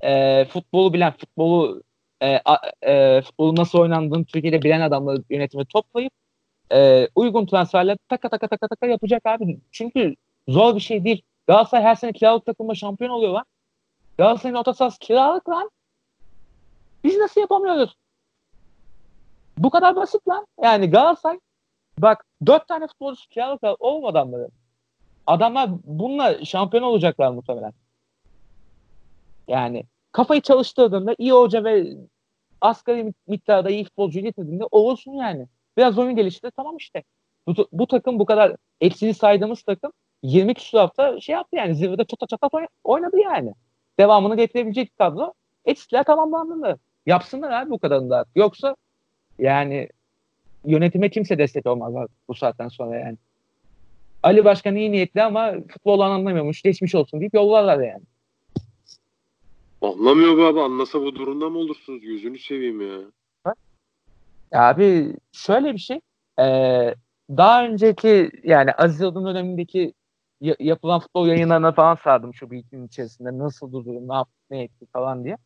e, 0.00 0.44
futbolu 0.44 0.92
bilen, 0.92 1.12
futbolu 1.12 1.82
e, 2.22 2.40
e, 2.82 3.22
futbolu 3.22 3.56
nasıl 3.56 3.78
oynandığını 3.78 4.24
Türkiye'de 4.24 4.62
bilen 4.62 4.80
adamları 4.80 5.22
yönetimi 5.30 5.64
toplayıp 5.64 6.12
e, 6.72 7.08
uygun 7.14 7.46
transferler 7.46 7.98
taka 8.08 8.28
taka 8.28 8.48
taka 8.48 8.68
taka 8.68 8.86
yapacak 8.86 9.26
abi. 9.26 9.58
Çünkü 9.72 10.14
zor 10.48 10.74
bir 10.74 10.80
şey 10.80 11.04
değil. 11.04 11.22
Galatasaray 11.46 11.84
her 11.84 11.94
sene 11.94 12.12
kiralık 12.12 12.46
takımda 12.46 12.74
şampiyon 12.74 13.10
oluyor 13.10 13.32
lan. 13.32 13.44
Galatasaray'ın 14.18 14.58
orta 14.58 14.74
sahası 14.74 14.98
kiralık 14.98 15.48
lan. 15.48 15.70
Biz 17.04 17.16
nasıl 17.16 17.40
yapamıyoruz? 17.40 17.96
Bu 19.58 19.70
kadar 19.70 19.96
basit 19.96 20.28
lan. 20.28 20.46
Yani 20.62 20.90
Galatasaray 20.90 21.40
bak 21.98 22.24
dört 22.46 22.68
tane 22.68 22.86
futbolcusu 22.86 23.28
kiralık 23.28 23.60
olmadı 23.78 24.18
adamları. 24.18 24.48
Adamlar 25.26 25.70
bununla 25.84 26.44
şampiyon 26.44 26.82
olacaklar 26.82 27.30
muhtemelen. 27.30 27.72
Yani 29.48 29.84
kafayı 30.12 30.40
çalıştırdığında 30.40 31.14
iyi 31.18 31.32
hoca 31.32 31.64
ve 31.64 31.86
asgari 32.60 33.12
miktarda 33.26 33.70
iyi 33.70 33.84
futbolcu 33.84 34.20
getirdiğinde 34.20 34.64
olursun 34.70 35.12
yani. 35.12 35.46
Biraz 35.76 35.98
oyun 35.98 36.16
gelişti 36.16 36.50
tamam 36.56 36.76
işte. 36.76 37.02
Bu, 37.46 37.54
bu 37.72 37.86
takım 37.86 38.18
bu 38.18 38.26
kadar 38.26 38.56
eksili 38.80 39.14
saydığımız 39.14 39.62
takım 39.62 39.92
20 40.22 40.54
küsur 40.54 40.78
hafta 40.78 41.20
şey 41.20 41.32
yaptı 41.32 41.56
yani 41.56 41.74
zirvede 41.74 42.04
çata 42.04 42.26
çata 42.26 42.46
oyn- 42.46 42.68
oynadı 42.84 43.16
yani. 43.18 43.54
Devamını 43.98 44.36
getirebilecek 44.36 44.98
kadro 44.98 45.32
eksiler 45.64 46.04
tamamlandı. 46.04 46.78
Yapsınlar 47.06 47.50
abi 47.50 47.70
bu 47.70 47.78
kadarını 47.78 48.10
da. 48.10 48.24
Yoksa 48.34 48.76
yani 49.38 49.88
yönetime 50.64 51.10
kimse 51.10 51.38
destek 51.38 51.66
olmaz 51.66 52.08
bu 52.28 52.34
saatten 52.34 52.68
sonra 52.68 52.96
yani. 52.96 53.16
Ali 54.22 54.44
Başkan 54.44 54.76
iyi 54.76 54.92
niyetli 54.92 55.22
ama 55.22 55.52
futbol 55.68 56.00
anlamıyormuş. 56.00 56.62
Geçmiş 56.62 56.94
olsun 56.94 57.20
deyip 57.20 57.34
yollarlar 57.34 57.78
yani. 57.78 58.02
Anlamıyor 59.82 60.38
be 60.38 60.42
abi. 60.42 60.60
Anlasa 60.60 61.00
bu 61.00 61.14
durumda 61.14 61.50
mı 61.50 61.58
olursunuz? 61.58 62.04
Yüzünü 62.04 62.38
seveyim 62.38 62.80
ya. 62.80 62.98
Abi 64.52 65.16
şöyle 65.32 65.72
bir 65.72 65.78
şey. 65.78 66.00
Ee, 66.40 66.94
daha 67.30 67.66
önceki 67.66 68.30
yani 68.44 68.72
Aziz 68.72 69.00
Yıldırım 69.00 69.26
dönemindeki 69.26 69.94
y- 70.40 70.56
yapılan 70.60 71.00
futbol 71.00 71.26
yayınlarına 71.26 71.72
falan 71.72 71.98
sardım 72.04 72.34
şu 72.34 72.50
bir 72.50 72.58
iki 72.58 72.70
gün 72.70 72.86
içerisinde. 72.86 73.38
Nasıl 73.38 73.72
durum, 73.72 74.08
ne 74.08 74.14
yaptı, 74.14 74.34
ne 74.50 74.62
etti 74.62 74.86
falan 74.92 75.24
diye. 75.24 75.36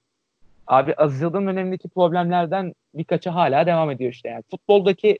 Abi 0.67 0.95
Aziz 0.95 1.21
Yıldırım 1.21 1.47
dönemindeki 1.47 1.89
problemlerden 1.89 2.75
birkaçı 2.99 3.31
hala 3.31 3.67
devam 3.67 3.91
ediyor 3.91 4.13
işte. 4.13 4.29
Yani 4.29 4.43
futboldaki 4.51 5.19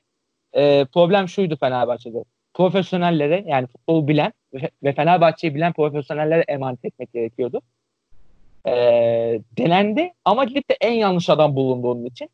e, 0.53 0.85
problem 0.85 1.29
şuydu 1.29 1.57
Fenerbahçe'de. 1.57 2.25
Profesyonellere 2.55 3.45
yani 3.47 3.67
futbolu 3.67 4.09
bilen 4.09 4.33
ve 4.83 4.93
Fenerbahçe'yi 4.93 5.55
bilen 5.55 5.73
profesyonellere 5.73 6.45
emanet 6.49 6.85
etmek 6.85 7.13
gerekiyordu. 7.13 7.63
E, 8.67 8.73
denendi 9.59 10.13
ama 10.25 10.45
gidip 10.45 10.71
de 10.71 10.77
en 10.81 10.93
yanlış 10.93 11.31
adam 11.31 11.57
bulundu 11.57 12.07
için. 12.07 12.31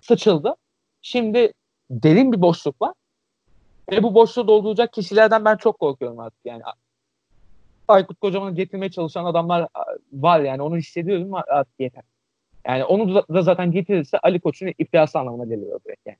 Sıçıldı. 0.00 0.56
Şimdi 1.02 1.52
derin 1.90 2.32
bir 2.32 2.42
boşluk 2.42 2.82
var. 2.82 2.94
Ve 3.90 4.02
bu 4.02 4.14
boşluğu 4.14 4.48
dolduracak 4.48 4.92
kişilerden 4.92 5.44
ben 5.44 5.56
çok 5.56 5.78
korkuyorum 5.78 6.20
artık. 6.20 6.40
Yani 6.44 6.62
Aykut 7.88 8.20
Kocaman'ı 8.20 8.54
getirmeye 8.54 8.90
çalışan 8.90 9.24
adamlar 9.24 9.68
var 10.12 10.40
yani 10.40 10.62
onu 10.62 10.76
hissediyorum 10.76 11.34
artık 11.34 11.74
yeter. 11.80 12.02
Yani 12.68 12.84
onu 12.84 13.14
da 13.14 13.42
zaten 13.42 13.72
getirirse 13.72 14.18
Ali 14.18 14.40
Koç'un 14.40 14.72
iflası 14.78 15.18
anlamına 15.18 15.44
geliyor 15.44 15.80
direkt 15.84 16.06
yani. 16.06 16.18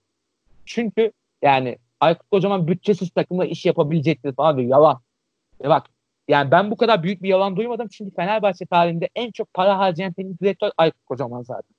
Çünkü 0.66 1.12
yani 1.42 1.78
Aykut 2.00 2.30
Kocaman 2.30 2.66
bütçesiz 2.66 3.10
takımla 3.10 3.44
iş 3.44 3.66
yapabilecektir 3.66 4.34
abi 4.38 4.68
yalan. 4.68 5.00
E 5.64 5.68
bak 5.68 5.86
yani 6.28 6.50
ben 6.50 6.70
bu 6.70 6.76
kadar 6.76 7.02
büyük 7.02 7.22
bir 7.22 7.28
yalan 7.28 7.56
duymadım 7.56 7.88
çünkü 7.88 8.14
Fenerbahçe 8.14 8.66
tarihinde 8.66 9.08
en 9.14 9.30
çok 9.30 9.54
para 9.54 9.78
harcayan 9.78 10.12
teknik 10.12 10.42
direktör 10.42 10.70
Aykut 10.76 11.04
Kocaman 11.06 11.42
zaten. 11.42 11.74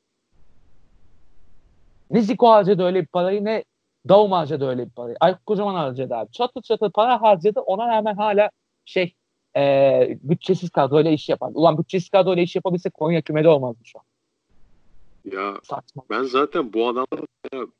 Ne 2.11 2.21
Zico 2.21 2.49
harcadı 2.49 2.83
öyle 2.83 3.01
bir 3.01 3.07
parayı 3.07 3.45
ne 3.45 3.63
Davum 4.09 4.31
harcadı 4.31 4.67
öyle 4.67 4.85
bir 4.85 4.91
parayı. 4.91 5.15
Aykut 5.19 5.45
Kocaman 5.45 5.75
harcadı 5.75 6.15
abi. 6.15 6.31
Çatır 6.31 6.61
çatır 6.61 6.91
para 6.91 7.21
harcadı 7.21 7.59
ona 7.59 7.87
rağmen 7.87 8.15
hala 8.15 8.49
şey 8.85 9.13
e, 9.57 10.17
bütçesiz 10.21 10.69
kadroyla 10.69 11.11
iş 11.11 11.29
yapar. 11.29 11.51
Ulan 11.53 11.77
bütçesiz 11.77 12.09
kadroyla 12.09 12.43
iş 12.43 12.55
yapabilse 12.55 12.89
Konya 12.89 13.21
kümede 13.21 13.49
olmazdı 13.49 13.79
şu 13.83 13.99
an. 13.99 14.05
Ya 15.31 15.53
Saçma. 15.63 16.03
ben 16.09 16.23
zaten 16.23 16.73
bu 16.73 16.87
adamların 16.87 17.27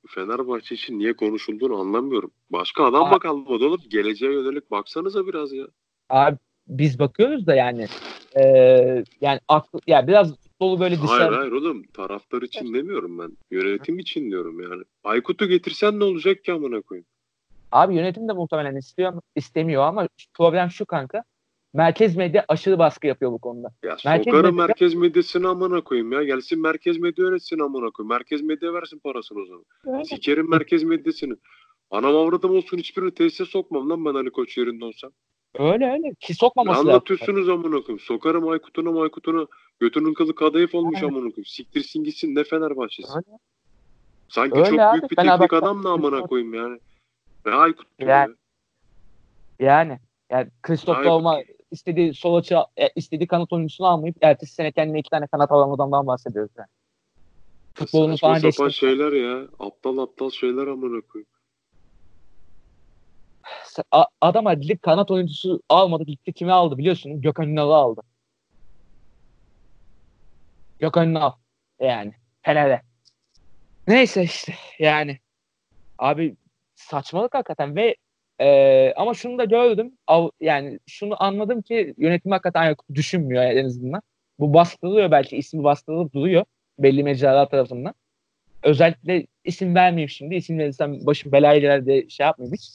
Fenerbahçe 0.07 0.75
için 0.75 0.99
niye 0.99 1.15
konuşulduğunu 1.15 1.79
anlamıyorum. 1.79 2.31
Başka 2.49 2.85
adam 2.85 3.09
mı 3.09 3.19
kalmadı 3.19 3.65
oğlum? 3.65 3.81
Geleceğe 3.89 4.33
yönelik 4.33 4.71
baksanıza 4.71 5.27
biraz 5.27 5.53
ya. 5.53 5.65
Abi 6.09 6.37
biz 6.67 6.99
bakıyoruz 6.99 7.47
da 7.47 7.55
yani 7.55 7.87
e, 8.35 8.43
yani 9.21 9.39
aklı, 9.47 9.79
yani 9.87 10.07
biraz 10.07 10.39
futbolu 10.39 10.79
böyle 10.79 10.95
dışarı... 10.95 11.23
Hayır 11.23 11.33
hayır 11.33 11.51
oğlum 11.51 11.83
taraftar 11.83 12.41
için 12.41 12.73
demiyorum 12.73 13.19
ben. 13.19 13.37
Yönetim 13.51 13.99
için 13.99 14.29
diyorum 14.29 14.61
yani. 14.61 14.83
Aykut'u 15.03 15.47
getirsen 15.47 15.99
ne 15.99 16.03
olacak 16.03 16.43
ki 16.43 16.53
amına 16.53 16.81
koyayım? 16.81 17.05
Abi 17.71 17.95
yönetim 17.95 18.27
de 18.27 18.33
muhtemelen 18.33 18.75
istiyor 18.75 19.13
istemiyor 19.35 19.83
ama 19.83 20.07
problem 20.33 20.69
şu 20.69 20.85
kanka 20.85 21.23
merkez 21.75 22.15
medya 22.15 22.45
aşırı 22.47 22.79
baskı 22.79 23.07
yapıyor 23.07 23.31
bu 23.31 23.39
konuda. 23.39 23.71
Ya 23.83 23.97
merkez 24.05 24.33
sokarım 24.33 24.55
medya... 24.55 24.67
merkez 24.67 24.93
medyasını 24.93 25.49
amına 25.49 25.81
koyayım 25.81 26.11
ya. 26.11 26.23
Gelsin 26.23 26.61
merkez 26.61 26.97
medya 26.97 27.25
öğretsin 27.25 27.59
amına 27.59 27.91
koyayım. 27.91 28.09
Merkez 28.09 28.41
medya 28.41 28.73
versin 28.73 28.99
parasını 28.99 29.39
o 29.39 29.45
zaman. 29.45 29.65
Evet. 29.87 30.07
Sikerim 30.07 30.49
merkez 30.49 30.83
medyasını. 30.83 31.37
Anam 31.91 32.15
avradım 32.15 32.55
olsun 32.55 32.77
hiçbirini 32.77 33.13
tesise 33.13 33.45
sokmam 33.45 33.89
lan 33.89 34.05
ben 34.05 34.13
Ali 34.13 34.31
Koç 34.31 34.57
yerinde 34.57 34.85
olsam. 34.85 35.11
Öyle 35.59 35.91
öyle. 35.91 36.13
Ki 36.19 36.33
sokmaması 36.33 36.77
lazım. 36.77 36.89
Anlatıyorsunuz 36.89 37.49
amına 37.49 37.81
koyayım. 37.81 37.99
Sokarım 37.99 38.47
Aykut'una 38.47 38.91
Maykut'una. 38.91 39.47
Götünün 39.79 40.13
kılı 40.13 40.35
kadayıf 40.35 40.75
olmuş 40.75 41.03
amına 41.03 41.13
koyayım. 41.13 41.45
Siktirsin 41.45 42.03
gitsin 42.03 42.35
ne 42.35 42.43
Fenerbahçesi. 42.43 43.09
Öyle. 43.15 43.37
Sanki 44.29 44.59
öyle 44.59 44.69
çok 44.69 44.79
abi. 44.79 44.93
büyük 44.93 45.11
bir 45.11 45.15
teknik 45.15 45.53
adam 45.53 45.83
da 45.83 45.89
amına 45.89 46.21
koyayım 46.21 46.53
yani. 46.53 46.79
Ne 47.45 47.51
Aykut 47.51 47.87
yani. 47.99 48.35
Yani. 49.59 49.99
Yani 50.29 50.47
Christoph 50.63 51.05
Daum'a 51.05 51.39
istediği 51.75 52.13
sol 52.13 52.35
açı, 52.35 52.57
e, 52.77 52.89
istediği 52.95 53.27
kanat 53.27 53.53
oyuncusunu 53.53 53.87
almayıp 53.87 54.17
ertesi 54.21 54.53
sene 54.53 54.71
kendine 54.71 54.99
iki 54.99 55.09
tane 55.09 55.27
kanat 55.27 55.51
alan 55.51 55.75
adamdan 55.75 56.07
bahsediyoruz 56.07 56.51
yani. 56.57 56.67
Futbolunu 57.73 58.17
falan 58.17 58.33
sapan 58.33 58.67
geçti. 58.67 58.73
şeyler 58.79 59.11
ya. 59.11 59.47
Aptal 59.59 59.97
aptal 59.97 60.29
şeyler 60.29 60.67
amına 60.67 61.01
koyayım. 61.01 61.29
Adam 64.21 64.61
gidip 64.61 64.81
kanat 64.81 65.11
oyuncusu 65.11 65.61
almadı. 65.69 66.03
Gitti 66.03 66.33
kimi 66.33 66.51
aldı 66.51 66.77
biliyorsun? 66.77 67.21
Gökhan 67.21 67.49
Ünal'ı 67.49 67.75
aldı. 67.75 68.01
Gökhan 70.79 71.09
Ünal. 71.09 71.31
Yani. 71.79 72.13
Fener'e. 72.41 72.81
Neyse 73.87 74.23
işte 74.23 74.53
yani. 74.79 75.19
Abi 75.97 76.35
saçmalık 76.75 77.33
hakikaten 77.33 77.75
ve 77.75 77.95
ee, 78.41 78.93
ama 78.95 79.13
şunu 79.13 79.37
da 79.37 79.45
gördüm. 79.45 79.97
Av, 80.07 80.29
yani 80.41 80.79
şunu 80.87 81.23
anladım 81.23 81.61
ki 81.61 81.93
yönetim 81.97 82.31
hakikaten 82.31 82.75
düşünmüyor 82.93 83.43
en 83.43 83.65
azından. 83.65 84.01
Bu 84.39 84.53
bastırılıyor 84.53 85.11
belki 85.11 85.37
ismi 85.37 85.63
bastırılıp 85.63 86.13
duruyor 86.13 86.45
belli 86.79 87.03
mecralar 87.03 87.49
tarafından. 87.49 87.93
Özellikle 88.63 89.27
isim 89.43 89.75
vermeyeyim 89.75 90.09
şimdi. 90.09 90.35
İsim 90.35 90.59
verirsem 90.59 91.05
başım 91.05 91.31
belaya 91.31 91.59
girer 91.59 91.85
diye 91.85 92.09
şey 92.09 92.25
yapmayayım 92.25 92.53
hiç. 92.53 92.71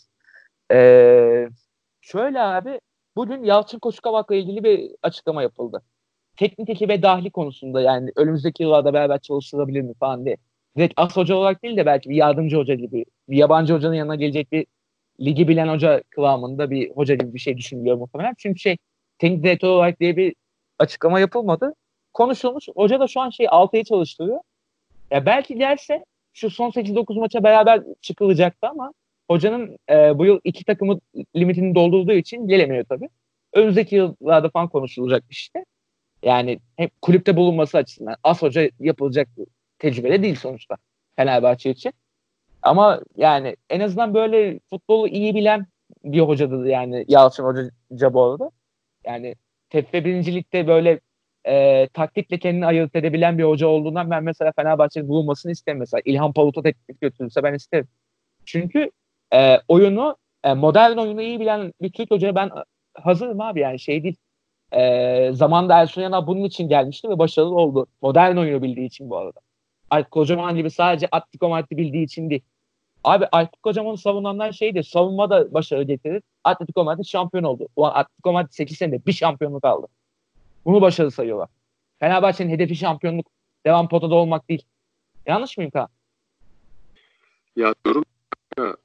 Ee, 0.72 1.48
şöyle 2.00 2.40
abi 2.40 2.80
bugün 3.16 3.44
Yalçın 3.44 3.78
Koçkavak'la 3.78 4.34
ilgili 4.34 4.64
bir 4.64 4.90
açıklama 5.02 5.42
yapıldı. 5.42 5.82
Teknik 6.36 6.70
ekibe 6.70 7.02
dahli 7.02 7.30
konusunda 7.30 7.80
yani 7.80 8.10
önümüzdeki 8.16 8.62
yıllarda 8.62 8.94
beraber 8.94 9.18
çalışılabilir 9.18 9.80
mi 9.80 9.94
falan 10.00 10.24
diye. 10.24 10.36
Direkt 10.76 10.94
as 10.96 11.16
hoca 11.16 11.34
olarak 11.34 11.62
değil 11.62 11.76
de 11.76 11.86
belki 11.86 12.10
bir 12.10 12.16
yardımcı 12.16 12.56
hoca 12.56 12.74
gibi 12.74 13.04
bir 13.28 13.36
yabancı 13.36 13.74
hocanın 13.74 13.94
yanına 13.94 14.14
gelecek 14.14 14.52
bir 14.52 14.66
ligi 15.20 15.48
bilen 15.48 15.68
hoca 15.68 16.02
kıvamında 16.10 16.70
bir 16.70 16.90
hoca 16.90 17.14
gibi 17.14 17.34
bir 17.34 17.38
şey 17.38 17.56
düşünülüyor 17.56 17.96
muhtemelen. 17.96 18.34
Çünkü 18.38 18.60
şey 18.60 18.76
teknik 19.18 19.44
direktör 19.44 19.68
olarak 19.68 20.00
diye 20.00 20.16
bir 20.16 20.34
açıklama 20.78 21.20
yapılmadı. 21.20 21.74
Konuşulmuş. 22.12 22.68
Hoca 22.76 23.00
da 23.00 23.06
şu 23.06 23.20
an 23.20 23.30
şey 23.30 23.46
6'yı 23.46 23.84
çalıştırıyor. 23.84 24.40
Ya 25.10 25.26
belki 25.26 25.54
gelse 25.54 26.04
şu 26.32 26.50
son 26.50 26.70
8-9 26.70 27.18
maça 27.18 27.44
beraber 27.44 27.82
çıkılacaktı 28.00 28.68
ama 28.68 28.92
hocanın 29.30 29.78
e, 29.90 30.18
bu 30.18 30.24
yıl 30.26 30.40
iki 30.44 30.64
takımı 30.64 31.00
limitini 31.36 31.74
doldurduğu 31.74 32.12
için 32.12 32.48
gelemiyor 32.48 32.84
tabii. 32.88 33.08
Önümüzdeki 33.52 33.96
yıllarda 33.96 34.50
falan 34.50 34.68
konuşulacak 34.68 35.24
işte. 35.30 35.64
Yani 36.22 36.60
hep 36.76 37.02
kulüpte 37.02 37.36
bulunması 37.36 37.78
açısından 37.78 38.16
az 38.22 38.42
hoca 38.42 38.70
yapılacak 38.80 39.28
tecrübeli 39.78 40.22
değil 40.22 40.34
sonuçta 40.34 40.76
Fenerbahçe 41.16 41.70
için. 41.70 41.92
Ama 42.62 43.00
yani 43.16 43.56
en 43.70 43.80
azından 43.80 44.14
böyle 44.14 44.60
futbolu 44.70 45.08
iyi 45.08 45.34
bilen 45.34 45.66
bir 46.04 46.20
hocadı 46.20 46.68
yani 46.68 47.04
Yalçın 47.08 47.44
Hoca 47.44 48.06
arada. 48.06 48.50
Yani 49.06 49.34
Tepe 49.70 50.04
birincilikte 50.04 50.66
böyle 50.66 51.00
e, 51.46 51.88
taktikle 51.88 52.38
kendini 52.38 52.66
ayırt 52.66 52.96
edebilen 52.96 53.38
bir 53.38 53.44
hoca 53.44 53.66
olduğundan 53.66 54.10
ben 54.10 54.24
mesela 54.24 54.52
Fenerbahçe'nin 54.56 55.08
bulunmasını 55.08 55.52
isterim. 55.52 55.78
Mesela 55.78 56.00
İlhan 56.04 56.32
Palut'a 56.32 56.62
teknik 56.62 57.00
götürürse 57.00 57.42
ben 57.42 57.54
isterim. 57.54 57.88
Çünkü 58.44 58.90
e, 59.34 59.58
oyunu 59.68 60.16
e, 60.44 60.54
modern 60.54 60.96
oyunu 60.96 61.22
iyi 61.22 61.40
bilen 61.40 61.72
bir 61.82 61.92
Türk 61.92 62.10
hocaya 62.10 62.34
ben 62.34 62.50
hazırım 62.94 63.40
abi 63.40 63.60
yani 63.60 63.78
şey 63.80 64.02
değil. 64.02 64.16
E, 64.72 65.32
zamanda 65.32 65.80
Ersun 65.80 66.02
Yanal 66.02 66.26
bunun 66.26 66.44
için 66.44 66.68
gelmişti 66.68 67.08
ve 67.08 67.18
başarılı 67.18 67.54
oldu. 67.54 67.86
Modern 68.02 68.36
oyunu 68.36 68.62
bildiği 68.62 68.86
için 68.86 69.10
bu 69.10 69.16
arada. 69.16 69.40
Kocaman 70.10 70.56
gibi 70.56 70.70
sadece 70.70 71.08
Atletico 71.12 71.48
Madrid 71.48 71.76
bildiği 71.78 72.04
için 72.04 72.30
değil. 72.30 72.42
Abi 73.04 73.26
Aykut 73.32 73.62
Kocaman'ı 73.62 73.98
savunanlar 73.98 74.52
şeydi. 74.52 74.84
Savunma 74.84 75.30
da 75.30 75.54
başarı 75.54 75.82
getirir. 75.82 76.22
Atletico 76.44 76.84
Madrid 76.84 77.04
şampiyon 77.04 77.44
oldu. 77.44 77.68
Ulan 77.76 77.92
Atletico 77.94 78.32
Madrid 78.32 78.52
8 78.52 78.78
senede 78.78 79.06
bir 79.06 79.12
şampiyonluk 79.12 79.64
aldı. 79.64 79.86
Bunu 80.64 80.80
başarı 80.80 81.10
sayıyorlar. 81.10 81.48
Fenerbahçe'nin 81.98 82.50
hedefi 82.50 82.76
şampiyonluk. 82.76 83.26
Devam 83.66 83.88
potada 83.88 84.14
olmak 84.14 84.48
değil. 84.48 84.62
Yanlış 85.26 85.58
mıyım 85.58 85.70
Kaan? 85.70 85.88
Ya 87.56 87.74
diyorum 87.84 88.04
ya, 88.58 88.76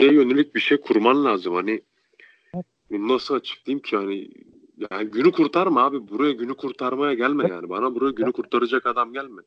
yönelik 0.00 0.54
bir 0.54 0.60
şey 0.60 0.80
kurman 0.80 1.24
lazım. 1.24 1.54
Hani 1.54 1.82
evet. 2.54 2.66
nasıl 2.90 3.34
açıklayayım 3.34 3.82
ki 3.82 3.96
hani 3.96 4.28
yani 4.90 5.10
günü 5.10 5.32
kurtarma 5.32 5.84
abi. 5.84 6.08
Buraya 6.08 6.32
günü 6.32 6.54
kurtarmaya 6.54 7.14
gelme 7.14 7.48
yani. 7.48 7.68
Bana 7.68 7.94
buraya 7.94 8.10
günü 8.10 8.32
kurtaracak 8.32 8.86
adam 8.86 9.12
gelme. 9.12 9.42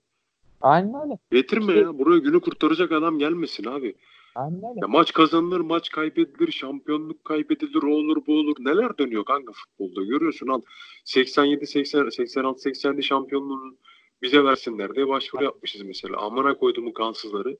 Aynen 0.62 1.02
öyle. 1.04 1.18
Getirme 1.32 1.74
işte, 1.74 1.80
ya. 1.80 2.00
Buraya 2.00 2.20
günü 2.20 2.40
kurtaracak 2.40 2.92
adam 2.92 3.20
gelmesin 3.20 3.66
abi. 3.66 3.96
Aynen 4.36 4.58
öyle. 4.58 4.80
Ya 4.82 4.88
maç 4.88 5.14
kazanılır, 5.14 5.60
maç 5.60 5.90
kaybedilir, 5.90 6.52
şampiyonluk 6.52 7.26
kaybedilir, 7.26 7.84
o 7.84 7.90
olur, 7.90 8.18
bu 8.28 8.40
olur. 8.40 8.56
Neler 8.60 8.98
dönüyor 8.98 9.26
kanka 9.26 9.54
futbolda? 9.54 10.06
Görüyorsun 10.06 10.48
al 10.48 10.62
87 11.04 11.68
80 11.68 12.10
86 12.10 12.62
87 12.62 13.04
şampiyonluğunu 13.04 13.76
bize 14.22 14.44
versinler 14.44 14.96
diye 14.96 15.08
başvuru 15.08 15.44
yapmışız 15.44 15.82
mesela. 15.82 16.18
Amına 16.18 16.58
koyduğumun 16.58 16.92
kansızları. 16.92 17.58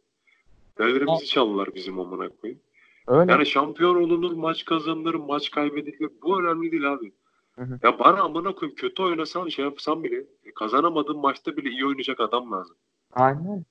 Devrimizi 0.78 1.26
çaldılar 1.26 1.76
bizim 1.76 2.00
amına 2.00 2.30
koyayım. 2.30 2.62
Öyle. 3.08 3.32
Yani 3.32 3.46
şampiyon 3.46 3.96
olunur, 3.96 4.32
maç 4.32 4.66
kazanılır, 4.66 5.14
maç 5.14 5.52
kaybedilir. 5.52 6.10
Bu 6.24 6.42
önemli 6.42 6.72
değil 6.72 6.94
abi. 6.94 7.12
Hı 7.56 7.62
hı. 7.62 7.80
Ya 7.84 8.00
bana 8.00 8.22
amına 8.22 8.56
koyayım 8.56 8.76
kötü 8.76 9.04
oynasan 9.04 9.48
şey 9.48 9.66
yapsan 9.66 10.04
bile 10.04 10.18
e, 10.44 10.52
kazanamadığın 10.56 11.18
maçta 11.18 11.58
bile 11.58 11.70
iyi 11.70 11.86
oynayacak 11.86 12.20
adam 12.20 12.52
lazım. 12.52 12.76
Aynen. 13.14 13.66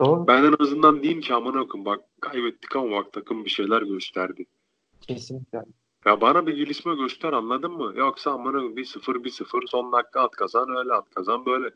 Doğru. 0.00 0.26
Ben 0.26 0.44
en 0.44 0.54
azından 0.60 1.02
diyeyim 1.02 1.20
ki 1.20 1.34
amına 1.34 1.66
koyayım 1.68 1.84
bak 1.84 2.00
kaybettik 2.20 2.76
ama 2.76 2.90
bak 2.90 3.12
takım 3.12 3.44
bir 3.44 3.50
şeyler 3.50 3.82
gösterdi. 3.82 4.46
Kesinlikle. 5.00 5.62
Ya 6.06 6.20
bana 6.20 6.46
bir 6.46 6.56
gelişme 6.56 6.94
göster 6.94 7.32
anladın 7.32 7.72
mı? 7.72 7.92
Yoksa 7.96 8.30
amına 8.32 8.52
koyayım 8.52 8.76
1-0 8.76 9.24
1-0 9.24 9.66
son 9.66 9.92
dakika 9.92 10.20
at 10.20 10.30
kazan 10.30 10.76
öyle 10.76 10.92
at 10.92 11.10
kazan 11.14 11.46
böyle. 11.46 11.70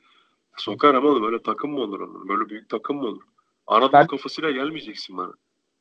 Sokar 0.56 0.94
ama 0.94 1.22
böyle 1.22 1.42
takım 1.42 1.70
mı 1.70 1.80
olur 1.80 2.00
onun? 2.00 2.28
Böyle 2.28 2.48
büyük 2.48 2.68
takım 2.68 2.96
mı 2.96 3.06
olur? 3.06 3.22
Anadolu 3.66 3.92
Ben- 3.92 4.06
kafasıyla 4.06 4.50
gelmeyeceksin 4.50 5.16
bana. 5.16 5.32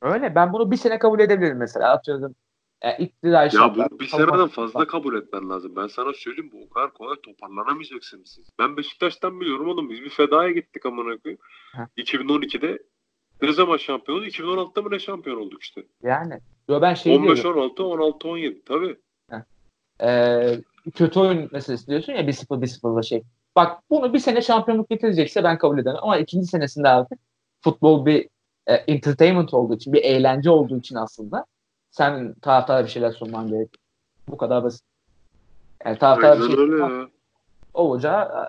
Öyle. 0.02 0.36
Ben 0.36 0.54
bunu 0.54 0.72
bir 0.72 0.78
sene 0.78 1.00
kabul 1.00 1.20
edebilirim 1.20 1.58
mesela. 1.58 1.92
Atıyorum. 1.92 2.36
Yani 2.84 2.96
iktidar 3.00 3.52
Ya 3.54 3.76
bunu 3.76 4.00
bir 4.00 4.08
seneden 4.08 4.48
fazla 4.48 4.88
kabul 4.88 5.16
etmen 5.16 5.50
lazım. 5.50 5.76
Ben 5.76 5.88
sana 5.88 6.14
söyleyeyim 6.14 6.52
bu 6.54 6.66
o 6.66 6.70
kadar 6.70 6.94
kolay 6.94 7.16
toparlanamayacaksınız 7.24 8.30
siz. 8.30 8.50
Ben 8.60 8.78
Beşiktaş'tan 8.78 9.40
biliyorum 9.40 9.70
oğlum 9.70 9.90
biz 9.90 10.02
bir 10.02 10.10
fedaya 10.10 10.52
gittik 10.52 10.86
amına 10.86 11.18
koyayım. 11.18 11.42
Heh. 11.76 12.04
2012'de 12.04 12.80
ne 13.42 13.54
zaman 13.54 13.78
şampiyon 13.78 14.18
olduk? 14.18 14.28
2016'da 14.28 14.82
mı 14.82 14.92
ne 14.92 15.00
şampiyon 15.00 15.38
olduk 15.38 15.64
işte? 15.64 15.84
Yani. 16.04 16.40
Yo 16.70 16.82
ben 16.82 16.94
şey 16.94 17.16
15 17.16 17.44
diyorum. 17.44 17.62
16 17.62 17.84
16 17.84 18.28
17 18.28 18.64
tabii. 18.66 18.98
Ee, 20.04 20.62
kötü 20.96 21.20
oyun 21.20 21.50
meselesi 21.52 21.88
diyorsun 21.88 22.14
ya 22.14 22.22
1-0 22.22 22.62
1-0'la 22.62 23.02
şey. 23.02 23.24
Bak 23.56 23.82
bunu 23.90 24.14
bir 24.14 24.20
sene 24.20 24.42
şampiyonluk 24.42 24.90
getirecekse 24.90 25.44
ben 25.44 25.58
kabul 25.58 25.80
ederim. 25.80 25.98
Ama 26.02 26.18
ikinci 26.18 26.48
senesinde 26.48 26.90
artık 26.90 27.20
futbol 27.62 28.06
bir 28.06 28.30
e, 28.68 28.74
entertainment 28.74 29.54
olduğu 29.54 29.76
için, 29.76 29.94
bir 29.94 30.04
eğlence 30.04 30.50
olduğu 30.50 30.80
için 30.80 30.96
aslında 30.96 31.46
sen 31.92 32.34
taraftara 32.34 32.84
bir 32.84 32.90
şeyler 32.90 33.12
sunman 33.12 33.48
gerek. 33.48 33.70
Bu 34.28 34.38
kadar 34.38 34.64
basit. 34.64 34.86
Yani 35.86 35.98
taraftara 35.98 36.40
bir 36.40 36.56
şey 36.56 36.68
ya. 36.68 37.08
olacağı 37.74 38.24
e, 38.24 38.42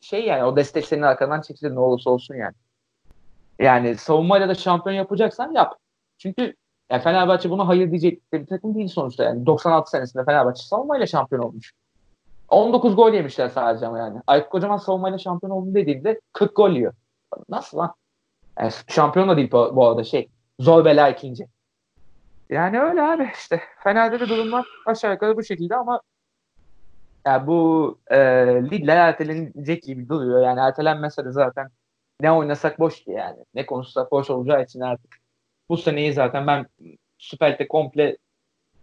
şey 0.00 0.24
yani 0.24 0.44
o 0.44 0.56
destek 0.56 0.86
senin 0.86 1.02
arkandan 1.02 1.40
çekilir 1.40 1.74
ne 1.74 1.80
olursa 1.80 2.10
olsun 2.10 2.34
yani. 2.34 2.54
Yani 3.58 3.96
savunmayla 3.96 4.48
da 4.48 4.54
şampiyon 4.54 4.96
yapacaksan 4.96 5.52
yap. 5.52 5.76
Çünkü 6.18 6.54
yani 6.90 7.02
Fenerbahçe 7.02 7.50
buna 7.50 7.68
hayır 7.68 7.90
diyecek 7.90 8.32
bir 8.32 8.46
takım 8.46 8.74
değil 8.74 8.88
sonuçta 8.88 9.24
yani. 9.24 9.46
96 9.46 9.90
senesinde 9.90 10.24
Fenerbahçe 10.24 10.62
savunmayla 10.62 11.06
şampiyon 11.06 11.42
olmuş. 11.42 11.72
19 12.48 12.96
gol 12.96 13.12
yemişler 13.12 13.48
sadece 13.48 13.86
ama 13.86 13.98
yani. 13.98 14.20
Aykut 14.26 14.50
Kocaman 14.50 14.76
savunmayla 14.76 15.18
şampiyon 15.18 15.50
oldu 15.50 15.74
dediğimde 15.74 16.20
40 16.32 16.56
gol 16.56 16.70
yiyor. 16.70 16.94
Nasıl 17.48 17.78
lan? 17.78 17.94
Yani 18.58 18.72
şampiyon 18.88 19.28
da 19.28 19.36
değil 19.36 19.52
bu, 19.52 19.76
bu 19.76 19.88
arada 19.88 20.04
şey. 20.04 20.28
Zor 20.60 20.84
bela 20.84 21.08
ikinci. 21.08 21.46
Yani 22.52 22.80
öyle 22.80 23.02
abi 23.02 23.30
işte. 23.34 23.60
Fener'de 23.84 24.20
de 24.20 24.28
durumlar 24.28 24.66
aşağı 24.86 25.12
yukarı 25.12 25.36
bu 25.36 25.44
şekilde 25.44 25.76
ama 25.76 26.00
yani 27.26 27.46
bu 27.46 27.98
e, 28.10 28.18
ligler 28.70 28.96
ertelenecek 28.96 29.82
gibi 29.82 30.08
duruyor. 30.08 30.42
Yani 30.42 30.60
ertelenmese 30.60 31.24
de 31.24 31.32
zaten 31.32 31.68
ne 32.20 32.32
oynasak 32.32 32.80
boş 32.80 33.04
ki 33.04 33.10
yani. 33.10 33.44
Ne 33.54 33.66
konuşsak 33.66 34.12
boş 34.12 34.30
olacağı 34.30 34.62
için 34.62 34.80
artık 34.80 35.16
bu 35.68 35.76
seneyi 35.76 36.12
zaten 36.12 36.46
ben 36.46 36.66
Süper 37.18 37.52
Lig'de 37.52 37.68
komple 37.68 38.16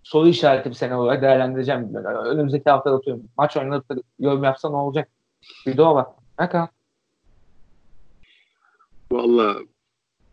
soru 0.03 0.27
işareti 0.27 0.69
bir 0.69 0.75
sene 0.75 0.95
olarak 0.95 1.21
değerlendireceğim. 1.21 1.93
Yani 1.93 2.07
önümüzdeki 2.07 2.69
hafta 2.69 2.95
atıyorum. 2.95 3.23
Maç 3.37 3.57
oynanıp 3.57 3.89
da 3.89 3.95
yorum 4.19 4.43
yapsa 4.43 4.69
ne 4.69 4.75
olacak? 4.75 5.09
Bir 5.65 5.77
de 5.77 5.81
o 5.81 5.95
var. 5.95 6.05
Kadar? 6.37 6.69
Valla 9.11 9.55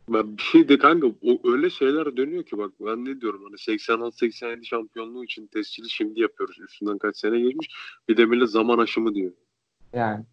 ben 0.08 0.36
bir 0.36 0.42
şey 0.42 0.68
de 0.68 0.78
kanka 0.78 1.06
o 1.06 1.50
öyle 1.52 1.70
şeyler 1.70 2.16
dönüyor 2.16 2.44
ki 2.44 2.58
bak 2.58 2.70
ben 2.80 3.04
ne 3.04 3.20
diyorum 3.20 3.42
hani 3.44 3.54
86-87 3.54 4.64
şampiyonluğu 4.64 5.24
için 5.24 5.46
tescili 5.46 5.90
şimdi 5.90 6.20
yapıyoruz. 6.20 6.58
Üstünden 6.60 6.98
kaç 6.98 7.16
sene 7.16 7.40
geçmiş. 7.40 7.68
Bir 8.08 8.16
de 8.16 8.24
millet 8.24 8.50
zaman 8.50 8.78
aşımı 8.78 9.14
diyor. 9.14 9.32
Yani. 9.92 10.24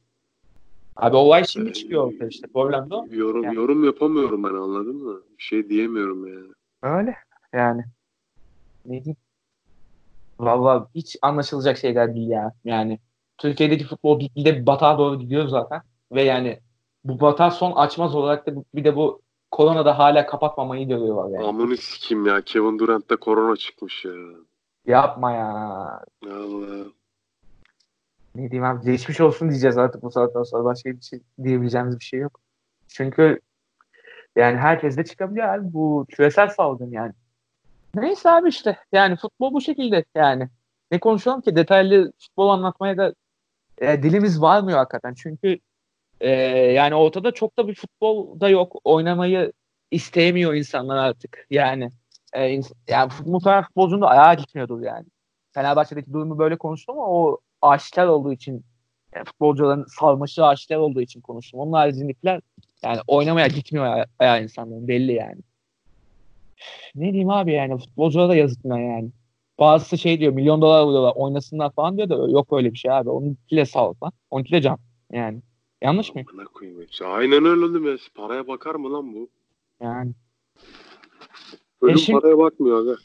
Abi 0.95 1.15
olay 1.15 1.45
şimdi 1.45 1.74
çıkıyor 1.74 2.07
ortaya 2.07 2.28
işte. 2.28 2.47
Problem 2.47 2.89
de 2.89 2.95
o. 2.95 3.05
Yorum 3.11 3.43
Yani. 3.43 3.55
yorum 3.55 3.84
yapamıyorum 3.84 4.43
ben 4.43 4.53
anladın 4.53 4.95
mı? 4.95 5.21
Bir 5.38 5.43
şey 5.43 5.69
diyemiyorum 5.69 6.28
yani. 6.28 6.53
Öyle 6.82 7.15
yani. 7.53 7.84
Ne 8.86 9.03
diyeyim? 9.03 9.17
Valla 10.39 10.89
hiç 10.95 11.17
anlaşılacak 11.21 11.78
şeyler 11.78 12.15
değil 12.15 12.30
ya. 12.30 12.53
Yani 12.65 12.99
Türkiye'deki 13.38 13.86
futbol 13.86 14.19
bir 14.19 14.65
batağa 14.65 14.97
doğru 14.97 15.19
gidiyor 15.19 15.47
zaten. 15.47 15.82
Ve 16.11 16.24
yani 16.24 16.59
bu 17.03 17.19
batağı 17.21 17.51
son 17.51 17.71
açmaz 17.71 18.15
olarak 18.15 18.47
da 18.47 18.51
bir 18.76 18.84
de 18.84 18.95
bu 18.95 19.22
koronada 19.54 19.99
hala 19.99 20.26
kapatmamayı 20.26 20.88
görüyorlar 20.88 21.30
yani. 21.30 21.47
Amını 21.47 21.78
sikim 21.78 22.26
ya. 22.26 22.41
Kevin 22.41 22.80
Durant'ta 22.80 23.16
korona 23.16 23.56
çıkmış 23.56 24.06
ya. 24.06 24.12
Yapma 24.88 25.32
ya. 25.32 25.49
Allah. 26.26 26.86
Ne 28.36 28.51
diyeyim 28.51 28.64
abi 28.64 28.86
geçmiş 28.86 29.22
olsun 29.22 29.49
diyeceğiz 29.49 29.78
artık 29.78 30.04
bu 30.04 30.12
saatten 30.12 30.43
sonra. 30.43 30.64
Başka 30.64 30.89
bir 30.89 31.01
şey 31.01 31.20
diyebileceğimiz 31.43 31.99
bir 31.99 32.06
şey 32.06 32.20
yok. 32.20 32.39
Çünkü 32.88 33.39
yani 34.36 34.58
herkes 34.58 34.97
de 34.97 35.06
çıkabiliyor 35.06 35.47
abi. 35.47 35.74
Bu 35.74 36.06
küresel 36.10 36.49
salgın 36.49 36.91
yani. 36.91 37.14
Neyse 37.95 38.30
abi 38.30 38.49
işte. 38.49 38.78
Yani 38.91 39.16
futbol 39.16 39.54
bu 39.54 39.62
şekilde 39.62 40.06
yani. 40.16 40.49
Ne 40.91 40.99
konuşalım 40.99 41.41
ki 41.41 41.56
detaylı 41.56 42.12
futbol 42.20 42.49
anlatmaya 42.49 42.97
da 42.97 43.14
e, 43.78 44.04
dilimiz 44.04 44.41
varmıyor 44.41 44.78
hakikaten. 44.78 45.14
Çünkü 45.14 45.60
e, 46.24 46.30
yani 46.74 46.95
ortada 46.95 47.32
çok 47.32 47.57
da 47.57 47.67
bir 47.67 47.76
futbol 47.76 48.39
da 48.39 48.49
yok. 48.49 48.76
Oynamayı 48.84 49.53
isteyemiyor 49.91 50.53
insanlar 50.53 50.97
artık. 50.97 51.47
Yani 51.49 51.89
e, 52.34 52.39
ins- 52.39 52.74
yani 52.88 53.11
muhtemelen 53.26 53.63
futbolcunun 53.63 54.01
da 54.01 54.34
gitmiyordur 54.34 54.82
yani. 54.82 55.05
Fenerbahçe'deki 55.51 56.13
durumu 56.13 56.39
böyle 56.39 56.57
konuştum 56.57 56.99
ama 56.99 57.07
o 57.07 57.39
aşikar 57.61 58.07
olduğu 58.07 58.34
için 58.34 58.65
yani 59.15 59.26
futbolcuların 59.26 59.86
sarmaşı 59.99 60.45
aşikar 60.45 60.76
olduğu 60.76 61.01
için 61.01 61.21
konuştum. 61.21 61.59
Onun 61.59 61.74
haricindekiler 61.74 62.41
yani 62.84 62.99
oynamaya 63.07 63.47
gitmiyor 63.47 63.86
aya- 63.86 64.05
ayağa 64.19 64.39
insanların 64.39 64.88
belli 64.88 65.13
yani. 65.13 65.41
Ne 66.95 67.05
diyeyim 67.05 67.30
abi 67.30 67.53
yani 67.53 67.78
futbolculara 67.78 68.30
da 68.30 68.36
yazık 68.36 68.65
yani. 68.65 69.09
Bazısı 69.59 69.97
şey 69.97 70.19
diyor 70.19 70.34
milyon 70.34 70.61
dolar 70.61 70.80
alıyorlar 70.80 71.13
oynasınlar 71.15 71.71
falan 71.71 71.97
diyor 71.97 72.09
da 72.09 72.15
yok 72.15 72.47
öyle 72.53 72.74
bir 72.74 72.78
şey 72.78 72.91
abi. 72.91 73.09
Onunkiyle 73.09 73.65
sağlık 73.65 74.03
lan. 74.03 74.11
Onunkiyle 74.32 74.61
can. 74.61 74.78
Yani. 75.11 75.41
Yanlış 75.84 76.15
mı? 76.15 76.21
Amına 76.34 76.45
koyayım. 76.45 76.81
hepsi. 76.81 77.05
Aynen 77.05 77.45
öyle 77.45 77.65
oğlum 77.65 77.88
ya. 77.91 77.97
Paraya 78.15 78.47
bakar 78.47 78.75
mı 78.75 78.93
lan 78.93 79.13
bu? 79.13 79.29
Yani. 79.81 80.11
Ölüm 81.81 81.95
Eşim- 81.95 82.19
paraya 82.19 82.38
bakmıyor 82.38 82.81
aga. 82.81 82.95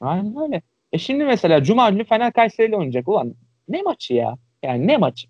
Aynen 0.00 0.36
öyle. 0.42 0.62
E 0.92 0.98
şimdi 0.98 1.24
mesela 1.24 1.62
Cuma 1.64 1.90
günü 1.90 2.04
Fener 2.04 2.32
Kayseri'yle 2.32 2.76
oynayacak. 2.76 3.08
Ulan 3.08 3.34
ne 3.68 3.82
maçı 3.82 4.14
ya? 4.14 4.34
Yani 4.62 4.86
ne 4.86 4.96
maçı? 4.96 5.28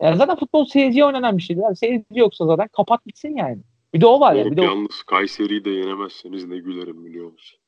Ya 0.00 0.16
zaten 0.16 0.36
futbol 0.36 0.64
seyirciye 0.64 1.04
oynanan 1.04 1.36
bir 1.38 1.42
şeydir. 1.42 1.62
abi. 1.62 1.76
Seyirci 1.76 2.04
yoksa 2.10 2.46
zaten 2.46 2.68
kapat 2.68 3.06
bitsin 3.06 3.36
yani. 3.36 3.58
Bir 3.94 4.00
de 4.00 4.06
o 4.06 4.20
var 4.20 4.34
ya. 4.34 4.44
Bir 4.50 4.56
de 4.56 4.60
o- 4.60 4.64
yalnız 4.64 5.02
Kayseri'yi 5.02 5.64
de 5.64 5.70
yenemezseniz 5.70 6.44
ne 6.44 6.58
gülerim 6.58 7.04
biliyor 7.04 7.32
musun? 7.32 7.58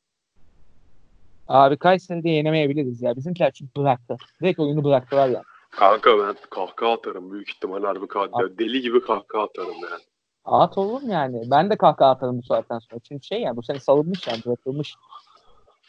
Abi 1.48 1.76
Kayseri'de 1.76 2.28
yenemeyebiliriz 2.30 3.02
ya. 3.02 3.16
Bizimkiler 3.16 3.50
çünkü 3.50 3.70
bıraktı. 3.76 4.16
Direkt 4.40 4.58
oyunu 4.60 4.84
bıraktılar 4.84 5.28
ya. 5.28 5.42
Kanka 5.76 6.18
ben 6.18 6.34
kahkaha 6.50 6.92
atarım 6.92 7.32
büyük 7.32 7.50
ihtimal 7.50 7.82
harbi 7.82 8.08
kahkaha. 8.08 8.58
Deli 8.58 8.80
gibi 8.80 9.00
kahkaha 9.00 9.42
atarım 9.42 9.74
yani. 9.82 10.02
At 10.44 10.78
olur 10.78 11.02
mu 11.02 11.12
yani? 11.12 11.42
Ben 11.50 11.70
de 11.70 11.76
kahkaha 11.76 12.10
atarım 12.10 12.38
bu 12.38 12.42
saatten 12.42 12.78
sonra. 12.78 13.00
Çünkü 13.08 13.26
şey 13.26 13.40
yani 13.40 13.56
bu 13.56 13.62
sene 13.62 13.80
salınmış 13.80 14.26
yani 14.26 14.40
bırakılmış. 14.46 14.94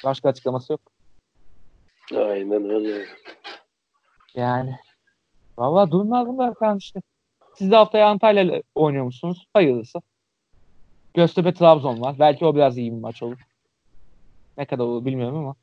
Başka 0.04 0.30
açıklaması 0.30 0.74
yok. 0.74 0.82
Aynen 2.16 2.70
öyle. 2.70 3.06
Yani. 4.36 4.76
Valla 5.58 5.92
durumlar 5.92 6.28
bunlar 6.28 6.56
kan 6.56 6.78
işte. 6.78 7.02
Siz 7.56 7.72
de 7.72 7.76
haftaya 7.76 8.08
Antalya 8.08 8.42
ile 8.44 8.64
oynuyor 8.76 9.06
musunuz? 9.06 9.48
Hayırlısı. 9.54 10.00
Göztepe 11.14 11.54
Trabzon 11.54 12.02
var. 12.02 12.16
Belki 12.20 12.46
o 12.46 12.56
biraz 12.56 12.78
iyi 12.78 12.92
bir 12.92 13.02
maç 13.02 13.24
olur. 13.24 13.38
Ne 14.58 14.66
kadar 14.66 14.84
olur 14.84 15.06
bilmiyorum 15.06 15.38
ama. 15.38 15.56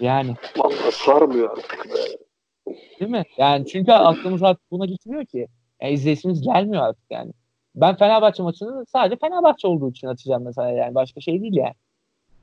Yani. 0.00 0.36
Vallahi 0.56 0.92
sarmıyor 0.92 1.50
artık 1.50 1.84
be. 1.84 2.21
Değil 2.66 3.10
mi? 3.10 3.24
Yani 3.38 3.66
çünkü 3.66 3.92
aklımız 3.92 4.42
artık 4.42 4.70
buna 4.70 4.86
gitmiyor 4.86 5.24
ki. 5.24 5.46
Yani 5.80 5.92
izleyicimiz 5.92 6.42
gelmiyor 6.42 6.82
artık 6.82 7.04
yani. 7.10 7.32
Ben 7.74 7.96
Fenerbahçe 7.96 8.42
maçını 8.42 8.86
sadece 8.86 9.16
Fenerbahçe 9.16 9.68
olduğu 9.68 9.90
için 9.90 10.06
açacağım 10.06 10.44
mesela 10.44 10.70
yani. 10.70 10.94
Başka 10.94 11.20
şey 11.20 11.42
değil 11.42 11.56
yani. 11.56 11.74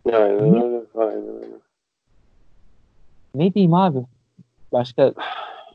Aynen 0.06 0.64
öyle. 0.64 0.82
Aynen 0.96 1.36
öyle. 1.36 1.56
Ne 3.36 3.54
diyeyim 3.54 3.74
abi? 3.74 4.00
Başka 4.72 5.14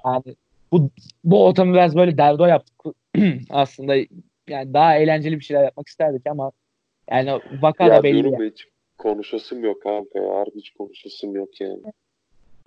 yani 0.05 0.37
bu 0.73 0.91
bu 1.25 1.45
ortamı 1.45 1.73
biraz 1.73 1.97
böyle 1.97 2.19
derdo 2.19 2.47
yaptık 2.47 2.77
aslında. 3.51 3.95
Yani 4.49 4.75
daha 4.75 4.97
eğlenceli 4.97 5.39
bir 5.39 5.45
şeyler 5.45 5.65
yapmak 5.65 5.89
isterdik 5.89 6.27
ama 6.27 6.53
yani 7.11 7.41
vaka 7.63 7.91
da 7.91 8.03
belli. 8.03 8.33
ya 8.33 8.51
hiç 8.51 8.69
konuşasım 8.99 9.65
yok 9.65 9.83
kanka 9.83 10.19
ya. 10.19 10.35
Harbi 10.35 10.57
hiç 10.57 10.71
konuşasım 10.71 11.35
yok 11.37 11.61
yani. 11.61 11.83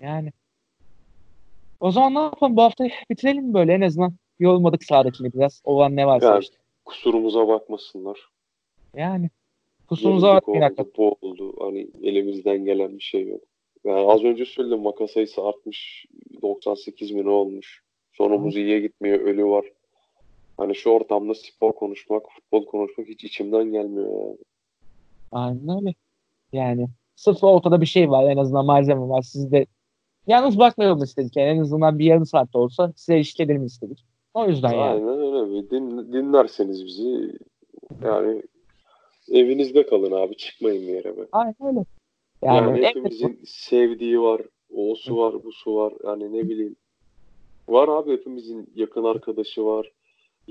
yani. 0.00 0.32
O 1.80 1.90
zaman 1.90 2.14
ne 2.14 2.18
yapalım? 2.18 2.56
Bu 2.56 2.62
hafta 2.62 2.84
bitirelim 3.10 3.44
mi 3.44 3.54
böyle 3.54 3.72
en 3.74 3.80
azından? 3.80 4.14
Yorulmadık 4.38 4.84
sahadakini 4.84 5.32
biraz. 5.32 5.62
Olan 5.64 5.96
ne 5.96 6.06
varsa 6.06 6.26
Yani. 6.26 6.42
işte. 6.42 6.56
Kusurumuza 6.84 7.48
bakmasınlar. 7.48 8.18
Yani 8.96 9.30
Yenildik 9.90 10.22
bakmayın 10.22 10.62
hakikaten. 10.62 10.92
bu 10.98 11.16
oldu. 11.22 11.54
Hani 11.60 11.88
elimizden 12.02 12.64
gelen 12.64 12.96
bir 12.98 13.02
şey 13.02 13.28
yok. 13.28 13.40
Yani 13.84 14.10
az 14.10 14.24
önce 14.24 14.44
söyledim 14.44 14.84
vaka 14.84 15.08
sayısı 15.08 15.42
artmış. 15.42 16.06
98 16.42 17.14
bin 17.16 17.24
olmuş. 17.26 17.82
Sonumuz 18.12 18.56
iyiye 18.56 18.80
gitmiyor. 18.80 19.20
Ölü 19.20 19.44
var. 19.44 19.64
Hani 20.56 20.74
şu 20.74 20.90
ortamda 20.90 21.34
spor 21.34 21.72
konuşmak, 21.72 22.22
futbol 22.32 22.66
konuşmak 22.66 23.08
hiç 23.08 23.24
içimden 23.24 23.72
gelmiyor 23.72 24.28
ya. 24.28 24.34
Aynen 25.32 25.76
öyle. 25.80 25.94
Yani 26.52 26.86
sırf 27.16 27.44
ortada 27.44 27.80
bir 27.80 27.86
şey 27.86 28.10
var. 28.10 28.30
En 28.30 28.36
azından 28.36 28.66
malzeme 28.66 29.08
var. 29.08 29.22
Siz 29.22 29.52
de 29.52 29.66
yalnız 30.28 30.58
bırakmayalım 30.58 31.02
istedik. 31.02 31.36
Yani 31.36 31.48
en 31.48 31.60
azından 31.60 31.98
bir 31.98 32.04
yarım 32.04 32.26
saatte 32.26 32.58
olsa 32.58 32.92
size 32.96 33.18
eşlik 33.18 33.40
edelim 33.40 33.64
istedik. 33.64 34.04
O 34.34 34.48
yüzden 34.48 34.72
yani. 34.72 34.82
Aynen 34.82 35.08
öyle. 35.08 35.70
Din, 35.70 36.12
dinlerseniz 36.12 36.86
bizi 36.86 37.38
yani 38.04 38.42
evinizde 39.30 39.86
kalın 39.86 40.12
abi. 40.12 40.36
Çıkmayın 40.36 40.82
bir 40.82 40.92
yere 40.92 41.16
be. 41.16 41.20
Aynen 41.32 41.54
öyle. 41.60 41.84
Yani, 42.42 42.56
Yani, 42.56 42.78
evet, 42.78 42.88
hepimizin 42.88 43.40
sevdiği 43.44 44.20
var. 44.20 44.42
O 44.74 44.94
su 44.94 45.16
var, 45.16 45.44
bu 45.44 45.52
su 45.52 45.74
var. 45.74 45.92
Yani 46.04 46.32
ne 46.32 46.48
bileyim. 46.48 46.76
Var 47.68 47.88
abi 47.88 48.12
hepimizin 48.12 48.70
yakın 48.74 49.04
arkadaşı 49.04 49.64
var. 49.64 49.92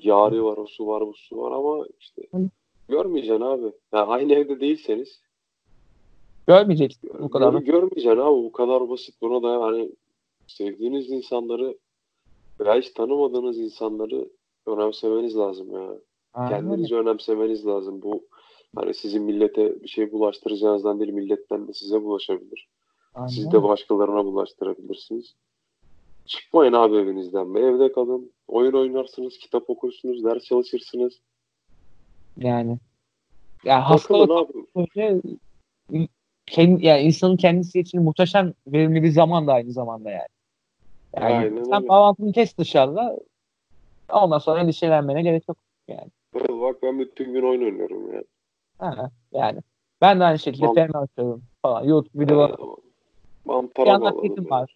Yari 0.03 0.43
var, 0.43 0.57
o 0.57 0.67
su 0.67 0.87
var, 0.87 1.07
bu 1.07 1.13
su 1.13 1.37
var 1.37 1.51
ama 1.51 1.85
işte 1.99 2.21
Hı. 2.33 2.49
görmeyeceksin 2.89 3.41
abi. 3.41 3.71
Yani 3.93 4.05
aynı 4.05 4.33
evde 4.33 4.59
değilseniz 4.59 5.21
görmeyecek 6.47 6.97
bu 7.19 7.29
kadar. 7.29 7.53
gör, 7.53 7.59
görmeyeceksin 7.61 8.09
abi. 8.09 8.43
Bu 8.43 8.51
kadar 8.51 8.89
basit. 8.89 9.15
Buna 9.21 9.43
da 9.43 9.63
hani 9.63 9.91
sevdiğiniz 10.47 11.11
insanları 11.11 11.77
veya 12.59 12.75
hiç 12.75 12.89
tanımadığınız 12.89 13.57
insanları 13.57 14.29
önemsemeniz 14.65 15.37
lazım 15.37 15.71
ya. 15.71 15.93
Aynen. 16.33 16.49
Kendinizi 16.49 16.95
önemsemeniz 16.95 17.65
lazım. 17.65 18.01
Bu 18.01 18.23
hani 18.75 18.93
sizin 18.93 19.23
millete 19.23 19.83
bir 19.83 19.87
şey 19.87 20.11
bulaştıracağınızdan 20.11 20.99
değil 20.99 21.11
milletten 21.11 21.67
de 21.67 21.73
size 21.73 22.03
bulaşabilir. 22.03 22.67
Aynen 23.15 23.27
Siz 23.27 23.51
de 23.51 23.63
başkalarına 23.63 24.25
bulaştırabilirsiniz. 24.25 25.35
Çıkmayın 26.25 26.73
abi 26.73 26.95
evinizden. 26.95 27.55
be. 27.55 27.59
Evde 27.59 27.91
kalın. 27.91 28.31
Oyun 28.47 28.73
oynarsınız, 28.73 29.37
kitap 29.37 29.69
okursunuz, 29.69 30.23
ders 30.23 30.43
çalışırsınız. 30.43 31.13
Yani. 32.37 32.77
Ya 33.63 33.89
hastalık 33.89 34.31
kendi, 36.47 36.85
yani 36.85 37.01
insanın 37.01 37.37
kendisi 37.37 37.79
için 37.79 38.01
muhteşem 38.01 38.53
verimli 38.67 39.03
bir 39.03 39.09
zaman 39.09 39.47
da 39.47 39.53
aynı 39.53 39.71
zamanda 39.71 40.11
yani. 40.11 40.27
Yani 41.15 41.25
Aynen 41.25 41.63
sen 41.63 41.75
öyle. 41.75 41.87
bağlantını 41.87 42.31
kes 42.31 42.57
dışarıda 42.57 43.17
ondan 44.11 44.37
sonra 44.37 44.59
endişelenmene 44.59 45.21
gerek 45.21 45.43
yok. 45.47 45.57
Bak, 46.33 46.49
bak 46.49 46.75
ben 46.83 46.99
bütün 46.99 47.33
gün 47.33 47.41
oyun 47.41 47.61
oynuyorum 47.61 48.13
ya. 48.13 48.23
Ha, 48.77 49.09
yani. 49.31 49.59
Ben 50.01 50.19
de 50.19 50.23
aynı 50.23 50.39
şekilde 50.39 50.67
film 50.73 50.95
açıyorum 50.95 51.43
falan. 51.61 51.83
YouTube 51.83 52.23
videolar. 52.23 52.51
Ben 53.49 53.67
para 53.67 54.01
bağladım 54.01 54.21
tezim 54.21 54.43
ya. 54.43 54.49
var. 54.49 54.75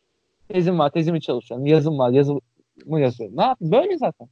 Tezim 0.49 0.79
var. 0.79 0.89
Tezimi 0.89 1.21
çalışıyorum. 1.21 1.65
Yazım 1.65 1.99
var. 1.99 2.09
Yazımı 2.09 2.41
yazıyorum. 2.87 3.37
Ne 3.37 3.43
yapayım? 3.43 3.71
Böyle 3.71 3.97
zaten. 3.97 4.27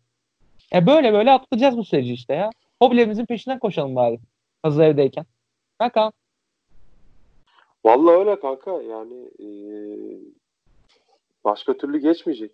Ya 0.73 0.87
böyle 0.87 1.13
böyle 1.13 1.31
atlayacağız 1.31 1.77
bu 1.77 1.83
süreci 1.83 2.13
işte 2.13 2.33
ya. 2.33 2.49
Hobilerimizin 2.81 3.25
peşinden 3.25 3.59
koşalım 3.59 3.95
bari. 3.95 4.19
Hazır 4.63 4.83
evdeyken. 4.83 5.25
Bakalım. 5.79 6.11
Vallahi 7.85 8.15
öyle 8.15 8.39
kanka 8.39 8.71
yani 8.71 9.29
eee, 9.39 10.19
başka 11.43 11.77
türlü 11.77 11.97
geçmeyecek. 11.97 12.51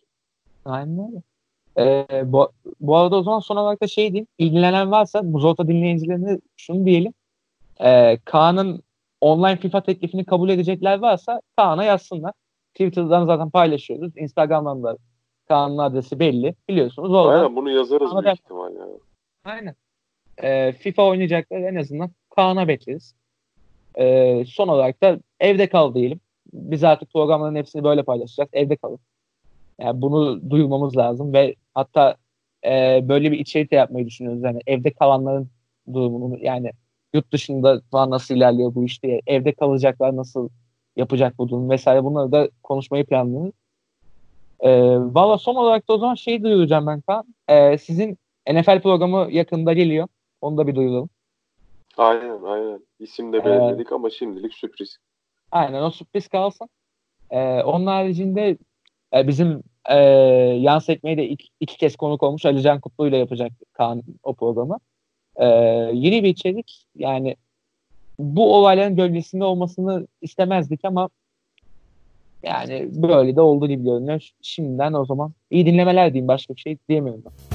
Aynen 0.66 1.08
öyle. 1.08 1.22
Ee, 1.78 2.34
bu, 2.34 2.52
bu 2.80 2.96
arada 2.98 3.16
o 3.16 3.24
zaman 3.24 3.40
son 3.40 3.56
olarak 3.56 3.82
da 3.82 3.88
şey 3.88 4.12
diyeyim. 4.12 4.28
İlgilenen 4.38 4.92
varsa 4.92 5.22
Muzolta 5.22 5.68
dinleyicilerine 5.68 6.40
şunu 6.58 6.86
diyelim. 6.86 7.14
Ee, 7.84 8.18
Kaan'ın 8.26 8.84
online 9.22 9.58
FIFA 9.58 9.84
teklifini 9.84 10.26
kabul 10.26 10.50
edecekler 10.50 11.00
varsa 11.00 11.42
Kaan'a 11.58 11.84
yazsınlar. 11.84 12.34
Twitter'dan 12.74 13.26
zaten 13.26 13.50
paylaşıyoruz. 13.50 14.18
Instagram'dan 14.18 14.84
da 14.84 14.98
Kaan'ın 15.48 15.78
adresi 15.78 16.20
belli. 16.20 16.56
Biliyorsunuz 16.70 17.12
orada. 17.12 17.40
Aynen 17.40 17.56
bunu 17.56 17.70
yazarız 17.70 18.12
Ama 18.12 18.24
büyük 18.24 18.40
ihtimal. 18.40 18.72
Aynen. 19.46 19.76
Ee, 20.44 20.72
FIFA 20.72 21.06
oynayacaklar 21.08 21.58
en 21.58 21.76
azından 21.76 22.12
Kaan'a 22.36 22.68
bekleriz. 22.68 23.16
Ee, 23.98 24.44
son 24.48 24.68
olarak 24.68 25.02
da 25.02 25.20
evde 25.40 25.70
kal 25.70 25.96
diyelim. 25.96 26.20
Biz 26.54 26.84
artık 26.84 27.14
programların 27.14 27.56
hepsini 27.56 27.84
böyle 27.84 28.04
paylaşacağız. 28.04 28.50
Evde 28.54 28.76
kalın. 28.76 29.00
Yani 29.80 30.02
bunu 30.02 30.50
duyurmamız 30.50 30.98
lazım 30.98 31.34
ve 31.34 31.56
hatta 31.74 32.16
e, 32.66 33.00
böyle 33.10 33.32
bir 33.32 33.40
içerik 33.40 33.72
de 33.72 33.76
yapmayı 33.76 34.06
düşünüyoruz. 34.06 34.44
Yani 34.44 34.60
evde 34.68 34.92
kalanların 34.94 35.50
durumunu 35.94 36.38
yani 36.42 36.72
yurt 37.14 37.32
dışında 37.32 37.82
falan 37.92 38.10
nasıl 38.10 38.36
ilerliyor 38.36 38.76
bu 38.76 38.86
iş 38.86 39.04
diye 39.04 39.22
evde 39.28 39.54
kalacaklar 39.54 40.16
nasıl 40.16 40.50
yapacak 40.96 41.38
bu 41.38 41.50
durum 41.50 41.70
vesaire 41.70 42.04
bunları 42.04 42.32
da 42.32 42.50
konuşmayı 42.64 43.06
planlıyoruz. 43.06 43.54
Ee, 44.60 44.98
Valla 44.98 45.38
son 45.38 45.56
olarak 45.56 45.90
da 45.90 45.94
o 45.94 45.98
zaman 45.98 46.16
şeyi 46.16 46.44
duyuracağım 46.44 46.88
ben 46.88 47.02
Kaan. 47.02 47.36
Ee, 47.50 47.78
sizin 47.78 48.18
NFL 48.52 48.82
programı 48.82 49.28
yakında 49.32 49.74
geliyor. 49.74 50.08
Onu 50.42 50.58
da 50.58 50.68
bir 50.68 50.76
duyuralım. 50.76 51.10
Aynen 51.98 52.44
aynen. 52.44 52.80
İsim 53.00 53.34
de 53.34 53.38
Ee, 53.38 53.46
belirledik 53.46 53.92
ama 53.92 54.10
şimdilik 54.10 54.54
sürpriz. 54.54 54.98
Aynen 55.52 55.82
o 55.82 55.92
sürpriz 55.92 56.28
kalsın. 56.28 56.70
Ee, 57.32 57.64
onun 57.64 57.86
haricinde 57.86 58.58
e, 59.14 59.28
bizim 59.28 59.64
e, 59.90 59.98
yan 60.60 60.80
sekmeyi 60.80 61.18
de 61.18 61.28
iki, 61.30 61.48
iki 61.60 61.78
kez 61.78 61.96
konuk 61.96 62.24
olmuş 62.24 62.46
Ali 62.46 62.62
Can 62.62 62.80
Kutlu 62.80 63.08
ile 63.08 63.18
yapacak 63.18 63.52
Kaan 63.74 64.04
o 64.24 64.34
programı. 64.34 64.80
Ee, 65.36 65.46
yeni 65.94 66.24
bir 66.24 66.30
içerik 66.30 66.86
yani 66.96 67.36
bu 68.20 68.56
olayların 68.56 68.96
gölgesinde 68.96 69.44
olmasını 69.44 70.08
istemezdik 70.22 70.80
ama 70.84 71.10
yani 72.44 72.90
böyle 72.92 73.36
de 73.36 73.42
oldu 73.42 73.68
gibi 73.68 73.84
görünüyor. 73.84 74.30
Şimdiden 74.42 74.94
o 74.94 75.06
zaman 75.06 75.34
iyi 75.50 75.66
dinlemeler 75.66 76.14
diyeyim 76.14 76.28
başka 76.28 76.56
bir 76.56 76.60
şey 76.60 76.78
diyemiyorum. 76.90 77.24
ben. 77.26 77.55